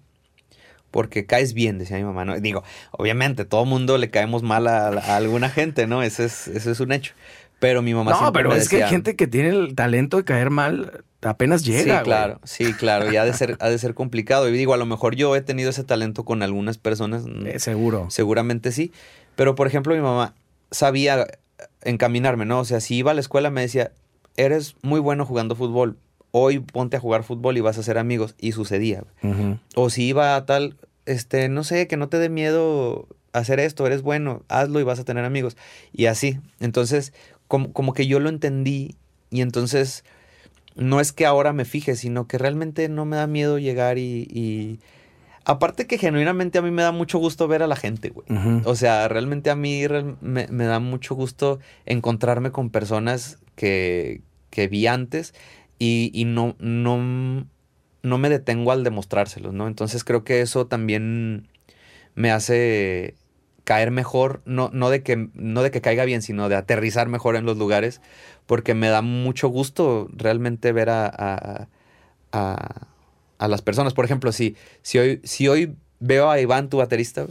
[0.91, 2.25] porque caes bien, decía mi mamá.
[2.25, 2.39] ¿no?
[2.39, 6.03] Digo, obviamente, todo mundo le caemos mal a, alguna gente, ¿no?
[6.03, 7.13] Ese es, ese es un hecho.
[7.59, 10.49] Pero mi mamá no, pero es que hay gente que tiene el talento de caer
[10.49, 11.99] mal, apenas llega.
[11.99, 13.11] Sí, claro, sí, claro.
[13.11, 14.47] Y ha de ser, ha de ser complicado.
[14.47, 17.25] Y digo, a lo mejor yo he tenido ese talento con algunas personas.
[17.25, 18.07] Mm, eh, seguro.
[18.09, 18.93] Seguramente sí.
[19.35, 20.35] Pero, por ejemplo, mi mamá
[20.71, 21.27] sabía
[21.81, 22.59] encaminarme, ¿no?
[22.59, 23.91] O sea, si iba a la escuela me decía,
[24.37, 25.97] eres muy bueno jugando fútbol,
[26.31, 28.35] hoy ponte a jugar fútbol y vas a ser amigos.
[28.39, 29.03] Y sucedía.
[29.75, 33.85] O si iba a tal, este, no sé, que no te dé miedo hacer esto,
[33.85, 35.57] eres bueno, hazlo y vas a tener amigos.
[35.91, 36.39] Y así.
[36.59, 37.13] Entonces,
[37.47, 38.95] como, como que yo lo entendí
[39.29, 40.03] y entonces
[40.75, 44.79] no es que ahora me fije, sino que realmente no me da miedo llegar y,
[45.45, 48.27] Aparte que genuinamente a mí me da mucho gusto ver a la gente, güey.
[48.65, 49.83] O sea, realmente a mí
[50.21, 54.21] me, me, da mucho gusto encontrarme con personas que,
[54.51, 55.33] que vi antes
[55.79, 57.47] y, y no, no,
[58.03, 59.67] no me detengo al demostrárselos, ¿no?
[59.67, 61.47] Entonces creo que eso también
[62.15, 63.15] me hace
[63.63, 67.35] caer mejor, no, no, de que, no de que caiga bien, sino de aterrizar mejor
[67.35, 68.01] en los lugares,
[68.45, 71.05] porque me da mucho gusto realmente ver a,
[72.31, 72.87] a,
[73.37, 73.93] a, las personas.
[73.93, 77.27] Por ejemplo, si, si, hoy, si hoy veo a Iván, tu baterista,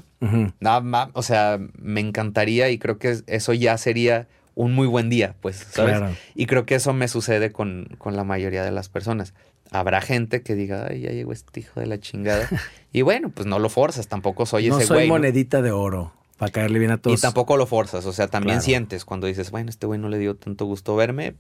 [0.61, 4.29] nada más, o sea, me encantaría y creo que eso ya sería
[4.59, 6.19] un muy buen día, pues, ¿sabes?
[6.35, 9.33] Y creo que eso me sucede con, la mayoría de las personas.
[9.71, 12.49] Habrá gente que diga, ay, ya llegó este hijo de la chingada.
[12.93, 14.81] y bueno, pues no lo forzas, tampoco soy ese güey.
[14.81, 17.17] No soy monedita de oro para caerle bien a todos.
[17.17, 20.19] Y tampoco lo forzas, o sea, también sientes cuando dices, bueno, este güey no le
[20.19, 21.37] dio tanto gusto verme.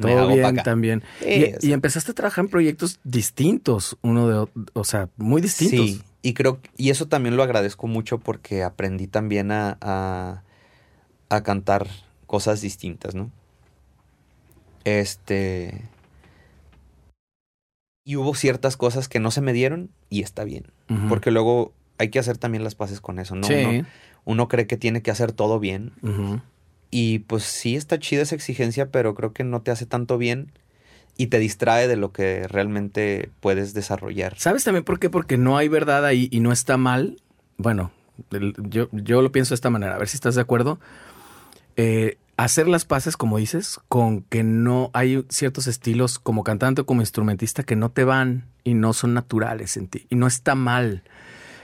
[0.00, 1.04] Todo bien también.
[1.24, 5.86] y, y, empezaste a trabajar en proyectos distintos, uno de, o sea, muy distintos.
[5.86, 10.42] Sí, y creo, y eso también lo agradezco mucho porque aprendí también a, a,
[11.28, 11.86] a cantar
[12.32, 13.30] cosas distintas, ¿no?
[14.84, 15.86] Este...
[18.06, 20.64] Y hubo ciertas cosas que no se me dieron y está bien.
[21.10, 23.46] Porque luego hay que hacer también las paces con eso, ¿no?
[24.24, 25.92] Uno, cree que tiene que hacer todo bien.
[26.90, 30.52] Y pues sí está chida esa exigencia, pero creo que no te hace tanto bien
[31.18, 34.38] y te distrae de lo que realmente puedes desarrollar.
[34.38, 35.10] ¿Sabes también por qué?
[35.10, 37.20] Porque no hay verdad ahí y no está mal.
[37.58, 37.92] Bueno,
[38.30, 40.80] yo, yo lo pienso de esta manera, a ver si estás de acuerdo.
[41.76, 46.86] Eh, hacer las paces, como dices, con que no hay ciertos estilos como cantante o
[46.86, 50.06] como instrumentista que no te van y no son naturales en ti.
[50.08, 51.02] Y no está mal.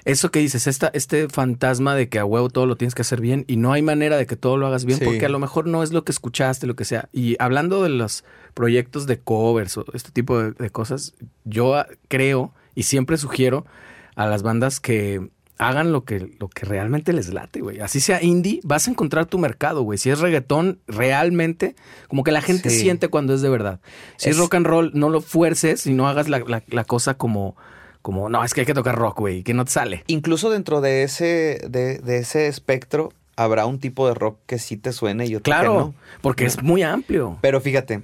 [0.05, 3.21] Eso que dices, esta, este fantasma de que a huevo todo lo tienes que hacer
[3.21, 5.67] bien y no hay manera de que todo lo hagas bien porque a lo mejor
[5.67, 7.09] no es lo que escuchaste, lo que sea.
[7.13, 8.25] Y hablando de los
[8.55, 11.15] proyectos de covers o este tipo de cosas,
[11.45, 13.67] yo creo y siempre sugiero
[14.15, 17.81] a las bandas que hagan lo que, lo que realmente les late, güey.
[17.81, 19.99] Así sea indie, vas a encontrar tu mercado, güey.
[19.99, 21.75] Si es reggaetón, realmente,
[22.09, 23.81] como que la gente siente cuando es de verdad.
[24.17, 27.57] Si es, rock and roll, no lo fuerces y no hagas la, cosa como,
[28.03, 30.05] Como, no, es que hay que tocar rock, güey, que no te sale.
[30.07, 34.77] Incluso dentro de ese, de, de ese espectro habrá un tipo de rock que sí
[34.77, 35.95] te suene y otro Claro, que no.
[36.23, 37.39] porque es muy amplio.
[37.41, 38.03] Pero fíjate,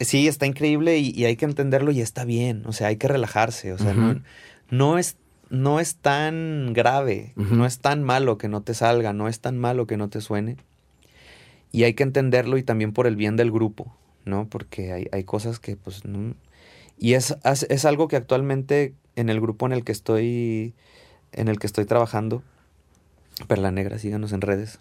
[0.00, 2.62] sí, está increíble y, y hay que entenderlo y está bien.
[2.66, 3.72] O sea, hay que relajarse.
[3.72, 3.94] O sea,
[4.70, 5.16] no es,
[5.52, 9.58] no es tan grave, no es tan malo que no te salga, no es tan
[9.58, 10.56] malo que no te suene.
[11.72, 13.94] Y hay que entenderlo y también por el bien del grupo,
[14.24, 14.46] ¿no?
[14.48, 16.34] Porque hay, hay cosas que, pues, no.
[16.98, 20.72] Y es, es, es algo que actualmente en el grupo en el que estoy,
[21.32, 22.42] en el que estoy trabajando,
[23.46, 24.80] Perla Negra, síganos en redes.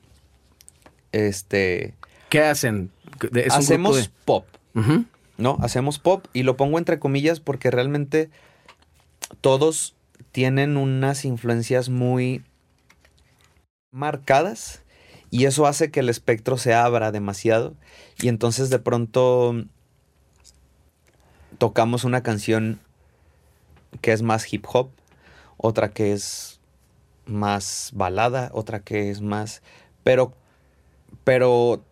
[1.12, 1.96] Este,
[2.30, 2.92] ¿Qué hacen?
[3.34, 4.46] Es hacemos pop.
[5.38, 5.58] ¿no?
[5.60, 8.30] Hacemos pop y lo pongo entre comillas porque realmente
[9.42, 9.96] todos
[10.32, 12.44] tienen unas influencias muy
[13.92, 14.84] marcadas
[15.30, 17.74] y eso hace que el espectro se abra demasiado.
[18.22, 19.56] Y entonces de pronto
[21.58, 22.80] tocamos una canción
[24.02, 24.90] que es más hip hop,
[25.58, 26.60] otra que es
[27.26, 29.62] más balada, otra que es más
[30.04, 30.34] pero
[31.24, 31.84] pero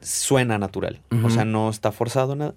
[0.00, 2.54] suena natural, o sea, no está forzado nada.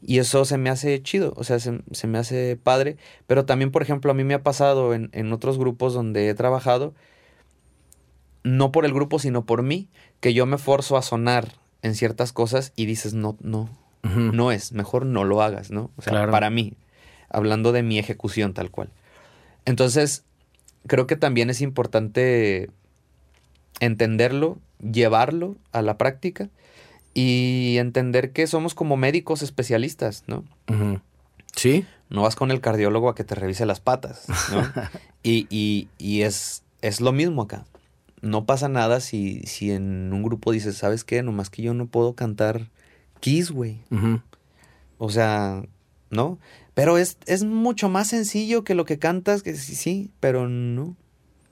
[0.00, 2.96] Y eso se me hace chido, o sea, se, se me hace padre.
[3.26, 6.34] Pero también, por ejemplo, a mí me ha pasado en, en otros grupos donde he
[6.34, 6.94] trabajado,
[8.44, 9.88] no por el grupo, sino por mí,
[10.20, 13.68] que yo me forzo a sonar en ciertas cosas y dices, no, no,
[14.02, 15.90] no es, mejor no lo hagas, ¿no?
[15.96, 16.32] O sea, Claro.
[16.32, 16.74] para mí,
[17.28, 18.90] hablando de mi ejecución tal cual.
[19.64, 20.24] Entonces,
[20.86, 22.70] creo que también es importante
[23.80, 26.48] entenderlo, llevarlo a la práctica
[27.18, 30.44] y entender que somos como médicos especialistas, ¿no?
[31.56, 34.62] Sí, No vas con el cardiólogo a que te revise las patas, ¿no?
[35.22, 37.64] y y- y es, es lo mismo acá.
[38.22, 41.22] No pasa nada si, si en un grupo dices, ¿sabes qué?
[41.22, 42.68] Nomás que yo no puedo cantar
[43.20, 43.78] Kiss, güey.
[44.98, 45.62] O sea,
[46.10, 46.38] ¿no?
[46.74, 50.96] Pero es, es mucho más sencillo que lo que cantas, que sí, sí, pero no.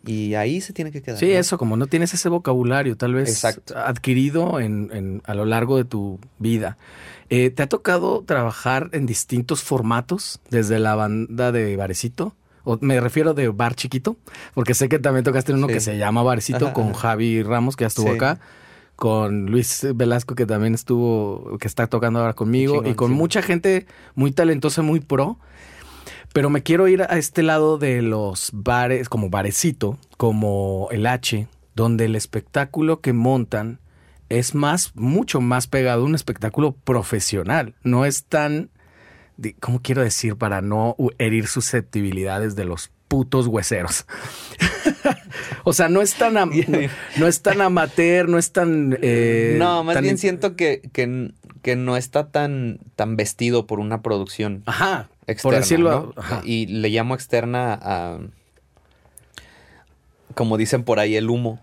[0.06, 1.18] Y ahí se tiene que quedar.
[1.18, 1.32] Sí, ¿no?
[1.38, 3.76] eso, como no tienes ese vocabulario tal vez Exacto.
[3.76, 6.76] adquirido en, en- a lo largo de tu vida.
[7.28, 12.34] Eh, ¿Te ha tocado trabajar en distintos formatos desde la banda de Barecito?
[12.62, 14.16] O me refiero de bar chiquito,
[14.54, 15.74] porque sé que también tocaste en uno Sí.
[15.74, 16.98] que se llama Barecito Ajá, con ajá.
[17.00, 18.14] Javi Ramos, que ya estuvo Sí.
[18.16, 18.40] acá,
[18.96, 23.14] con Luis Velasco, que también estuvo, que está tocando ahora conmigo, Chingón, y con sí.
[23.16, 25.38] mucha gente muy talentosa, muy pro.
[26.36, 31.48] Pero me quiero ir a este lado de los bares, como Barecito, como el H,
[31.74, 33.80] donde el espectáculo que montan
[34.28, 37.74] es más, mucho más pegado a un espectáculo profesional.
[37.84, 38.68] No es tan,
[39.60, 40.36] ¿cómo quiero decir?
[40.36, 44.04] Para no herir susceptibilidades de los putos hueseros.
[45.64, 46.50] o sea, no es tan, no,
[47.16, 48.98] no es tan amateur, no es tan...
[49.00, 51.32] eh, no, más tan bien siento que, que,
[51.62, 55.42] que no está tan, tan vestido por una producción Ajá, externa.
[55.42, 56.12] por decirlo...
[56.16, 56.22] ¿no?
[56.22, 56.42] ajá.
[56.44, 58.18] Y le llamo externa a.
[60.34, 61.60] Como dicen por ahí, el humo.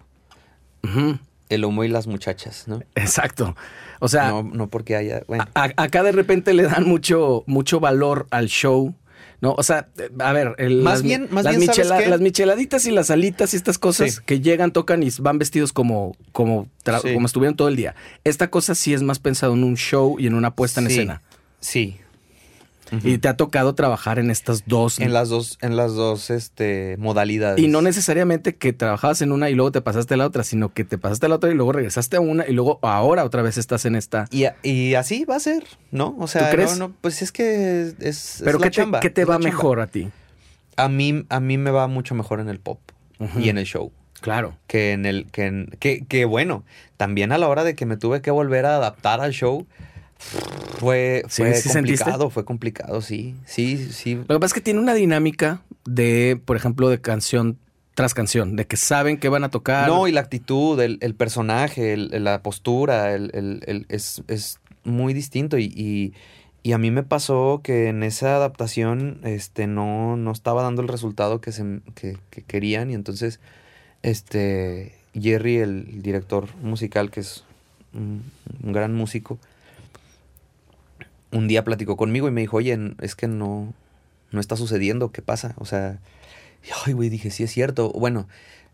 [1.50, 2.82] El humo y las muchachas, ¿no?
[2.96, 3.56] Exacto.
[4.00, 5.22] O sea, no, no porque haya.
[5.28, 5.46] Bueno.
[5.56, 8.94] A- acá de repente le dan mucho, mucho valor al show.
[9.40, 9.54] ¿No?
[9.58, 9.90] O sea,
[10.20, 13.58] a ver, el- Más las, bien- más las, bien, las micheladitas y las alitas y
[13.58, 14.22] estas cosas Sí.
[14.26, 16.70] que llegan, tocan y van vestidos como, como,
[17.02, 17.14] Sí.
[17.14, 17.94] como estuvieron todo el día.
[18.24, 21.20] Esta cosa sí es más pensado en un show y en una puesta en
[21.60, 21.98] Sí,
[23.02, 25.00] Y te ha tocado trabajar en estas dos.
[25.00, 27.64] En las dos, en las dos este, modalidades.
[27.64, 30.74] y no necesariamente que trabajabas en una y luego te pasaste a la otra, sino
[30.74, 33.42] que te pasaste a la otra y luego regresaste a una y luego ahora otra
[33.42, 34.28] vez estás en esta.
[34.32, 36.16] Y, y así va a ser, ¿no?
[36.20, 36.78] O sea, ¿Tú crees?
[36.78, 39.28] no, no, pues es que es, es Pero la ¿qué te, chamba, qué te es
[39.28, 39.50] la va chamba.
[39.56, 40.10] mejor a ti?
[40.76, 42.80] A mí, a mí me va mucho mejor en el pop
[43.40, 43.92] y en el show.
[44.22, 44.56] Claro.
[44.68, 46.64] Que en el, que, en- que, que bueno,
[46.98, 49.68] también a la hora de que me tuve que volver a adaptar al show,
[50.80, 54.16] fue, Sí, fue ¿sí complicado, fue complicado, sí, sí, sí.
[54.16, 57.58] Lo que pasa es que tiene una dinámica de, por ejemplo, de canción
[57.96, 59.88] tras canción, de que saben que van a tocar.
[59.88, 65.58] No, y la actitud, el, el personaje, el- la postura, el- es, es muy distinto.
[65.60, 66.14] Y, y-
[66.64, 70.88] y a mí me pasó que en esa adaptación este, no, no estaba dando el
[70.88, 72.90] resultado que, se, que, que querían.
[72.90, 73.40] Y entonces,
[74.02, 77.44] este, Jerry, el director musical, que es
[77.94, 78.24] un,
[78.64, 79.38] un gran músico,
[81.34, 83.74] un día platicó conmigo y me dijo, oye, es que no,
[84.32, 85.56] no está sucediendo, ¿qué pasa?
[85.58, 86.00] O sea,
[86.64, 87.92] y, ay, güey, dije, sí es cierto.
[87.92, 88.28] Bueno,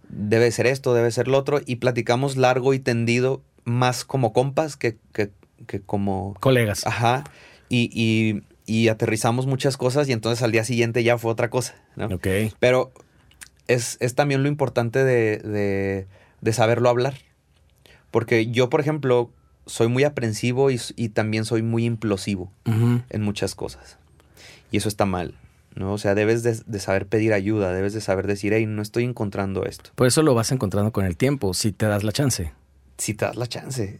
[0.10, 1.62] debe ser esto, debe ser lo otro.
[1.66, 5.32] Y platicamos largo y tendido, más como compas que, que,
[5.66, 6.36] que como...
[6.40, 6.86] Colegas.
[6.86, 7.24] Ajá.
[7.70, 11.76] Y, y, y aterrizamos muchas cosas y entonces al día siguiente ya fue otra cosa,
[11.96, 12.08] ¿no?
[12.08, 12.28] Ok.
[12.60, 12.92] Pero
[13.68, 16.08] es, es también lo importante de, de,
[16.42, 17.16] de saberlo hablar.
[18.12, 19.32] Porque yo, por ejemplo,
[19.70, 23.98] soy muy aprensivo y, y también soy muy implosivo en muchas cosas.
[24.72, 25.36] Y eso está mal,
[25.76, 25.94] ¿no?
[25.94, 29.04] O sea, debes de, de saber pedir ayuda, debes de saber decir, hey, no estoy
[29.04, 29.92] encontrando esto.
[29.96, 32.52] Por eso lo vas encontrando con el tiempo, si te das la chance.
[32.98, 34.00] Si te das la chance.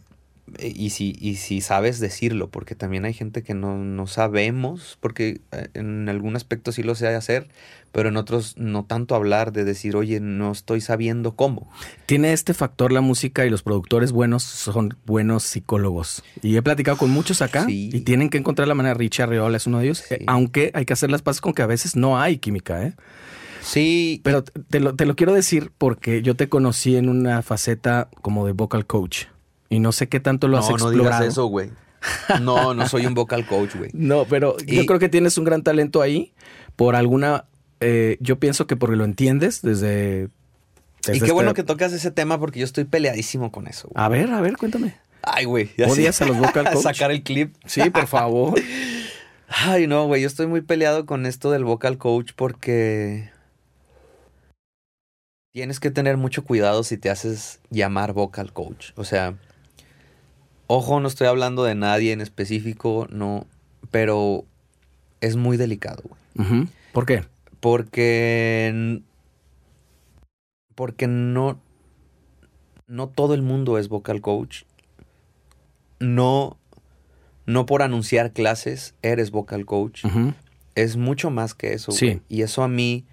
[0.58, 4.98] Eh, Y si, y si sabes decirlo, porque también hay gente que no, no sabemos,
[5.00, 7.48] porque eh, en algún aspecto sí lo sé hacer,
[7.92, 11.70] pero en otros no tanto hablar de decir, oye, no estoy sabiendo cómo.
[12.06, 16.22] Tiene este factor la música y los productores buenos son buenos psicólogos.
[16.42, 17.90] Y he platicado con muchos acá Sí.
[17.92, 18.94] y tienen que encontrar la manera.
[18.94, 20.14] Richie Arreola es uno de ellos, Sí.
[20.14, 22.94] eh, aunque hay que hacer las paces con que a veces no hay química, ¿eh?
[23.62, 28.08] Sí, Pero te lo, te lo quiero decir porque yo te conocí en una faceta
[28.22, 29.24] como de vocal coach
[29.70, 31.20] y no sé qué tanto lo has no, no explorado.
[31.22, 31.70] digas eso, güey.
[32.42, 33.90] No, no soy un vocal coach, güey.
[33.94, 36.32] No, pero yo creo que tienes un gran talento ahí
[36.76, 37.46] por alguna.
[37.80, 40.28] eh, yo pienso que porque lo entiendes desde.
[41.06, 43.88] Y qué este- bueno que tocas ese tema porque yo estoy peleadísimo con eso.
[43.88, 44.04] güey.
[44.04, 44.96] A ver, a ver, cuéntame.
[45.22, 45.70] Ay, güey.
[45.86, 46.24] ¿Odias sí.
[46.24, 46.82] a los vocal coach?
[46.82, 47.54] Sacar el clip.
[47.66, 48.60] Sí, por favor.
[49.48, 50.22] Ay, no, güey.
[50.22, 53.30] Yo estoy muy peleado con esto del vocal coach porque
[55.52, 58.90] tienes que tener mucho cuidado si te haces llamar vocal coach.
[58.96, 59.34] O sea,
[60.72, 63.44] ojo, no estoy hablando de nadie en específico, no,
[63.90, 64.44] pero
[65.20, 66.68] es muy delicado, güey.
[66.92, 67.24] ¿Por qué?
[67.58, 69.02] Porque.
[70.76, 71.60] Porque no.
[72.86, 74.62] No todo el mundo es vocal coach.
[75.98, 76.56] No.
[77.46, 80.04] No por anunciar clases eres vocal coach.
[80.76, 81.90] Es mucho más que eso.
[81.90, 82.06] Sí.
[82.06, 82.22] güey.
[82.28, 83.04] Y eso a mí.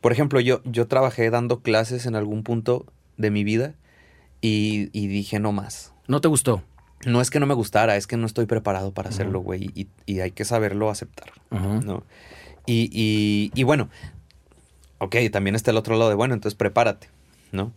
[0.00, 3.74] Por ejemplo, yo, yo trabajé dando clases en algún punto de mi vida.
[4.40, 5.92] Y, y dije no más.
[6.08, 6.64] ¿No te gustó?
[7.04, 9.70] No es que no me gustara, es que no estoy preparado para hacerlo, güey.
[9.74, 11.32] Y, y hay que saberlo aceptar.
[11.50, 12.04] ¿no?
[12.66, 13.88] Y, y, y bueno,
[14.98, 17.08] ok, también está el otro lado de, bueno, entonces prepárate,
[17.50, 17.72] ¿no?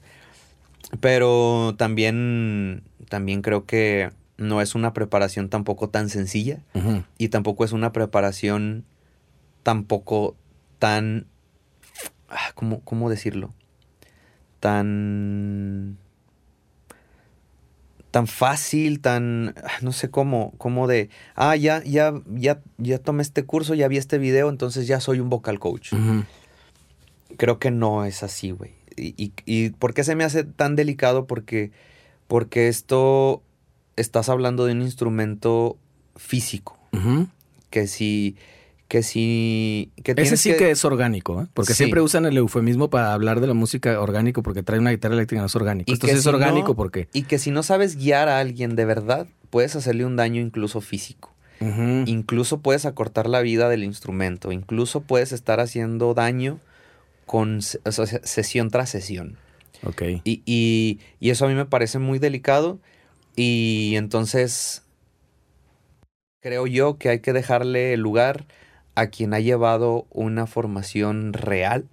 [0.99, 6.59] Pero también, también creo que no es una preparación tampoco tan sencilla
[7.17, 8.85] y tampoco es una preparación
[9.63, 10.35] tampoco
[10.77, 11.25] tan,
[12.29, 13.53] ah, ¿cómo, cómo decirlo?
[14.59, 15.97] Tan
[18.15, 23.21] tan fácil, tan ah, no sé cómo, como de, ah, ya ya ya ya tomé
[23.21, 25.91] este curso, ya vi este video, entonces ya soy un vocal coach.
[27.35, 28.71] Creo que no es así, güey.
[28.95, 31.27] Y, y, y ¿por qué se me hace tan delicado?
[31.27, 31.73] Porque,
[32.29, 33.43] porque esto
[33.97, 35.77] estás hablando de un instrumento
[36.15, 36.79] físico.
[37.69, 38.37] Que si.
[38.87, 39.91] Que si.
[40.03, 40.69] Que Ese sí que...
[40.69, 41.47] es orgánico, ¿eh?
[41.55, 41.77] porque Sí.
[41.77, 45.41] siempre usan el eufemismo para hablar de la música orgánico porque trae una guitarra eléctrica
[45.41, 45.89] no es orgánico.
[45.89, 47.07] Y Esto que sí es orgánico no- porque...
[47.11, 50.81] Y que si no sabes guiar a alguien de verdad, puedes hacerle un daño incluso
[50.81, 51.33] físico.
[52.05, 54.51] Incluso puedes acortar la vida del instrumento.
[54.51, 56.59] Incluso puedes estar haciendo daño
[57.25, 59.37] con se- o sea, sesión tras sesión.
[59.83, 60.01] Ok.
[60.25, 62.77] Y, y- y eso a mí me parece muy delicado.
[63.35, 64.83] Y entonces
[66.39, 68.45] creo yo que hay que dejarle el lugar
[68.95, 71.85] a quien ha llevado una formación real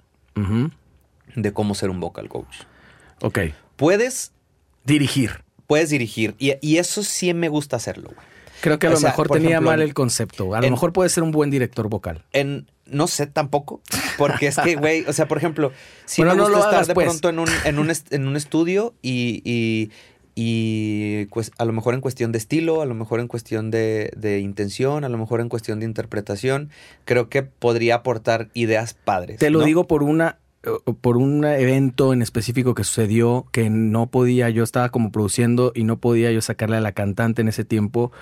[1.36, 2.62] de cómo ser un vocal coach.
[3.20, 3.38] Ok.
[3.76, 4.32] Puedes,
[4.84, 5.42] Dirigir.
[5.66, 6.34] puedes dirigir.
[6.38, 8.10] Y, y eso sí me gusta hacerlo.
[8.14, 8.26] güey.
[8.60, 10.54] Creo que a O lo sea, mejor tenía ejemplo, mal el concepto.
[10.54, 12.24] A lo mejor puede ser un buen director vocal.
[12.32, 13.80] En, no sé tampoco.
[14.18, 15.72] Porque es que, güey, o sea, por ejemplo,
[16.04, 17.06] si Bueno, me no gusta lo estar hagas, de pues.
[17.06, 19.90] pronto en un, en un, est- en un estudio y, y,
[20.34, 24.10] y, pues, a lo mejor en cuestión de estilo, a lo mejor en cuestión de,
[24.16, 26.70] de intención, a lo mejor en cuestión de interpretación,
[27.04, 29.38] creo que podría aportar ideas padres.
[29.38, 29.64] Te lo ¿no?
[29.66, 30.38] digo por una
[31.00, 35.82] por un evento en específico que sucedió que no podía, yo estaba como produciendo y
[35.82, 38.12] no podía yo sacarle a la cantante en ese tiempo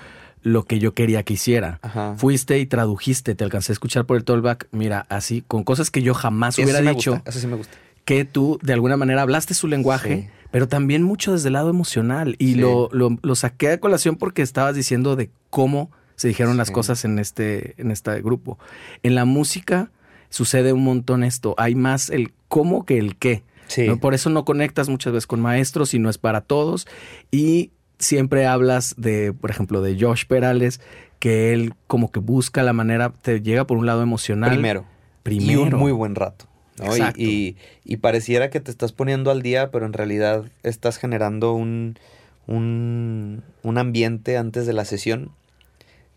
[0.43, 1.81] lo que yo quería que hiciera.
[1.83, 2.15] Ajá.
[2.17, 6.01] Fuiste y tradujiste, te alcancé a escuchar por el tollback, mira, así, con cosas que
[6.01, 7.77] yo jamás Eso hubiera sí dicho, gusta, eso sí me gusta.
[8.07, 10.29] que tú de alguna manera hablaste su lenguaje, Sí.
[10.51, 12.37] Pero también mucho desde el lado emocional.
[12.39, 12.55] Y Sí.
[12.57, 17.05] lo, lo, lo saqué a colación porque estabas diciendo de cómo se dijeron las cosas
[17.05, 18.59] en este, en este grupo.
[19.03, 19.91] En la música
[20.29, 21.55] sucede un montón esto.
[21.57, 23.43] Hay más el cómo que el qué.
[23.69, 23.87] Sí.
[23.87, 23.97] ¿no?
[23.99, 26.87] Por eso no conectas muchas veces con maestros y no es para todos.
[27.31, 30.81] Y siempre hablas de, por ejemplo, de Josh Perales,
[31.21, 34.51] que él como que busca la manera, te llega por un lado emocional.
[34.51, 34.85] Primero.
[35.23, 35.53] Primero.
[35.53, 36.47] Y un muy buen rato.
[36.79, 36.97] ¿No?
[36.97, 37.13] Y-.
[37.17, 41.99] Y, y pareciera que te estás poniendo al día, pero en realidad estás generando un,
[42.47, 45.31] un, un ambiente antes de la sesión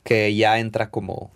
[0.04, 1.32] que ya entra como,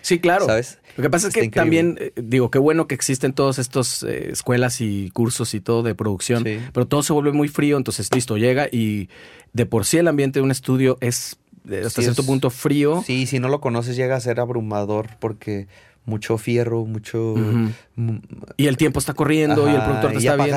[0.00, 0.46] Sí, claro.
[0.46, 0.78] ¿sabes?
[0.96, 1.60] Lo que pasa es que increíble.
[1.80, 5.84] también, eh, digo, qué bueno que existen todas estas eh, escuelas y cursos y todo
[5.84, 6.58] de producción, Sí.
[6.72, 9.08] pero todo se vuelve muy frío, entonces listo, llega y
[9.52, 11.36] de por sí el ambiente de un estudio es
[11.70, 13.04] eh, hasta Sí, cierto es- punto frío.
[13.06, 15.68] Sí, si no lo conoces llega a ser abrumador porque
[16.04, 17.34] mucho fierro, mucho...
[18.56, 20.56] Y el tiempo está corriendo y el productor te y está ya viendo.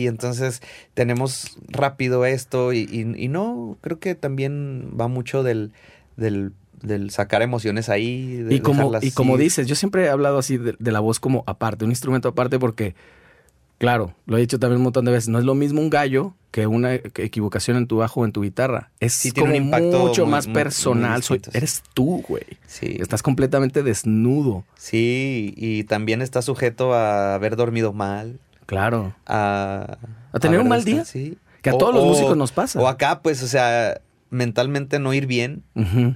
[0.00, 0.62] y entonces
[0.94, 5.72] tenemos rápido esto y, y- y no, creo que también va mucho del,
[6.16, 8.36] del, del sacar emociones ahí.
[8.36, 9.40] de Y como, y como ir.
[9.42, 12.58] dices, yo siempre he hablado así de, de la voz como aparte, un instrumento aparte,
[12.58, 12.94] porque,
[13.78, 16.34] claro, lo he dicho también un montón de veces, no es lo mismo un gallo
[16.50, 18.90] que una equivocación en tu bajo o en tu guitarra.
[19.00, 21.22] Es Sí, tiene como un impacto mucho muy- más muy- muy personal.
[21.22, 22.44] Soy- eres tú, güey.
[22.66, 22.96] Sí.
[23.00, 24.64] Estás completamente desnudo.
[24.76, 28.38] Sí, y también está sujeto a haber dormido mal.
[28.66, 29.14] Claro.
[29.26, 29.98] A,
[30.32, 31.04] ¿A tener un mal día?
[31.04, 31.38] Sí.
[31.62, 32.80] Que a todos los músicos nos pasa.
[32.80, 34.00] O acá, pues, o sea,
[34.30, 35.64] mentalmente no ir bien.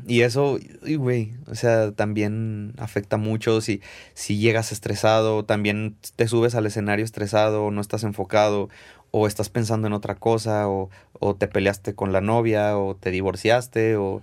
[0.07, 0.59] Y eso,
[0.97, 3.81] güey, o sea, también afecta mucho si,
[4.15, 8.69] si llegas estresado, también te subes al escenario estresado, no estás enfocado,
[9.11, 13.11] o estás pensando en otra cosa, o, o te peleaste con la novia, o te
[13.11, 14.23] divorciaste, o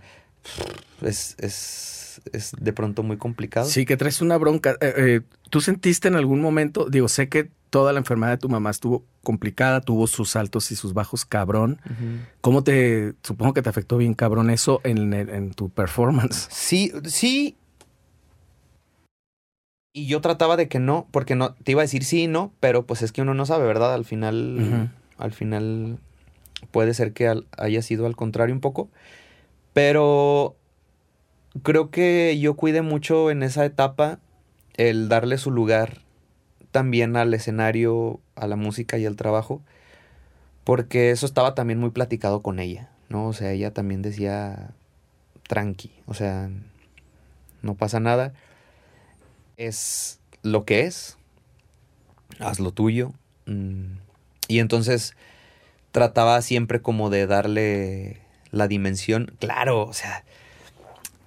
[1.01, 3.67] es, es, es de pronto muy complicado.
[3.67, 4.71] Sí, que traes una bronca.
[4.81, 8.49] Eh, eh, ¿Tú sentiste en algún momento, digo, sé que toda la enfermedad de tu
[8.49, 11.79] mamá estuvo complicada, tuvo sus altos y sus bajos, cabrón.
[12.41, 16.47] ¿Cómo te, supongo que te afectó bien, cabrón, eso en, tu performance?
[16.51, 17.55] Sí, sí.
[19.93, 22.53] Y yo trataba de que no, porque no, te iba a decir sí y no,
[22.59, 23.93] pero pues es que uno no sabe, ¿verdad?
[23.93, 25.97] Al final, al final
[26.71, 28.89] puede ser que al- haya sido al contrario un poco.
[29.73, 30.55] Pero
[31.63, 34.19] creo que yo cuidé mucho en esa etapa
[34.75, 36.01] el darle su lugar
[36.71, 39.61] también al escenario, a la música y al trabajo,
[40.63, 43.27] porque eso estaba también muy platicado con ella, ¿no?
[43.27, 44.71] O sea, ella también decía
[45.47, 46.49] tranqui, o sea,
[47.61, 48.33] no pasa nada,
[49.57, 51.17] es lo que es,
[52.39, 53.13] haz lo tuyo,
[53.47, 53.97] mm,
[54.47, 55.15] y entonces
[55.91, 60.23] trataba siempre como de darle la dimensión, claro, o sea,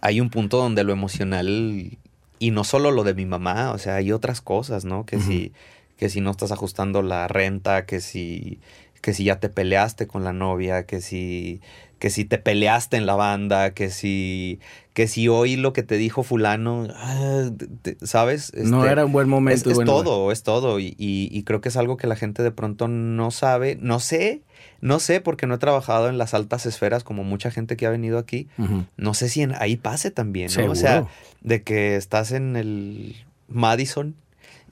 [0.01, 1.99] hay un punto donde lo emocional
[2.47, 5.05] y no solo lo de mi mamá, o sea, hay otras cosas, ¿no?
[5.07, 5.53] Que si
[5.97, 8.59] que si no estás ajustando la renta, que si
[9.01, 11.61] que si ya te peleaste con la novia, que si
[11.99, 14.59] que si te peleaste en la banda, que si
[14.95, 17.51] que si hoy lo que te dijo fulano, ah,
[17.82, 18.53] te- ¿sabes?
[18.55, 19.70] no Este, era un buen es, momento.
[19.70, 20.78] es bueno, todo, es todo.
[20.80, 23.76] Y, y- y creo que es algo que la gente de pronto no sabe.
[23.80, 24.43] No sé,
[24.83, 27.91] no sé, porque no he trabajado en las altas esferas como mucha gente que ha
[27.91, 28.49] venido aquí.
[28.97, 30.55] No sé si en, ahí pase también, ¿no?
[30.55, 30.72] Seguro.
[30.72, 31.07] O sea,
[31.41, 33.14] de que estás en el
[33.47, 34.16] Madison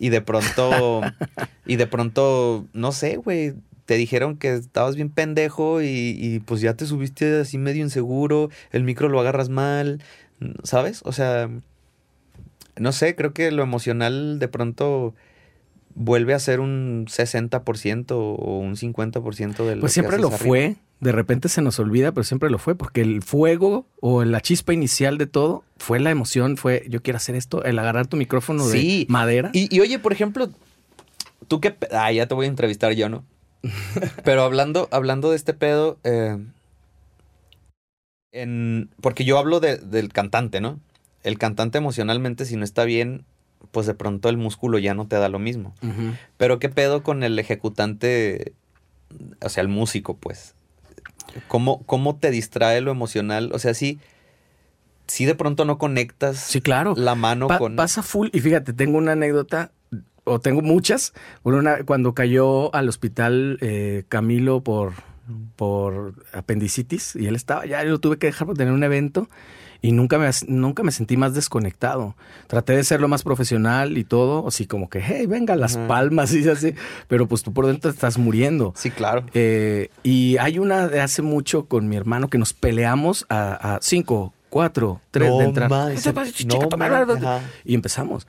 [0.01, 1.01] y de pronto,
[1.65, 3.55] y de pronto, no sé, güey,
[3.87, 8.51] te dijeron que estabas bien pendejo y, y pues ya te subiste así medio inseguro,
[8.73, 10.03] el micro lo agarras mal,
[10.65, 11.03] ¿sabes?
[11.05, 11.49] O sea,
[12.77, 15.15] no sé, creo que lo emocional de pronto
[15.95, 20.39] vuelve a ser un 60% o un 50% de lo Pues que siempre lo arriba.
[20.39, 20.77] fue.
[21.01, 24.75] De repente se nos olvida, pero siempre lo fue, porque el fuego o la chispa
[24.75, 28.65] inicial de todo fue la emoción, fue yo quiero hacer esto, el agarrar tu micrófono
[28.67, 29.07] Sí.
[29.07, 29.51] de madera.
[29.55, 30.51] Y, y oye, por ejemplo,
[31.49, 31.75] tú que...
[31.93, 33.25] Ah, ya te voy a entrevistar yo, ¿no?
[34.25, 36.37] Pero hablando, hablando de este pedo, eh,
[38.33, 40.79] en, porque yo hablo de- del cantante, ¿no?
[41.23, 43.25] El cantante emocionalmente, si no está bien,
[43.71, 45.75] pues de pronto el músculo ya no te da lo mismo.
[46.37, 48.53] Pero qué pedo con el ejecutante,
[49.43, 50.55] o sea, el músico, pues.
[51.49, 53.51] ¿Cómo, cómo te distrae lo emocional?
[53.55, 54.01] O sea, sí,
[55.07, 56.95] sí de pronto no conectas Sí, claro.
[56.97, 57.77] la mano Pa- con...
[57.77, 58.29] Pasa full.
[58.33, 59.71] Y fíjate, tengo una anécdota,
[60.25, 61.13] o tengo muchas.
[61.45, 64.95] Una, cuando cayó al hospital eh, Camilo por,
[65.57, 69.29] por apendicitis, y él estaba, ya yo lo tuve que dejar por tener un evento.
[69.83, 72.15] Y nunca me, nunca me sentí más desconectado.
[72.47, 76.33] Traté de ser lo más profesional y todo, así como que, hey, venga, las palmas
[76.35, 76.75] y así.
[77.09, 78.73] Pero pues tú por dentro te estás muriendo.
[78.77, 79.25] Sí, claro.
[79.35, 83.79] Eh, y hay una de hace mucho con mi hermano que nos peleamos a, a
[83.81, 85.93] cinco, cuatro, tres de entrar.
[85.93, 87.15] Ese no bla.
[87.15, 87.41] ajá.
[87.65, 88.27] Y empezamos.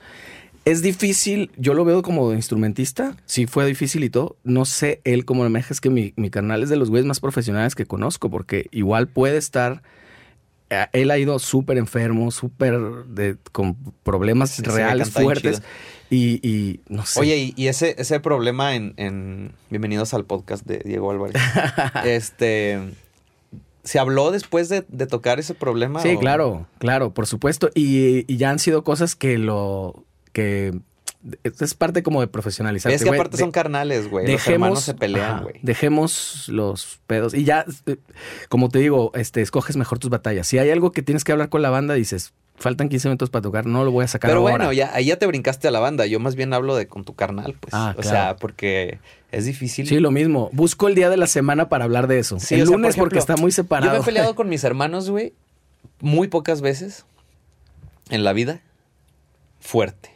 [0.63, 4.37] Es difícil, yo lo veo como instrumentista, sí fue difícil y todo.
[4.43, 7.07] No sé él cómo lo maneja, es que mi, mi canal es de los güeyes
[7.07, 9.81] más profesionales que conozco, porque igual puede estar.
[10.71, 12.79] Eh, Él ha ido súper enfermo, súper
[13.51, 15.61] con problemas Sí, reales, fuertes.
[16.09, 17.19] Y, y no sé.
[17.19, 21.35] Oye, y, y ese, ese problema en, en Bienvenidos al podcast de Diego Álvarez.
[22.05, 22.79] este.
[23.83, 26.01] ¿Se habló después de, de tocar ese problema?
[26.01, 27.69] Sí, o- claro, claro, por supuesto.
[27.73, 30.79] Y, y ya han sido cosas que lo que
[31.43, 32.91] es parte como de profesionalizar.
[32.91, 34.31] Es que aparte son carnales, güey.
[34.31, 35.55] Los hermanos se pelean, güey.
[35.61, 37.33] Dejemos los pedos.
[37.33, 37.97] Y ya, eh,
[38.49, 40.47] como te digo, este, escoges mejor tus batallas.
[40.47, 43.43] Si hay algo que tienes que hablar con la banda, dices, faltan 15 minutos para
[43.43, 44.57] tocar, no lo voy a sacar Pero ahora.
[44.57, 46.05] bueno, ya, ahí ya te brincaste a la banda.
[46.05, 47.73] Yo más bien hablo de con tu carnal, pues.
[47.73, 48.09] Ah, o claro.
[48.09, 48.99] sea, porque
[49.31, 49.87] es difícil.
[49.87, 50.49] Sí, lo mismo.
[50.53, 52.39] Busco el día de la semana para hablar de eso.
[52.39, 53.91] Sí, el o sea, por lunes porque está muy separado.
[53.91, 55.33] Yo me he peleado con mis hermanos, güey,
[55.99, 57.05] muy pocas veces
[58.09, 58.61] en la vida.
[59.59, 60.10] Fuerte.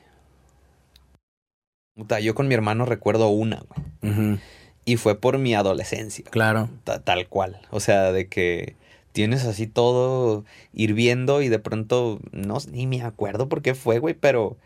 [1.95, 3.63] Puta, yo con mi hermano recuerdo una,
[4.01, 4.39] güey.
[4.85, 6.25] Y fue por mi adolescencia.
[6.29, 6.69] claro.
[6.83, 7.59] ta- tal cual.
[7.71, 8.75] O sea, de que
[9.13, 10.43] tienes así todo
[10.73, 14.57] hirviendo y de pronto, no, ni me acuerdo por qué fue, güey, pero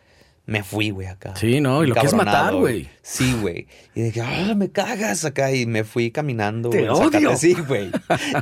[0.45, 1.35] me fui, güey, acá.
[1.35, 2.89] Sí, no, y lo que es matar, güey.
[3.03, 3.67] Sí, güey.
[3.93, 5.53] Y dije, ah, me cagas acá.
[5.53, 6.71] Y me fui caminando.
[6.71, 7.35] Te odio.
[7.37, 7.91] Sí, güey.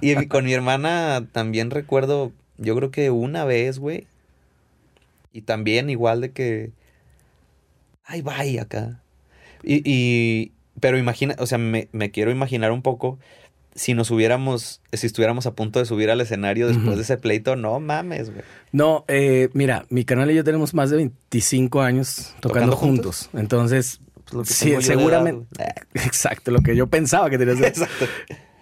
[0.02, 4.08] y con mi hermana también recuerdo, yo creo que una vez, güey.
[5.34, 6.72] Y también igual de que,
[8.08, 9.04] ay, vaya acá.
[9.64, 13.20] Y, y pero imagina, o sea, me, me quiero imaginar un poco
[13.78, 17.56] si nos hubiéramos, si estuviéramos a punto de subir al escenario después de ese pleito,
[17.56, 18.44] no mames, güey.
[18.72, 23.30] No, eh, mira, mi canal y yo tenemos más de 25 años tocando, juntos?
[23.34, 24.02] Entonces,
[24.32, 25.48] pues sí, seguramente.
[25.94, 27.62] exacto, lo que yo pensaba que tenías.
[27.62, 28.08] exacto.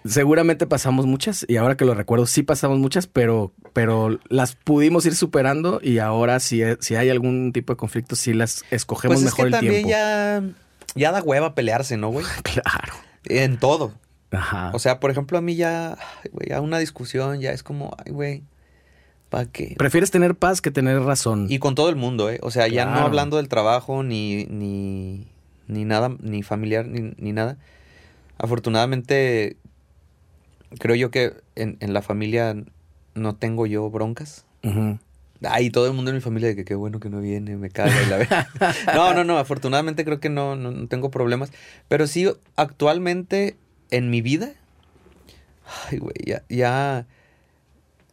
[0.08, 5.06] Seguramente pasamos muchas y ahora que lo recuerdo sí pasamos muchas, pero, pero las pudimos
[5.06, 9.24] ir superando y ahora si, si hay algún tipo de conflicto sí las escogemos pues
[9.24, 10.42] mejor que también Ya,
[10.94, 12.26] ya da hueva pelearse, ¿no, güey?
[12.42, 12.94] claro.
[13.24, 13.92] En todo.
[14.72, 15.96] O sea, por ejemplo, a mí ya,
[16.32, 18.42] güey, a una discusión ya es como, ay, güey,
[19.30, 19.74] ¿para qué?
[19.78, 21.46] Prefieres tener paz que tener razón.
[21.48, 22.38] Y con todo el mundo, ¿eh?
[22.42, 25.26] O sea, ya no hablando del trabajo ni, ni,
[25.68, 27.56] ni nada, ni familiar, ni, ni nada.
[28.38, 29.56] Afortunadamente,
[30.78, 32.56] creo yo que en, en, la familia
[33.14, 34.44] no tengo yo broncas.
[35.42, 37.70] Ay, todo el mundo en mi familia de que qué bueno que no viene, me
[37.70, 38.28] caga y la ve.
[38.94, 41.52] no, no, no, afortunadamente creo que no, no, tengo problemas.
[41.88, 42.26] Pero sí,
[42.56, 43.56] actualmente
[43.90, 44.52] en mi vida,
[45.90, 47.06] ay, güey, ya, ya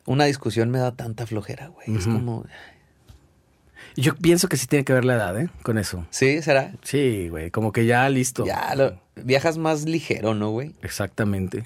[0.06, 1.98] una discusión me da tanta flojera, güey.
[1.98, 2.46] Es como...
[3.96, 5.50] Yo pienso que sí tiene que ver la edad, ¿eh?
[5.62, 6.06] Con eso.
[6.10, 6.42] ¿Sí?
[6.42, 6.74] ¿Será?
[6.82, 7.52] Sí, güey.
[7.52, 8.44] Como que ya listo.
[8.44, 10.74] Ya, lo, viajas más ligero, ¿no, güey?
[10.82, 11.64] Exactamente.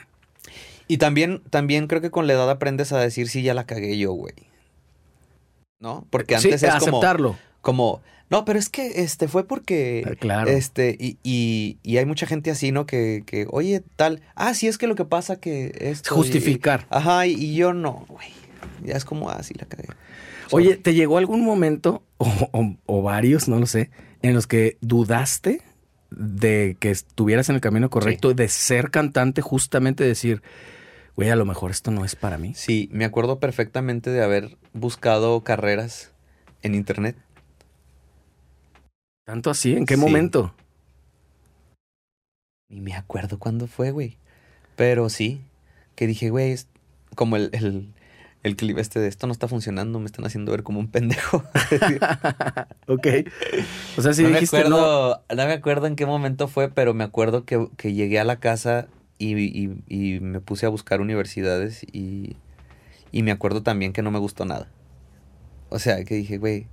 [0.87, 3.97] Y también, también creo que con la edad aprendes a decir, sí, ya la cagué
[3.97, 4.33] yo, güey.
[5.79, 6.07] ¿No?
[6.09, 7.37] Porque antes es aceptarlo.
[7.61, 10.03] como no, pero es que este fue porque.
[10.05, 10.51] Ah, claro.
[10.51, 12.85] Este, y, y, y, hay mucha gente así, ¿no?
[12.85, 14.21] Que, que, oye, tal.
[14.35, 16.07] Ah, sí, es que lo que pasa que es.
[16.07, 16.85] Justificar.
[16.89, 18.27] ajá, y, yo no, güey.
[18.83, 19.89] Ya es como así ah, la cagué.
[20.51, 23.91] Oye, ¿te llegó algún momento, o, o, varios, no lo sé,
[24.21, 25.61] en los que dudaste
[26.09, 30.41] de que estuvieras en el camino correcto, de ser cantante, justamente decir,
[31.17, 32.53] güey, a lo mejor esto no es para mí?
[32.53, 36.13] Sí, me acuerdo perfectamente de haber buscado carreras
[36.61, 37.17] en internet
[39.27, 39.75] ¿Tanto así?
[39.75, 40.53] ¿En qué momento?
[42.69, 44.15] Ni me acuerdo cuándo fue, güey.
[44.77, 45.41] Pero sí,
[45.95, 46.69] que dije, güey, es
[47.13, 47.93] como el, el,
[48.43, 51.43] el, clip este de esto no está funcionando, me están haciendo ver como un pendejo.
[52.87, 53.07] ok.
[53.97, 55.35] O sea, sí no me acuerdo, no...
[55.35, 58.87] me acuerdo en qué momento fue, pero me acuerdo que, que llegué a la casa
[59.17, 62.35] y, y, y, me puse a buscar universidades y,
[63.11, 64.69] y me acuerdo también que no me gustó nada.
[65.69, 66.67] O sea, que dije, güey,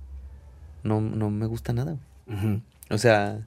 [0.83, 1.97] no, no me gusta nada.
[2.89, 3.45] O sea,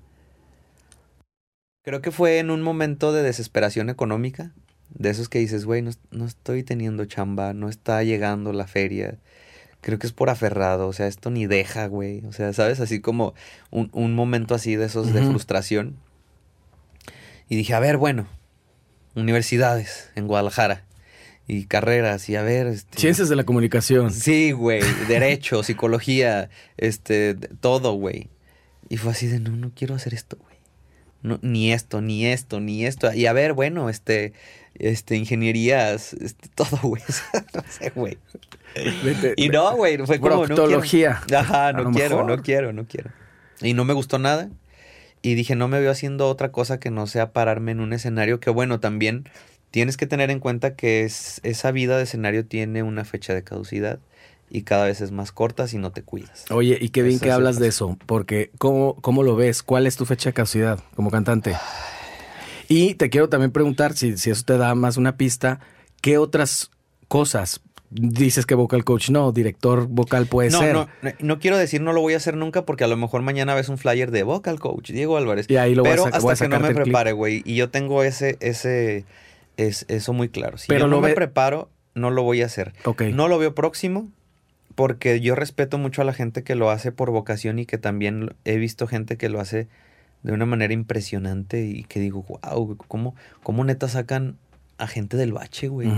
[1.83, 4.53] creo que fue en un momento de desesperación económica,
[4.91, 9.19] de esos que dices, güey, no, estoy teniendo chamba, no está llegando la feria.
[9.81, 12.25] Creo que es por aferrado, o sea, esto ni deja, güey.
[12.27, 12.81] O sea, ¿sabes?
[12.81, 13.35] Así como
[13.71, 15.97] un, un momento así de esos de frustración.
[17.49, 18.27] Y dije, a ver, bueno,
[19.15, 20.85] universidades en Guadalajara
[21.47, 27.35] y carreras y a ver este, ciencias de la comunicación sí güey derecho psicología este
[27.35, 28.29] todo güey
[28.89, 30.57] y fue así de, no, no quiero hacer esto, güey.
[31.21, 33.13] No, ni esto, ni esto, ni esto.
[33.13, 34.33] Y a ver, bueno, este,
[34.75, 37.03] este, ingenierías, este, todo, güey.
[37.55, 38.19] no sé, güey.
[39.37, 41.17] Y no, güey, fue como, no quiero.
[41.37, 43.11] Ajá, no quiero, no quiero, no quiero.
[43.61, 44.49] Y no me gustó nada.
[45.23, 48.41] Y dije, no me veo haciendo otra cosa que no sea pararme en un escenario
[48.41, 49.29] que, bueno, también
[49.71, 53.45] tienes que tener en cuenta que es, esa vida de escenario tiene una fecha de
[53.45, 53.99] caducidad
[54.51, 56.47] y cada vez es más corta si no te cuidas.
[56.51, 59.63] Oye, y qué bien que hablas de eso, porque ¿cómo, ¿cómo lo ves?
[59.63, 61.55] ¿Cuál es tu fecha de caducidad como cantante?
[62.69, 65.61] Y te quiero también preguntar, si, si eso te da más una pista,
[66.01, 66.71] ¿qué otras
[67.09, 70.75] cosas dices que vocal coach no, director vocal puede ser.
[70.75, 70.89] No,
[71.19, 73.69] no quiero decir no lo voy a hacer nunca porque a lo mejor mañana ves
[73.69, 75.47] un flyer de vocal coach Diego Álvarez.
[75.49, 77.43] Y ahí lo Pero voy a, hasta que no me prepare, güey.
[77.45, 79.05] Y yo tengo ese, ese,
[79.57, 80.59] es, eso muy claro.
[80.59, 82.73] Si Pero yo no me preparo, no lo voy a hacer.
[83.13, 84.09] No lo veo próximo
[84.75, 88.35] porque yo respeto mucho a la gente que lo hace por vocación y que también
[88.45, 89.67] he visto gente que lo hace
[90.23, 94.37] de una manera impresionante y que digo, wow, ¿cómo, cómo neta sacan
[94.79, 95.89] a gente del bache, güey?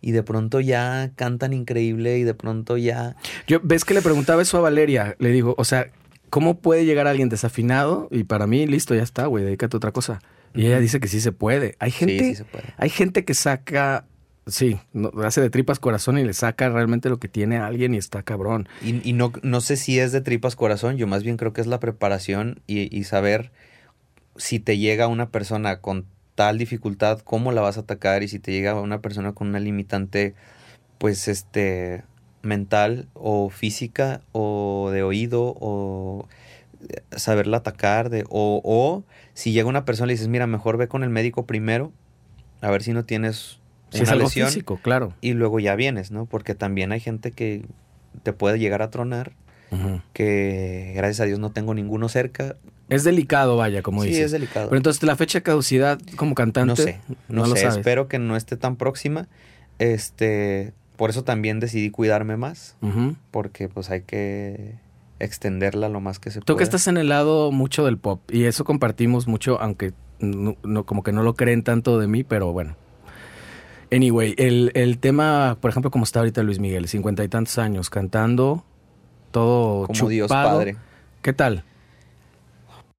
[0.00, 3.16] Y de pronto ya cantan increíble y de pronto ya...
[3.46, 5.88] Yo, ves que le preguntaba eso a Valeria, le digo, o sea,
[6.30, 8.08] ¿cómo puede llegar alguien desafinado?
[8.10, 10.20] Y para mí, listo, ya está, güey, dedícate a otra cosa.
[10.54, 11.76] Y ella dice que sí se puede.
[11.80, 12.44] Hay gente,
[12.76, 14.06] hay gente que saca
[14.48, 17.94] Sí, no, hace de tripas corazón y le saca realmente lo que tiene a alguien
[17.94, 18.68] y está cabrón.
[18.80, 21.66] Y, no, no sé si es de tripas corazón, yo más bien creo que es
[21.66, 23.50] la preparación y, saber
[24.36, 26.06] si te llega una persona con
[26.36, 29.58] tal dificultad, cómo la vas a atacar y si te llega una persona con una
[29.58, 30.34] limitante,
[30.98, 32.04] pues este,
[32.42, 36.28] mental o física o de oído o
[36.88, 39.02] eh, saberla atacar de, o, o
[39.34, 41.92] si llega una persona y le dices, mira, mejor ve con el médico primero
[42.60, 43.58] a ver si no tienes
[43.90, 45.12] Si una es algo lesión físico, claro.
[45.20, 46.26] y luego ya vienes, ¿no?
[46.26, 47.64] Porque también hay gente que
[48.22, 49.32] te puede llegar a tronar,
[50.12, 52.56] que gracias a Dios no tengo ninguno cerca.
[52.88, 54.26] Es delicado, vaya, como sí, dices.
[54.26, 54.68] es delicado.
[54.68, 57.78] Pero entonces, la fecha de caducidad como cantante, no sé, no, lo sé, sabes.
[57.78, 59.26] espero que no esté tan próxima.
[59.78, 62.76] Este, por eso también decidí cuidarme más,
[63.30, 64.74] porque pues hay que
[65.18, 66.58] extenderla lo más que se Tú pueda.
[66.58, 70.84] que estás en el lado mucho del pop, y eso compartimos mucho, aunque no, no-
[70.86, 72.76] como que no lo creen tanto de mí, pero bueno.
[73.92, 77.88] Anyway, el, el tema, por ejemplo, como está ahorita Luis Miguel, cincuenta y tantos años,
[77.88, 78.64] cantando,
[79.30, 80.28] todo como Dios.
[80.28, 80.76] Padre.
[81.22, 81.64] ¿Qué tal?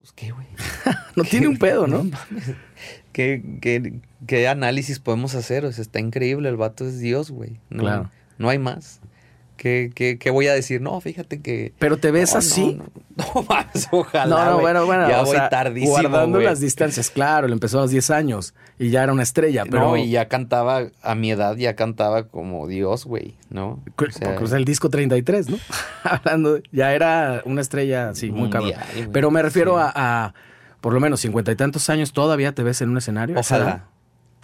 [0.07, 0.47] Pues qué, güey.
[1.17, 2.05] No tiene un pedo, ¿no?
[3.11, 5.65] ¿Qué, qué, qué análisis podemos hacer?
[5.65, 7.59] O sea, está increíble, el vato es Dios, güey.
[7.69, 8.11] No, Claro.
[8.37, 9.01] no hay más.
[9.57, 10.79] ¿Qué, qué, qué voy a decir?
[10.81, 11.73] No, fíjate que...
[11.79, 12.75] Pero te ves No, así.
[12.75, 12.85] No,
[13.17, 15.09] no, no mames, ojalá, No, no, bueno, bueno.
[15.09, 18.53] Ya o voy sea, tardísimo, Guardando las distancias, claro, él empezó a los 10 años
[18.79, 19.81] y ya era una estrella, pero.
[19.81, 23.83] No, y ya cantaba, a mi edad ya cantaba como Dios, güey, ¿no?
[23.97, 25.57] O sea, porque es el disco 33, ¿no?
[26.03, 28.73] Hablando, ya era una estrella, sí, muy cabrón.
[29.11, 29.91] Pero me refiero Sí.
[29.95, 30.33] a, a,
[30.79, 33.39] por lo menos cincuenta y tantos años, ¿todavía te ves en un escenario?
[33.39, 33.85] Ojalá,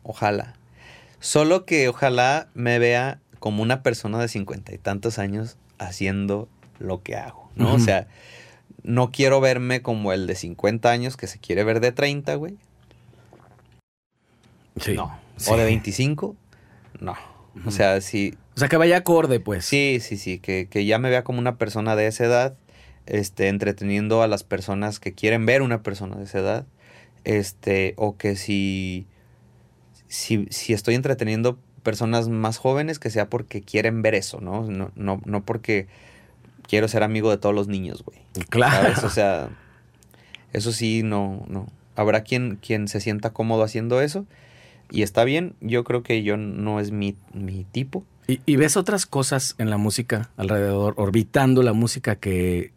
[0.01, 0.55] ojalá.
[1.19, 6.47] Solo que ojalá me vea como una persona de cincuenta y tantos años haciendo
[6.79, 7.73] lo que hago, ¿no?
[7.73, 8.07] O sea,
[8.83, 12.55] no quiero verme como el de 50 años que se quiere ver de 30, güey.
[14.79, 14.93] Sí.
[14.93, 15.19] No.
[15.35, 15.51] Sí.
[15.51, 16.37] O de 25,
[17.01, 17.15] no.
[17.65, 19.65] O sea, sí, O sea, que vaya acorde, pues.
[19.65, 22.55] Sí, sí, sí, que, que ya me vea como una persona de esa edad,
[23.07, 26.65] este, entreteniendo a las personas que quieren ver una persona de esa edad,
[27.25, 29.05] este, o que si,
[30.07, 34.63] si, si estoy entreteniendo personas más jóvenes, que sea porque quieren ver eso, ¿no?
[34.69, 35.87] No, no, no porque
[36.67, 38.19] quiero ser amigo de todos los niños, güey.
[38.49, 38.83] Claro.
[38.83, 39.03] ¿Sabes?
[39.03, 39.49] O sea,
[40.53, 41.67] eso sí, no, no.
[41.95, 44.25] Habrá quien, quien se sienta cómodo haciendo eso.
[44.89, 48.03] Y está bien, yo creo que yo no es mi, mi tipo.
[48.27, 52.71] ¿Y, y ves otras cosas en la música alrededor, orbitando la música que.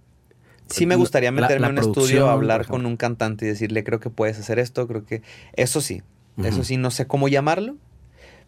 [0.68, 4.00] Sí me gustaría meterme en un estudio, por hablar con un cantante y decirle, creo
[4.00, 5.22] que puedes hacer esto, creo que...
[5.52, 6.02] Eso sí,
[6.42, 7.76] eso sí, no sé cómo llamarlo,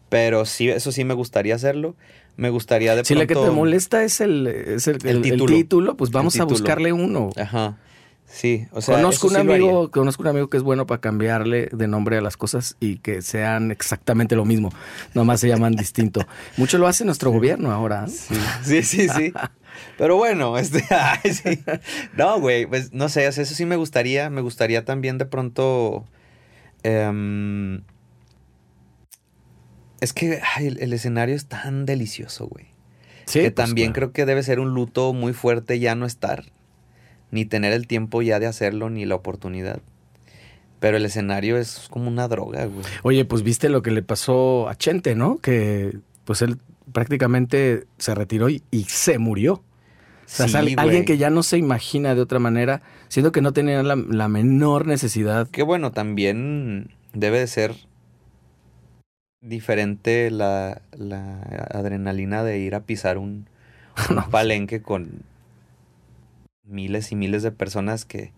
[0.09, 1.95] pero sí, eso sí me gustaría hacerlo.
[2.37, 3.51] Me gustaría de Si la que pronto...
[3.51, 5.47] te molesta es el, es el, El título.
[5.55, 7.31] título, pues vamos a buscarle uno.
[7.37, 7.77] Ajá,
[8.27, 11.01] sí, o sea, conozco un sí lo amigo, conozco un amigo que es bueno para
[11.01, 14.71] cambiarle de nombre a las cosas y que sean exactamente lo mismo,
[15.15, 16.21] nomás se llaman distinto.
[16.57, 18.05] Mucho lo hace nuestro gobierno ahora.
[18.07, 18.37] ¿eh?
[18.63, 19.33] Sí, sí, sí.
[19.97, 21.59] Pero bueno, este, ay, sí.
[22.17, 25.25] No, güey, pues no sé, o sea, eso sí me gustaría, me gustaría también de
[25.27, 26.05] pronto...
[26.85, 27.83] em,
[30.01, 32.67] es que ay, el, el escenario es tan delicioso, güey.
[33.27, 33.95] Sí, que pues, también claro.
[34.09, 36.45] creo que debe ser un luto muy fuerte ya no estar,
[37.31, 39.81] ni tener el tiempo ya de hacerlo, ni la oportunidad.
[40.81, 42.85] Pero el escenario es como una droga, güey.
[43.03, 45.39] Oye, pues viste lo que le pasó a Chente, ¿no?
[45.39, 46.59] Que pues él
[46.93, 49.55] prácticamente se retiró y, y se murió.
[49.55, 49.63] O
[50.27, 50.75] sea, Sí, sal- güey.
[50.79, 54.29] alguien que ya no se imagina de otra manera, siendo que no tenía la, la
[54.29, 55.49] menor necesidad.
[55.51, 57.75] Que bueno, también debe de ser
[59.41, 61.41] diferente la, la
[61.71, 63.47] adrenalina de ir a pisar un,
[64.11, 65.23] un No, palenque con
[66.65, 68.33] miles y miles de personas que,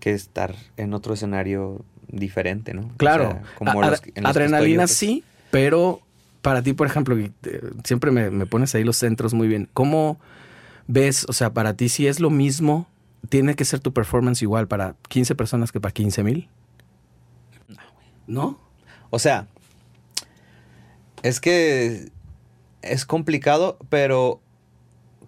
[0.00, 2.82] que estar en otro escenario diferente, ¿no?
[2.82, 4.98] O Claro, sea, como a- los que- en los que adrenalina yo, pues.
[4.98, 6.00] sí, pero
[6.42, 7.16] para ti, por ejemplo,
[7.84, 9.68] siempre me, me pones ahí los centros muy bien.
[9.72, 10.18] ¿Cómo
[10.88, 12.88] ves, o sea, para ti si es lo mismo,
[13.28, 16.48] tiene que ser tu performance igual para 15 personas que para 15 mil?
[18.26, 18.58] ¿No?
[19.10, 19.48] O sea,
[21.22, 22.08] es que
[22.82, 24.40] es complicado, pero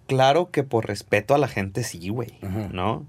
[0.07, 2.33] claro que por respeto a la gente sí, güey.
[2.71, 3.05] ¿no?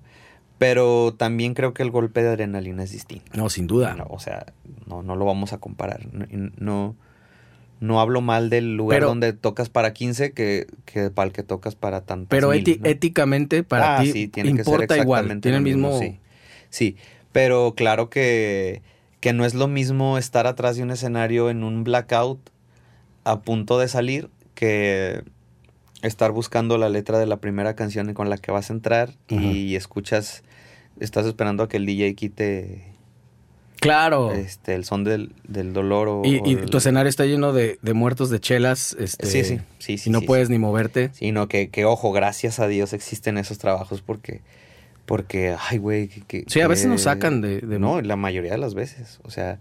[0.59, 3.31] Pero también creo que el golpe de adrenalina es distinto.
[3.35, 3.94] No, sin duda.
[3.94, 4.47] No, o sea,
[4.86, 6.06] no, no lo vamos a comparar.
[6.12, 6.27] No,
[6.59, 6.97] no,
[7.81, 11.43] no hablo mal del lugar Pero- donde tocas para 15 que, que para el que
[11.43, 12.89] tocas para tantos Pero mil, eti- ¿no?
[12.89, 15.98] éticamente para Ah, ti sí, tiene que ser importa igual, tiene el mismo...
[15.98, 16.19] Sí.
[16.70, 16.97] sí,
[17.32, 18.81] pero claro que,
[19.20, 22.39] que no es lo mismo estar atrás de un escenario en un blackout
[23.24, 25.22] a punto de salir que
[26.02, 29.74] estar buscando la letra de la primera canción con la que vas a entrar y
[29.76, 30.42] escuchas,
[31.01, 32.84] estás esperando a que el DJ quite
[33.80, 34.32] Claro.
[34.32, 36.22] este, el son del, del dolor o...
[36.24, 40.09] y, tu escenario está lleno de, de muertos de chelas, este, Sí, sí, sí, sí.
[40.09, 41.10] y no sí, puedes ni moverte.
[41.12, 44.40] Sí, no, que, que ojo, gracias a Dios existen esos trabajos porque,
[45.05, 47.60] porque, ay, güey, que, que- Sí, a veces nos sacan de...
[47.60, 49.59] de- No, la mayoría de las veces, o sea,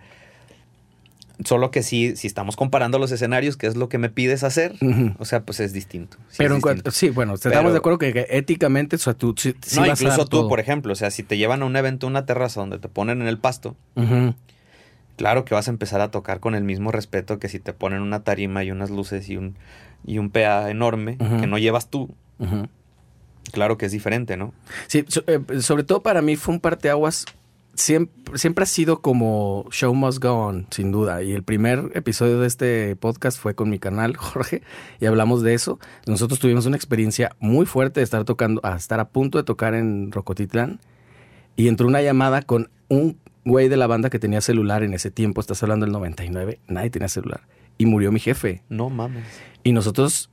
[1.44, 4.76] Solo que sí, si estamos comparando los escenarios, que es lo que me pides hacer,
[5.18, 6.18] o sea, pues es distinto.
[6.30, 6.92] Sí Pero es en cuanto, distinto.
[6.92, 9.82] sí, bueno, estamos Pero- de acuerdo que, que éticamente, o sea, tú sí, sí no,
[9.88, 10.48] vas a incluso dar tú, todo.
[10.50, 12.88] por ejemplo, o sea, si te llevan a un evento, a una terraza donde te
[12.88, 13.76] ponen en el pasto,
[15.16, 18.02] claro que vas a empezar a tocar con el mismo respeto que si te ponen
[18.02, 19.56] una tarima y unas luces y un,
[20.06, 22.14] y un PA enorme que no llevas tú.
[23.52, 24.54] Claro que es diferente, ¿no?
[24.88, 27.26] Sí, eh, sobre todo para mí fue un parteaguas.
[27.76, 31.24] Siempre, siempre ha sido como Show Must Go On, sin duda.
[31.24, 34.62] Y el primer episodio de este podcast fue con mi canal, Jorge,
[35.00, 35.80] y hablamos de eso.
[36.06, 39.74] Nosotros tuvimos una experiencia muy fuerte de estar tocando, a estar a punto de tocar
[39.74, 40.80] en Rocotitlán.
[41.56, 45.12] Y entró una llamada con un güey de la banda que tenía celular en ese
[45.12, 45.42] tiempo.
[45.42, 47.42] Estás hablando del 99, nadie tenía celular.
[47.78, 48.62] Y murió mi jefe.
[48.70, 49.26] No mames.
[49.64, 50.30] Y nosotros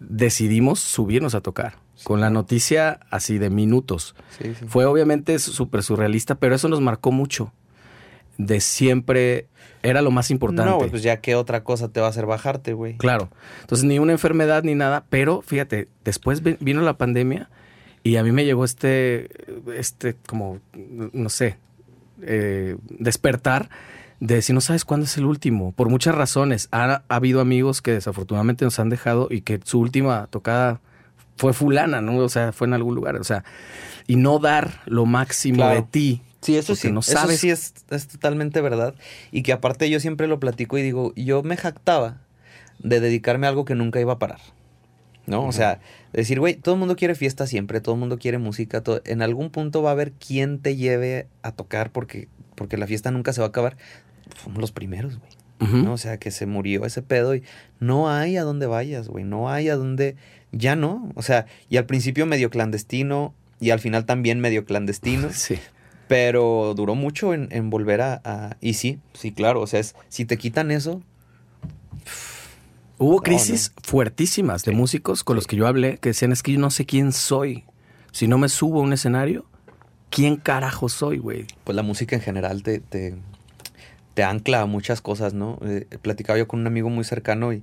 [0.00, 1.83] decidimos subirnos a tocar.
[2.04, 4.14] Con la noticia así de minutos.
[4.38, 4.64] Sí, sí.
[4.68, 7.52] Fue obviamente súper surrealista, pero eso nos marcó mucho.
[8.38, 9.46] De siempre
[9.82, 10.70] era lo más importante.
[10.70, 12.96] No, pues ya qué otra cosa te va a hacer bajarte, güey.
[12.96, 13.30] Claro.
[13.60, 17.48] Entonces, ni una enfermedad ni nada, pero fíjate, después vi- vino la pandemia
[18.02, 19.28] y a mí me llegó este,
[19.76, 20.58] este, como,
[21.12, 21.58] no sé,
[22.22, 23.68] eh, despertar
[24.20, 26.68] de si no sabes cuándo es el último, por muchas razones.
[26.72, 30.80] Ha, ha habido amigos que desafortunadamente nos han dejado y que su última tocada
[31.36, 32.16] fue fulana, ¿no?
[32.18, 33.44] O sea, fue en algún lugar, o sea,
[34.06, 35.74] y no dar lo máximo Claro.
[35.76, 36.22] de ti.
[36.42, 38.94] Sí, eso sí, no eso sabes sí es, es totalmente verdad.
[39.32, 42.18] Y que aparte yo siempre lo platico y digo, yo me jactaba
[42.80, 44.40] de dedicarme a algo que nunca iba a parar.
[45.26, 45.46] ¿No?
[45.46, 45.80] O sea,
[46.12, 49.22] decir, güey, todo el mundo quiere fiesta siempre, todo el mundo quiere música, todo- en
[49.22, 53.32] algún punto va a haber quien te lleve a tocar porque, porque la fiesta nunca
[53.32, 53.78] se va a acabar.
[54.36, 55.82] Fuimos los primeros, güey.
[55.82, 55.94] ¿no?
[55.94, 57.42] O sea, que se murió ese pedo y
[57.80, 59.24] no hay a dónde vayas, güey.
[59.24, 60.16] No hay a dónde.
[60.56, 61.10] Ya no.
[61.14, 65.28] O sea, y al principio medio clandestino y al final también medio clandestino.
[65.32, 65.58] Sí.
[66.06, 69.62] Pero duró mucho en, en volver a, a- Y sí, sí, claro.
[69.62, 71.00] O sea, es, si te quitan eso.
[72.98, 74.76] Hubo No, crisis fuertísimas de Sí.
[74.76, 77.64] músicos con los que yo hablé que decían, es que yo no sé quién soy.
[78.12, 79.46] Si no me subo a un escenario,
[80.10, 81.46] ¿quién carajo soy, güey?
[81.64, 83.16] Pues la música en general te, te,
[84.14, 85.58] te ancla a muchas cosas, ¿no?
[85.64, 87.62] Eh, platicaba yo con un amigo muy cercano y,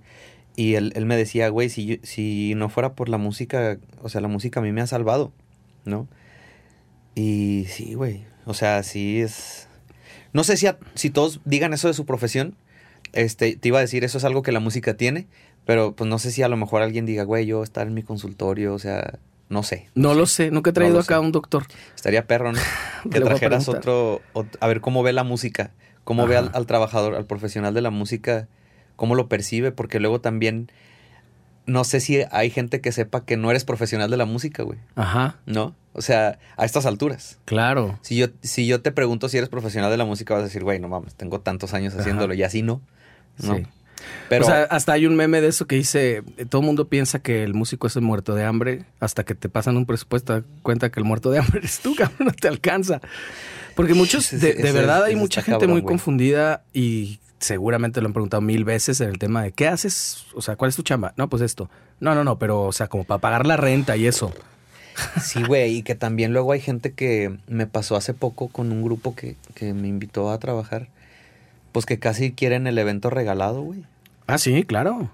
[0.55, 4.09] y él, él me decía, güey, si, yo- si no fuera por la música, o
[4.09, 5.31] sea, la música a mí me ha salvado,
[5.85, 6.07] ¿no?
[7.15, 8.23] Y sí, güey.
[8.45, 9.67] O sea, sí es.
[10.33, 12.55] No sé si, a- si todos digan eso de su profesión.
[13.13, 15.27] Este, te iba a decir, eso es algo que la música tiene.
[15.65, 18.01] Pero pues no sé si a lo mejor alguien diga, güey, yo estar en mi
[18.03, 19.19] consultorio, o sea,
[19.49, 19.89] no sé.
[19.93, 21.65] No lo sé, nunca he traído lo acá a un doctor.
[21.95, 22.59] Estaría perro, ¿no?
[23.11, 25.71] Que trajeras otro, ot- A ver cómo ve la música.
[26.03, 28.47] Cómo ve al, al trabajador, al profesional de la música.
[29.01, 29.71] Cómo lo percibe.
[29.71, 30.71] Porque luego también.
[31.65, 34.77] No sé si hay gente que sepa que no eres profesional de la música, güey.
[34.95, 35.75] Ajá, ¿No?
[35.93, 37.39] O sea, a estas alturas.
[37.45, 37.97] claro.
[38.01, 40.63] Si yo, si yo te pregunto si eres profesional de la música, vas a decir,
[40.63, 42.81] güey, no mames, tengo tantos años haciéndolo y así no.
[43.43, 43.55] ¿no?
[43.55, 43.63] Sí.
[44.29, 46.87] Pero o sea, hasta hay un meme de eso que dice, eh, todo el mundo
[46.87, 50.41] piensa que el músico es el muerto de hambre, hasta que te pasan un presupuesto,
[50.41, 53.01] te cuenta que el muerto de hambre eres tú, cabrón, no te alcanza.
[53.75, 58.63] Porque muchos, de, verdad hay mucha gente muy confundida y seguramente lo han preguntado mil
[58.63, 60.25] veces en el tema de, ¿qué haces?
[60.33, 61.13] O sea, ¿cuál es tu chamba?
[61.17, 61.69] No, pues esto.
[61.99, 64.31] No, no, no, pero, o sea, como para pagar la renta y eso.
[65.21, 68.81] sí, güey, y que también luego hay gente que me pasó hace poco con un
[68.83, 70.87] grupo que, que me invitó a trabajar,
[71.73, 73.83] pues que casi quieren el evento regalado, güey.
[74.27, 75.09] Ah, sí, claro.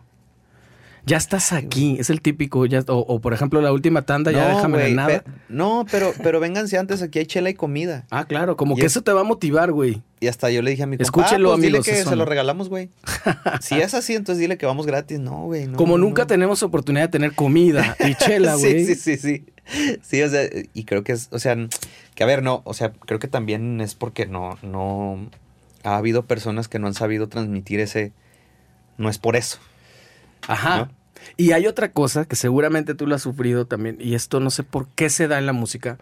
[1.06, 4.50] Ya estás aquí, es el típico, ya, o, o, por ejemplo la última tanda, ya
[4.50, 5.22] déjame en nada.
[5.24, 8.06] pe- no, pero, pero vénganse antes, aquí hay chela y comida.
[8.12, 10.04] Ah, claro, como Y que es- eso te va a motivar, güey.
[10.20, 12.16] Y hasta yo le dije a mi compa, Escúchenlo, ah, pues amigos, dile que se
[12.16, 12.90] lo regalamos, güey.
[13.62, 15.20] si es así, entonces dile que vamos gratis.
[15.20, 15.68] No, güey.
[15.68, 16.28] no, como nunca no.
[16.28, 18.86] tenemos oportunidad de tener comida y chela, güey.
[18.86, 19.46] Sí, sí, sí, sí.
[20.02, 21.56] Sí, o sea, y creo que es, o sea,
[22.16, 25.30] que a ver, no, o sea, creo que también es porque no, no,
[25.84, 28.14] ha habido personas que no han sabido transmitir ese,
[28.98, 29.60] no es por eso.
[30.48, 30.90] Ajá.
[31.36, 34.64] Y hay otra cosa que seguramente tú lo has sufrido también, y esto no sé
[34.64, 35.98] por qué se da en la música.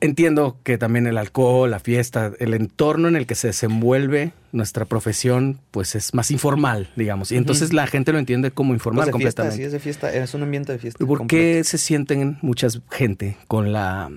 [0.00, 4.84] Entiendo que también el alcohol, la fiesta, el entorno en el que se desenvuelve nuestra
[4.84, 7.32] profesión, pues es más informal, digamos.
[7.32, 9.56] Y entonces la gente lo entiende como informal Pues fiesta, completamente.
[9.56, 11.02] sí, es de fiesta, es un ambiente de fiesta.
[11.02, 11.42] ¿Y ¿Por completo.
[11.42, 14.10] qué se sienten muchas gente con la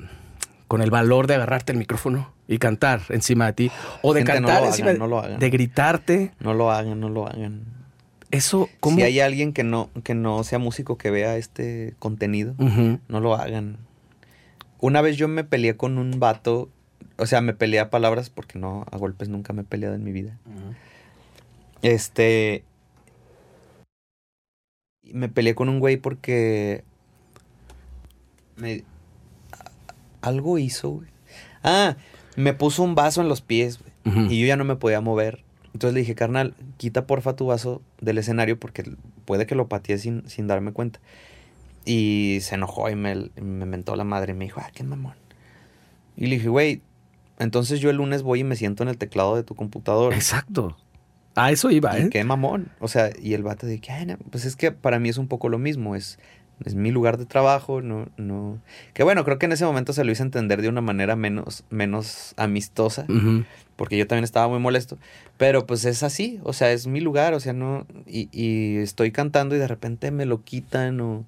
[0.67, 3.71] con el valor de agarrarte el micrófono y cantar encima de ti
[4.03, 5.39] o de Gente, no cantar lo encima hagan, de, no lo hagan.
[5.39, 6.31] de gritarte?
[6.39, 7.61] No lo hagan, no lo hagan.
[8.29, 12.53] Eso cómo Si hay alguien que no, que no sea músico que vea este contenido,
[13.07, 13.77] no lo hagan.
[14.79, 16.69] Una vez yo me peleé con un vato,
[17.17, 20.03] o sea, me peleé a palabras porque no, a golpes nunca me he peleado en
[20.03, 20.37] mi vida.
[21.81, 22.63] Este.
[25.03, 26.83] Me peleé con un güey porque.
[28.55, 28.83] Me.
[30.21, 31.09] Algo hizo, güey.
[31.63, 31.97] Ah,
[32.35, 34.27] me puso un vaso en los pies, güey.
[34.29, 35.43] Y yo ya no me podía mover.
[35.73, 38.83] Entonces le dije, carnal, quita porfa tu vaso del escenario porque
[39.25, 40.99] puede que lo pateé sin, sin darme cuenta.
[41.85, 45.13] Y se enojó y me, me mentó la madre y me dijo, ah, qué mamón.
[46.15, 46.81] Y le dije, güey,
[47.39, 50.15] entonces yo el lunes voy y me siento en el teclado de tu computadora.
[50.15, 50.77] Exacto.
[51.35, 52.09] A eso iba, Y ¿eh?
[52.09, 52.69] qué mamón.
[52.79, 55.17] O sea, y el vato de que, "Ay, no", pues es que para mí es
[55.17, 55.95] un poco lo mismo.
[55.95, 56.19] Es,
[56.65, 58.59] es mi lugar de trabajo, no, no.
[58.93, 61.63] Que bueno, creo que en ese momento se lo hice entender de una manera menos,
[61.69, 63.05] menos amistosa.
[63.79, 64.97] Porque yo también estaba muy molesto.
[65.37, 67.87] Pero pues es así, o sea, es mi lugar, o sea, no.
[68.05, 71.23] Y, y estoy cantando y de repente me lo quitan o.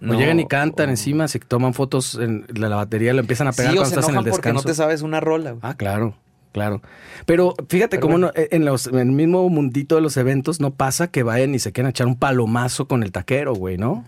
[0.00, 3.20] No, o llegan y cantan o- encima, se toman fotos en la, la batería, lo
[3.20, 4.68] empiezan a Sí, pegar o cuando se estás en el enojan porque descanso.
[4.68, 5.50] no te sabes una rola.
[5.50, 5.60] güey.
[5.62, 6.14] Ah, claro,
[6.52, 6.80] claro.
[7.26, 8.32] Pero fíjate Pero cómo bueno.
[8.34, 11.58] no- en, los, en el mismo mundito de los eventos no pasa que vayan y
[11.58, 14.06] se quieran echar un palomazo con el taquero, güey, ¿no?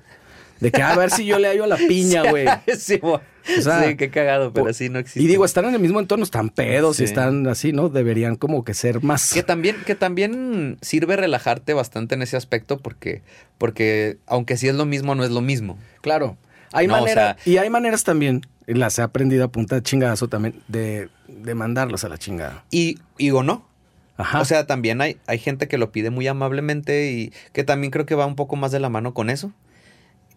[0.64, 2.46] De que "Ah, a ver si yo le hallo a la piña, güey.
[2.78, 3.20] sí, güey.
[3.58, 5.20] O sea, sí, qué cagado, pero así no existe.
[5.20, 7.90] Y digo, están en el mismo entorno, están pedos y están así, ¿no?
[7.90, 9.34] Deberían como que ser más.
[9.34, 13.20] Que también, que también sirve relajarte bastante en ese aspecto porque,
[13.58, 15.78] porque aunque sí es lo mismo, no es lo mismo.
[16.00, 16.38] Claro.
[16.72, 19.74] Hay No, o maneras, sea- y hay maneras también, y las he aprendido a punta
[19.76, 22.64] de chingadazo también, de, de mandarlos a la chingada.
[22.70, 23.68] Y digo, no.
[24.16, 24.40] Ajá.
[24.40, 28.06] O sea, también hay, hay gente que lo pide muy amablemente y que también creo
[28.06, 29.52] que va un poco más de la mano con eso.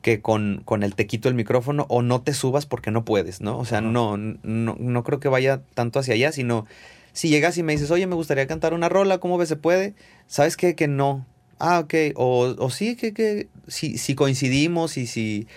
[0.02, 3.42] Que con, con el te quito el micrófono o no te subas porque no puedes,
[3.42, 3.58] ¿no?
[3.58, 6.66] O sea, no, no, no creo que vaya tanto hacia allá, sino
[7.14, 9.50] si llegas y me dices, oye, me gustaría cantar una rola, ¿cómo ves?
[9.50, 9.96] ¿Se puede?
[10.28, 10.76] ¿Sabes qué?
[10.76, 11.26] Que no.
[11.60, 11.94] Ah, ok.
[12.16, 15.48] O, o sí, que, que si, si coincidimos y si...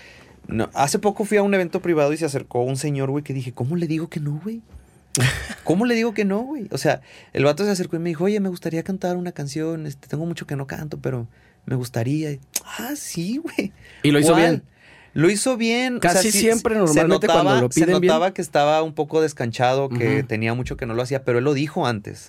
[0.49, 0.71] No.
[0.73, 3.53] Hace poco fui a un evento privado y se acercó un señor, güey, que dije,
[3.53, 4.62] ¿cómo le digo que no, güey?
[5.65, 6.67] ¿Cómo le digo que no, güey?
[6.71, 7.03] O sea,
[7.33, 10.25] el vato se acercó y me dijo, oye, me gustaría cantar una canción, este, tengo
[10.25, 11.27] mucho que no canto, pero
[11.66, 12.39] me gustaría.
[12.78, 13.73] Ah, sí, güey.
[14.03, 14.43] y lo hizo ¿Cuál?
[14.43, 14.62] bien.
[15.12, 15.97] Lo hizo bien.
[15.97, 18.07] o sea, Casi sí, siempre, se normalmente, notaba- cuando lo piden Se bien.
[18.09, 21.45] notaba que estaba un poco descanchado, que tenía mucho que no lo hacía, pero él
[21.45, 22.27] lo dijo antes.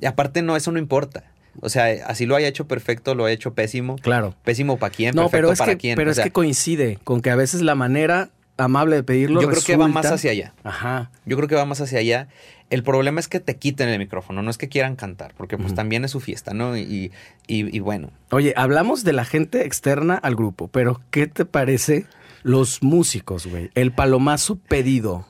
[0.00, 1.24] Y aparte, no, eso no importa.
[1.60, 3.96] O sea, así lo haya hecho perfecto, lo ha hecho pésimo.
[3.96, 4.36] Claro.
[4.44, 5.96] Pésimo para quién, No, perfecto pero es para que, quién.
[5.96, 9.48] pero O es que coincide con que a veces la manera amable de pedirlo yo
[9.48, 10.54] creo que va más hacia allá.
[10.62, 11.10] Ajá.
[11.26, 12.28] Yo creo que va más hacia allá.
[12.70, 15.74] El problema es que te quiten el micrófono, no es que quieran cantar, porque pues
[15.74, 16.76] también es su fiesta, ¿no?
[16.76, 17.10] Y,
[17.46, 22.04] y, y bueno, Oye, hablamos de la gente externa al grupo, pero ¿qué te parece
[22.42, 23.70] los músicos, güey?
[23.74, 25.26] El palomazo pedido.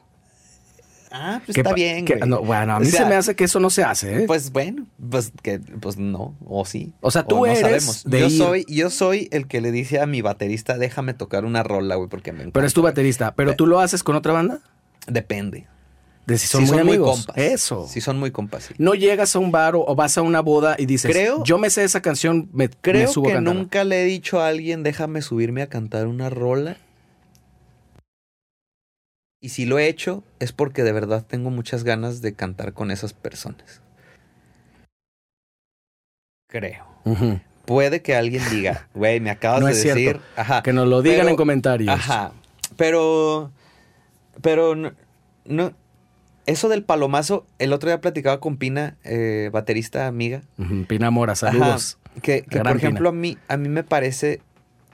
[1.13, 2.29] ah, pues Que está bien, que- güey.
[2.29, 4.27] no, bueno, a mí O sea, se me hace que eso no se hace, ¿eh?
[4.27, 6.93] Pues bueno, pues que pues no, o sí.
[7.01, 8.37] O sea, tú no eres de yo ir.
[8.37, 12.09] soy, yo soy el que le dice a mi baterista, déjame tocar una rola, güey,
[12.09, 12.53] porque me encanta.
[12.55, 13.35] pero es tu baterista.
[13.37, 14.59] ¿Pero Pe- tú lo haces con otra banda?
[15.07, 15.67] Depende.
[16.29, 17.25] De si son muy amigos.
[17.25, 17.37] compas.
[17.39, 17.89] Eso.
[17.89, 18.75] Sí son muy compas, sí.
[18.77, 21.57] No llegas a un bar o, o vas a una boda y dices, Creo- yo
[21.57, 24.49] me sé esa canción, me, me Creo subo a que nunca le he dicho a
[24.49, 26.77] alguien, déjame subirme a cantar una rola.
[29.41, 32.91] Y si lo he hecho, es porque de verdad tengo muchas ganas de cantar con
[32.91, 33.81] esas personas.
[36.49, 36.85] Creo.
[37.65, 39.99] Puede que alguien diga, güey, me acabas No de es cierto.
[39.99, 40.21] decir.
[40.37, 40.63] Ajá.
[40.63, 41.89] Que nos lo digan Pero- en comentarios.
[41.95, 42.33] Ajá.
[42.77, 43.51] Pero.
[44.43, 44.93] Pero no,
[45.45, 45.73] no-
[46.49, 50.41] Eso del palomazo, el otro día platicaba con Pina, eh, baterista amiga.
[50.87, 51.99] Pina Mora, saludos.
[52.17, 54.41] Ajá, que, por ejemplo, a mí, a mí me parece,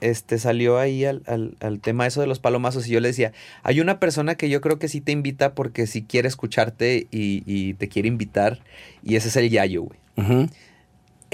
[0.01, 3.33] este, salió ahí al, al, al tema eso de los palomazos y yo le decía,
[3.63, 7.45] hay una persona que yo creo que sí te invita porque sí quiere escucharte y,
[7.47, 8.59] y te quiere invitar
[9.05, 9.99] y ese es el Yayo, güey.
[10.17, 10.49] Ujú.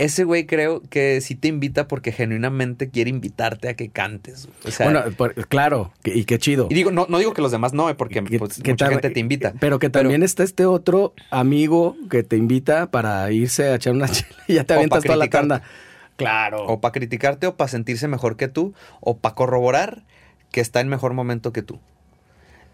[0.00, 4.48] Ese güey creo que sí te invita porque genuinamente quiere invitarte a que cantes.
[4.64, 6.68] O sea, bueno, por- claro, y qué chido.
[6.70, 8.88] y digo, no, no digo que los demás no, eh, porque Que- pues, que mucha
[8.88, 9.52] gente te invita.
[9.60, 14.08] Pero que también está este otro amigo que te invita para irse a echar una
[14.08, 15.62] chela y ya te avientas toda la tanda.
[16.16, 16.64] Claro.
[16.66, 20.04] O para criticarte o para sentirse mejor que tú o para corroborar
[20.50, 21.78] que está en mejor momento que tú.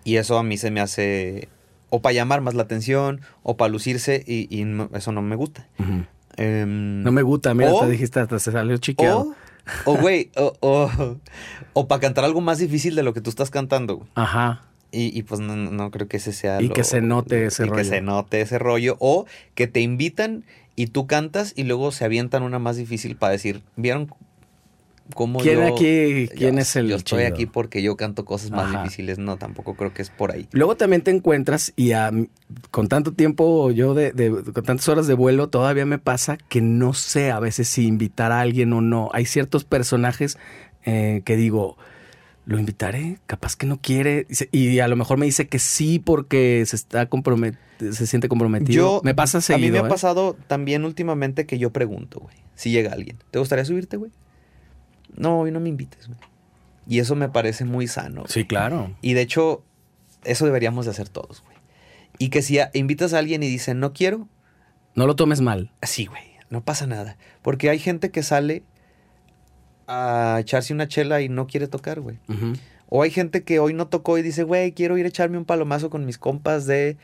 [0.05, 1.48] Y eso a mí se me hace
[1.90, 5.36] o para llamar más la atención o para lucirse y, y no- eso no me
[5.36, 5.69] gusta.
[5.78, 6.05] Ujú.
[6.36, 9.34] Em, No me gusta, mira, o- te dijiste hasta se salió chiqueado.
[9.84, 11.16] O, güey, o, o,
[11.72, 14.06] o para cantar algo más difícil de lo que tú estás cantando.
[14.14, 14.62] Ajá.
[14.92, 17.64] Y, y pues no, no creo que ese sea Y lo- que se note ese
[17.64, 17.76] y rollo.
[17.82, 18.96] que se note ese rollo.
[19.00, 20.44] O que te invitan
[20.76, 24.08] y tú cantas y luego se avientan una más difícil para decir, ¿vieron
[25.15, 27.35] cómo ¿Quién yo- aquí, quién yo- es el Yo estoy chido?
[27.35, 28.83] aquí porque yo canto cosas más Ajá.
[28.83, 29.19] difíciles.
[29.19, 30.49] No, tampoco creo que es por ahí.
[30.53, 32.11] Luego también te encuentras y a
[32.70, 36.61] con tanto tiempo yo de, de- con tantas horas de vuelo todavía me pasa que
[36.61, 39.11] no sé a veces si invitar a alguien o no.
[39.12, 40.39] Hay ciertos personajes
[40.85, 41.77] eh, que digo,
[42.45, 46.62] lo invitaré, capaz que no quiere y a lo mejor me dice que sí porque
[46.66, 49.01] se está compromet se siente comprometido.
[49.05, 49.73] me pasa A mí seguido.
[49.73, 49.89] me ha ¿eh?
[49.91, 52.37] pasado también últimamente que yo pregunto, güey.
[52.55, 54.12] Si llega alguien, ¿te gustaría subirte, güey?
[55.16, 56.18] No, hoy no me invites, güey.
[56.88, 58.22] Y eso me parece muy sano.
[58.22, 58.32] güey.
[58.32, 58.94] Sí, claro.
[59.02, 59.64] Y de hecho,
[60.24, 61.56] eso deberíamos de hacer todos, güey.
[62.18, 64.28] Y que si a- invitas a alguien y dice, no quiero,
[64.94, 65.72] No lo tomes mal.
[65.82, 67.16] Así, güey, no pasa nada.
[67.43, 68.62] Porque hay gente que sale
[69.86, 72.18] a echarse una chela y no quiere tocar, güey.
[72.88, 75.44] O hay gente que hoy no tocó y dice, güey, quiero ir a echarme un
[75.44, 76.97] palomazo con mis compas de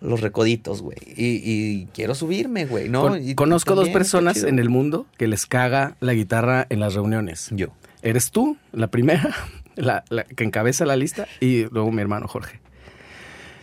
[0.00, 0.96] los recoditos, güey.
[1.06, 3.02] Y, y quiero subirme, güey, ¿no?
[3.02, 6.80] Con- Y conozco dos también personas en el mundo que les caga la guitarra en
[6.80, 7.48] las reuniones.
[7.52, 7.68] Yo.
[8.02, 9.34] Eres tú, la primera,
[9.76, 12.60] la, la que encabeza la lista, y luego mi hermano Jorge.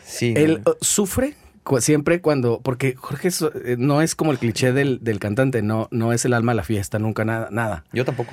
[0.06, 0.34] Sí.
[0.38, 1.34] Él uh, sufre
[1.80, 3.30] siempre cuando, porque Jorge
[3.66, 6.58] eh, no es como el cliché del, del cantante, no, no es el alma de
[6.58, 7.84] la fiesta, nunca nada, nada.
[7.92, 8.32] Yo tampoco.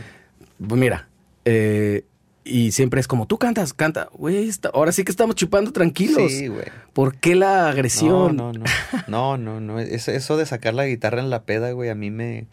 [0.64, 1.08] Pues mira,
[1.44, 2.04] eh,
[2.44, 6.30] y siempre es como, tú cantas, canta, güey, ahora sí que estamos chupando tranquilos.
[6.30, 6.66] Sí, güey.
[6.92, 8.36] ¿Por qué la agresión?
[8.36, 8.64] No, no, no.
[9.08, 9.80] No, no, no.
[9.80, 12.46] Es- Eso de sacar la guitarra en la peda, güey, a mí me...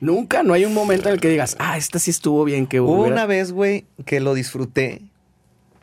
[0.00, 2.80] Nunca, no hay un momento en el que digas, ah, esta sí estuvo bien, que
[2.80, 5.02] Hubo una vez, güey, que lo disfruté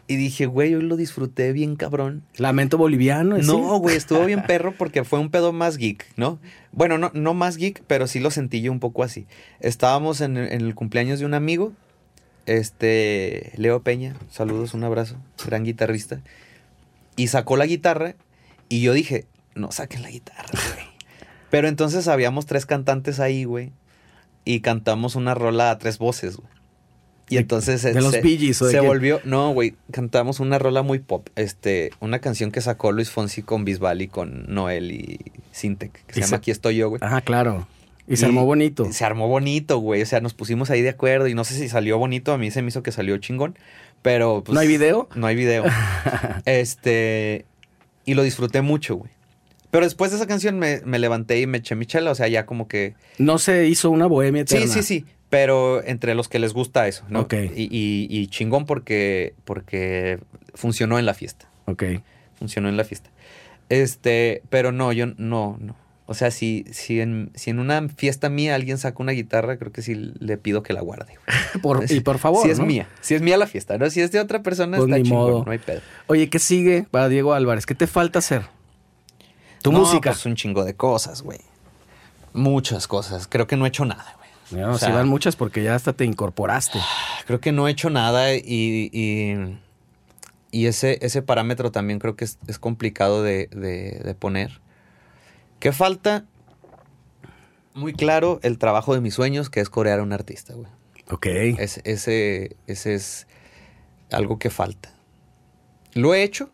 [0.07, 2.23] y dije, güey, hoy lo disfruté bien cabrón.
[2.35, 3.39] Lamento boliviano.
[3.39, 3.45] ¿sí?
[3.45, 6.39] No, güey, estuvo bien perro porque fue un pedo más geek, ¿no?
[6.73, 9.25] Bueno, no, no más geek, pero sí lo sentí yo un poco así.
[9.61, 11.71] Estábamos en, en el cumpleaños de un amigo,
[12.45, 16.21] este, Leo Peña, saludos, un abrazo, gran guitarrista,
[17.15, 18.15] y sacó la guitarra
[18.69, 19.25] y yo dije,
[19.55, 20.85] no saquen la guitarra, güey.
[21.49, 23.71] Pero entonces habíamos tres cantantes ahí, güey,
[24.45, 26.49] y cantamos una rola a tres voces, güey.
[27.31, 28.87] Y entonces de los se, Bee Gees, ¿o de se quién?
[28.87, 33.43] volvió, no, güey, cantamos una rola muy pop, este, una canción que sacó Luis Fonsi
[33.43, 35.19] con Bisbal y con Noel y
[35.51, 36.99] Sintec, que se Y llama se- Aquí estoy yo, güey.
[37.03, 37.67] Ajá, claro.
[38.09, 38.91] Y se armó bonito.
[38.91, 40.01] Se armó bonito, güey.
[40.01, 42.33] O sea, nos pusimos ahí de acuerdo y no sé si salió bonito.
[42.33, 43.57] A mí se me hizo que salió chingón.
[44.01, 45.07] Pero pues, ¿No hay video?
[45.15, 45.63] No hay video.
[46.45, 47.45] este.
[48.05, 49.11] Y lo disfruté mucho, güey.
[49.71, 52.11] Pero después de esa canción me, me levanté y me eché mi chela.
[52.11, 52.95] O sea, ya como que.
[53.17, 54.73] No se hizo una bohemia Sí, eterna.
[54.73, 55.05] sí, sí.
[55.29, 57.21] Pero entre los que les gusta eso, ¿no?
[57.21, 57.35] Ok.
[57.55, 60.17] Y, y- y chingón porque, porque
[60.55, 61.47] funcionó en la fiesta.
[61.65, 61.83] Ok.
[62.39, 63.11] Funcionó en la fiesta.
[63.69, 65.75] Este, pero no, yo no, no.
[66.11, 69.71] O sea, si, si, en, si en una fiesta mía alguien saca una guitarra, creo
[69.71, 71.13] que sí le pido que la guarde.
[71.61, 72.43] Por- y por favor.
[72.43, 72.65] Si es ¿no?
[72.65, 73.87] mía, si es mía la fiesta, ¿no?
[73.91, 75.45] Si es de otra persona, Pues está chingón, modo.
[75.45, 75.81] no hay pedo.
[76.07, 77.67] Oye, ¿qué sigue para Diego Álvarez?
[77.67, 78.41] ¿Qué te falta hacer?
[79.61, 80.09] Tu No, música.
[80.11, 81.39] Pues un chingo de cosas, güey.
[82.33, 83.27] Muchas cosas.
[83.27, 84.61] Creo que no he hecho nada, güey.
[84.63, 86.79] No, o sea- van muchas porque ya hasta te incorporaste.
[87.27, 88.41] Creo que no he hecho nada y,
[88.91, 89.59] y,
[90.51, 94.59] y ese, ese parámetro también creo que es, es complicado de, de- de poner.
[95.59, 96.25] ¿Qué falta?
[97.73, 100.71] Muy claro el trabajo de mis sueños, que es corear a un artista, güey.
[101.09, 101.25] Ok.
[101.25, 103.27] Ese, ese, ese es
[104.11, 104.93] algo que falta.
[105.93, 106.49] Lo he hecho,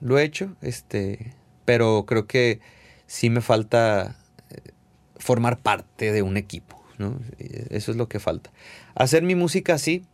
[0.00, 2.60] lo he hecho, este, pero creo que
[3.06, 4.18] sí me falta
[4.50, 4.72] eh,
[5.16, 7.18] formar parte de un equipo, ¿no?
[7.38, 8.52] Eso es lo que falta.
[8.94, 10.04] Hacer mi música sí,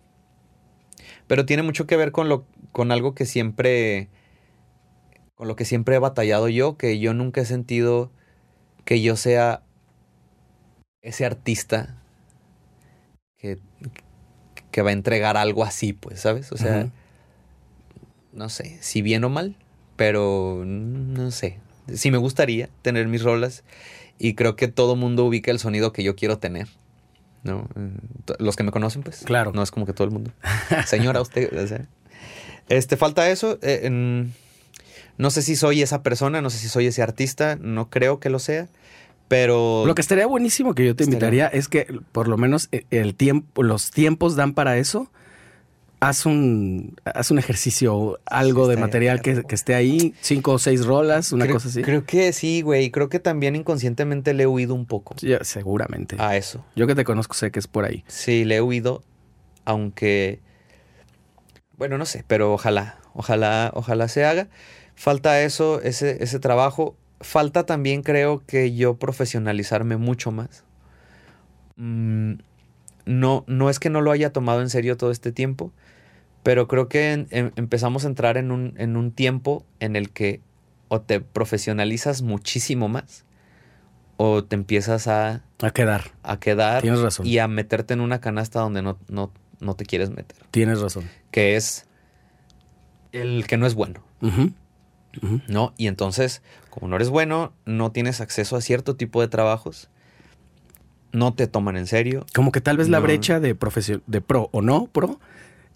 [1.26, 4.08] pero tiene mucho que ver con lo, con algo que siempre,
[5.34, 8.12] con lo que siempre he batallado yo, que yo nunca he sentido
[8.84, 9.62] que yo sea
[11.02, 11.96] ese artista
[13.38, 13.58] que,
[14.70, 16.52] que va a entregar algo así, pues, ¿sabes?
[16.52, 16.90] O sea,
[18.32, 19.56] no sé, si bien o mal,
[19.96, 21.58] pero no sé.
[21.92, 23.64] Sí me gustaría tener mis rolas
[24.18, 26.68] y creo que todo mundo ubica el sonido que yo quiero tener.
[27.42, 27.66] ¿No?
[28.38, 29.22] Los que me conocen, pues.
[29.24, 29.52] Claro.
[29.54, 30.30] No es como que todo el mundo.
[30.86, 31.50] Señora, usted.
[31.58, 31.86] o sea,
[32.68, 33.58] este, falta eso.
[33.62, 34.34] eh, en-
[35.20, 38.30] no sé si soy esa persona, no sé si soy ese artista, no creo que
[38.30, 38.68] lo sea,
[39.28, 39.84] pero.
[39.86, 42.84] Lo que estaría buenísimo que yo te Estaría- invitaría es que por lo menos eh,
[42.90, 45.10] el tiempo, los tiempos dan para eso.
[46.02, 51.30] Haz un, haz un ejercicio, algo de material que, esté ahí, cinco o seis rolas,
[51.30, 51.82] una creo, cosa así.
[51.82, 52.90] Creo que sí, güey.
[52.90, 56.16] Creo que también inconscientemente le he huido un poco Ya, seguramente.
[56.18, 56.64] a eso.
[56.74, 58.02] Yo que te conozco sé que es por ahí.
[58.08, 59.02] Sí, le he huido,
[59.66, 60.40] aunque,
[61.76, 64.48] bueno, no sé, pero ojalá, ojalá, ojalá se haga.
[65.00, 66.94] Falta eso, ese, ese trabajo.
[67.22, 70.62] Falta también, creo que yo profesionalizarme mucho más.
[71.76, 72.34] Mm,
[73.06, 75.72] no, no es que no lo haya tomado en serio todo este tiempo,
[76.42, 80.10] pero creo que en- em- empezamos a entrar en un, en un tiempo en el
[80.10, 80.42] que
[80.88, 83.24] o te profesionalizas muchísimo más
[84.18, 86.10] o te empiezas a A quedar.
[86.22, 87.26] a quedar Tienes razón.
[87.26, 91.04] y a meterte en una canasta donde no, no, no te quieres meter, Tienes razón.
[91.30, 91.86] que es
[93.12, 94.02] el que no es bueno,
[95.48, 95.74] ¿no?
[95.76, 99.88] Y entonces, como no eres bueno, no tienes acceso a cierto tipo de trabajos,
[101.12, 102.26] no te toman en serio.
[102.34, 105.18] Como que tal vez la brecha de profesión, de pro o no pro,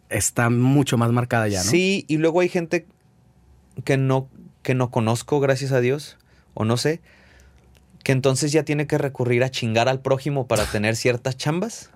[0.08, 1.70] está mucho más marcada ya, ¿no?
[1.70, 2.86] Sí, y luego hay gente
[3.84, 4.28] que no,
[4.62, 6.18] que no conozco, gracias a Dios,
[6.54, 7.00] o no sé,
[8.04, 11.90] que entonces ya tiene que recurrir a chingar al prójimo para tener ciertas chambas.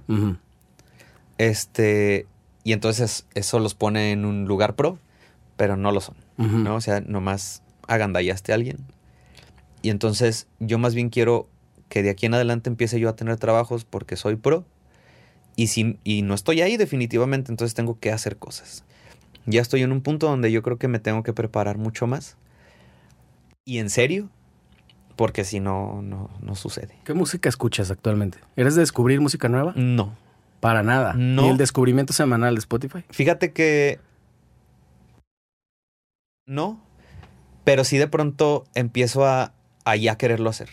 [1.36, 2.26] Este,
[2.64, 4.98] y entonces eso los pone en un lugar pro,
[5.56, 6.16] pero no lo son.
[6.38, 6.76] ¿No?
[6.76, 8.78] O sea, nomás agandallaste a alguien.
[9.82, 11.48] Y entonces yo más bien quiero
[11.88, 14.64] que de aquí en adelante empiece yo a tener trabajos porque soy pro.
[15.56, 18.84] Y, si, y no estoy ahí definitivamente, entonces tengo que hacer cosas.
[19.46, 22.36] Ya estoy en un punto donde yo creo que me tengo que preparar mucho más.
[23.64, 24.30] Y en serio,
[25.16, 26.94] porque si no, no, no sucede.
[27.04, 28.38] ¿Qué música escuchas actualmente?
[28.56, 29.72] ¿Eres de descubrir música nueva?
[29.74, 30.16] No.
[30.60, 31.14] Para nada.
[31.14, 31.42] No.
[31.42, 33.04] ¿Ni el descubrimiento semanal de Spotify?
[33.10, 34.00] Fíjate que...
[36.48, 36.80] No,
[37.62, 39.52] pero sí de pronto empiezo a,
[39.84, 40.70] a ya quererlo hacer.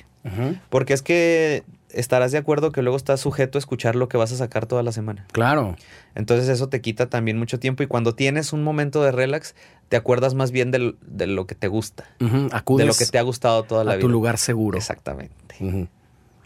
[0.69, 4.31] Porque es que estarás de acuerdo que luego estás sujeto a escuchar lo que vas
[4.31, 5.27] a sacar toda la semana.
[5.31, 5.75] Claro.
[6.15, 9.53] Entonces eso te quita también mucho tiempo y cuando tienes un momento de relax,
[9.87, 12.05] te acuerdas más bien de lo que te gusta.
[12.51, 14.01] Acudes de lo que te ha gustado toda la a vida.
[14.01, 14.77] tu lugar seguro.
[14.79, 15.89] Exactamente.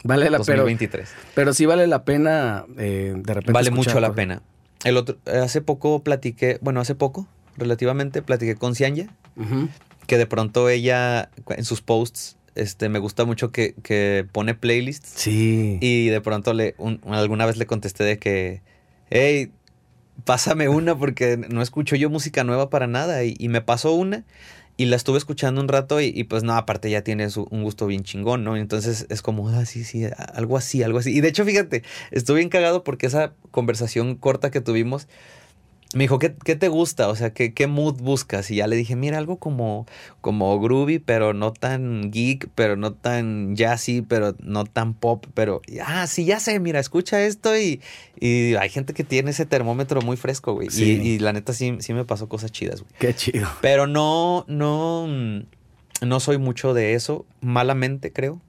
[0.04, 1.08] Vale la pero, 2023.
[1.34, 3.52] pero sí vale la pena eh, de repente.
[3.52, 4.42] Vale mucho la pena.
[4.84, 7.26] El otro, hace poco platiqué, bueno, hace poco,
[7.56, 9.08] relativamente, platiqué con Cianya,
[10.06, 15.08] Que de pronto ella en sus posts, este, me gusta mucho que, que pone playlists
[15.16, 15.78] Sí.
[15.80, 18.60] y de pronto le, un- alguna vez le contesté de que,
[19.10, 19.50] hey,
[20.24, 24.24] pásame una porque no escucho yo música nueva para nada y, y me pasó una
[24.76, 27.62] y la estuve escuchando un rato y, y pues no, aparte ya tiene su- un
[27.62, 28.56] gusto bien chingón, ¿no?
[28.56, 30.04] Entonces es como, ah, sí, sí,
[30.34, 31.14] algo así, algo así.
[31.14, 35.06] Y de hecho, fíjate, estuve bien cagado porque esa conversación corta que tuvimos,
[35.92, 37.08] me dijo, ¿qué, qué te gusta?
[37.08, 38.48] O sea, ¿qué, ¿qué mood buscas?
[38.52, 39.86] Y ya le dije, mira, algo como,
[40.20, 45.62] como groovy, pero no tan geek, pero no tan jazzy, pero no tan pop, pero,
[45.84, 47.80] ah, sí, ya sé, mira, escucha esto y,
[48.20, 50.70] y hay gente que tiene ese termómetro muy fresco, güey.
[50.70, 51.00] Sí.
[51.02, 52.92] Y, y la neta sí, sí me pasó cosas chidas, güey.
[53.00, 53.48] Qué chido.
[53.60, 58.40] Pero no, no, mm, no soy mucho de eso, malamente creo.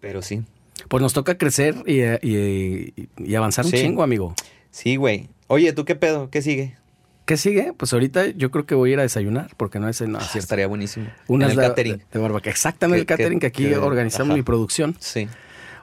[0.00, 0.42] Pero sí.
[0.88, 4.34] Pues nos toca crecer y, eh, y- avanzar un chingo, amigo.
[4.70, 5.28] Sí, güey.
[5.52, 6.30] Oye, ¿tú qué pedo?
[6.30, 6.76] ¿Qué sigue?
[7.24, 7.72] ¿Qué sigue?
[7.76, 10.20] Pues ahorita yo creo que voy a ir a desayunar porque no es no, Ah,
[10.20, 10.38] cierto.
[10.38, 11.08] estaría buenísimo.
[11.26, 11.98] Una en el la- catering.
[11.98, 12.48] De, de barbacoa.
[12.52, 14.36] Exactamente, Que- el catering que, que- aquí que- organizamos ajá.
[14.36, 14.94] mi producción.
[15.00, 15.26] Sí.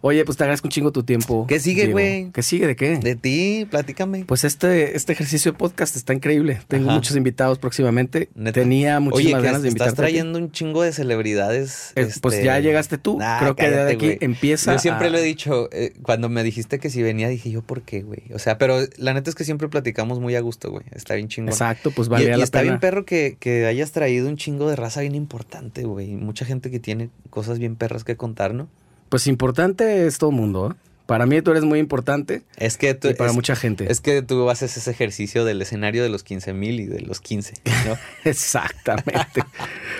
[0.01, 1.45] Oye, pues te agradezco un chingo tu tiempo.
[1.47, 2.31] ¿Qué sigue, güey?
[2.31, 2.97] ¿Qué sigue de qué?
[2.97, 4.25] De ti, platícame.
[4.25, 6.59] Pues este, este ejercicio de podcast está increíble.
[6.67, 6.95] Tengo Ajá.
[6.95, 8.29] muchos invitados próximamente.
[8.35, 8.61] Neta.
[8.61, 9.89] Tenía muchísimas Oye, ganas de invitarte.
[9.89, 11.91] estás trayendo un chingo de celebridades.
[11.95, 13.17] Eh, Pues este, ya llegaste tú.
[13.17, 14.73] nah, Creo que de aquí empieza.
[14.73, 17.61] Yo siempre a- lo he dicho, eh, cuando me dijiste que si venía, dije yo,
[17.61, 18.23] ¿por qué, güey?
[18.33, 20.83] O sea, pero la neta es que siempre platicamos muy a gusto, güey.
[20.91, 21.49] Está bien chingón.
[21.49, 22.71] Exacto, pues Y- valía y, la está pena.
[22.73, 26.15] bien perro que, que hayas traído un chingo de raza bien importante, güey.
[26.15, 28.69] Mucha gente que tiene cosas bien perras que contar, ¿no?
[29.09, 30.71] Pues importante es todo el mundo.
[30.71, 30.87] ¿eh?
[31.07, 33.89] Para mí tú eres muy importante Es que tú, y para es, mucha gente.
[33.89, 37.21] es que tú haces ese ejercicio del escenario de los 15 mil y de los
[37.21, 37.53] 15,
[37.87, 37.97] ¿no?
[38.29, 39.41] Exactamente.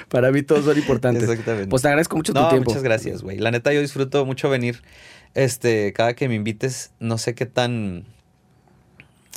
[0.09, 1.23] para mí todos son importantes.
[1.23, 1.69] Exactamente.
[1.69, 2.69] Pues te agradezco mucho tu no, tiempo.
[2.71, 3.37] muchas gracias, güey.
[3.37, 4.81] La neta, yo disfruto mucho venir.
[5.33, 8.05] Este, cada que me invites, no sé qué tan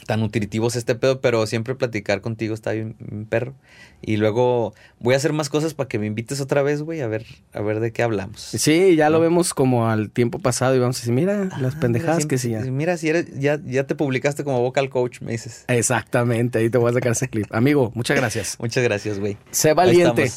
[0.07, 3.55] tan nutritivo es este pedo, pero siempre platicar contigo está bien, bien perro.
[4.03, 7.07] Y luego voy a hacer más cosas para que me invites otra vez, güey, a
[7.07, 8.41] ver, a ver de qué hablamos.
[8.41, 11.81] Sí, ya lo vemos como al tiempo pasado y vamos a decir, mira, las Ah,
[11.81, 12.51] pendejadas mira, que sí.
[12.51, 12.61] ya.
[12.63, 15.65] Mira, si eres, ya, ya te publicaste como vocal coach, me dices.
[15.69, 17.47] Exactamente, ahí te voy a sacar ese clip.
[17.55, 18.57] Amigo, muchas gracias.
[18.61, 19.37] Muchas gracias, güey.
[19.51, 20.31] Sé valiente.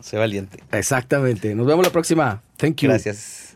[0.00, 0.58] Sé valiente.
[0.72, 1.54] Exactamente.
[1.54, 2.42] Nos vemos la próxima.
[2.56, 2.88] Thank you.
[2.88, 3.49] Gracias.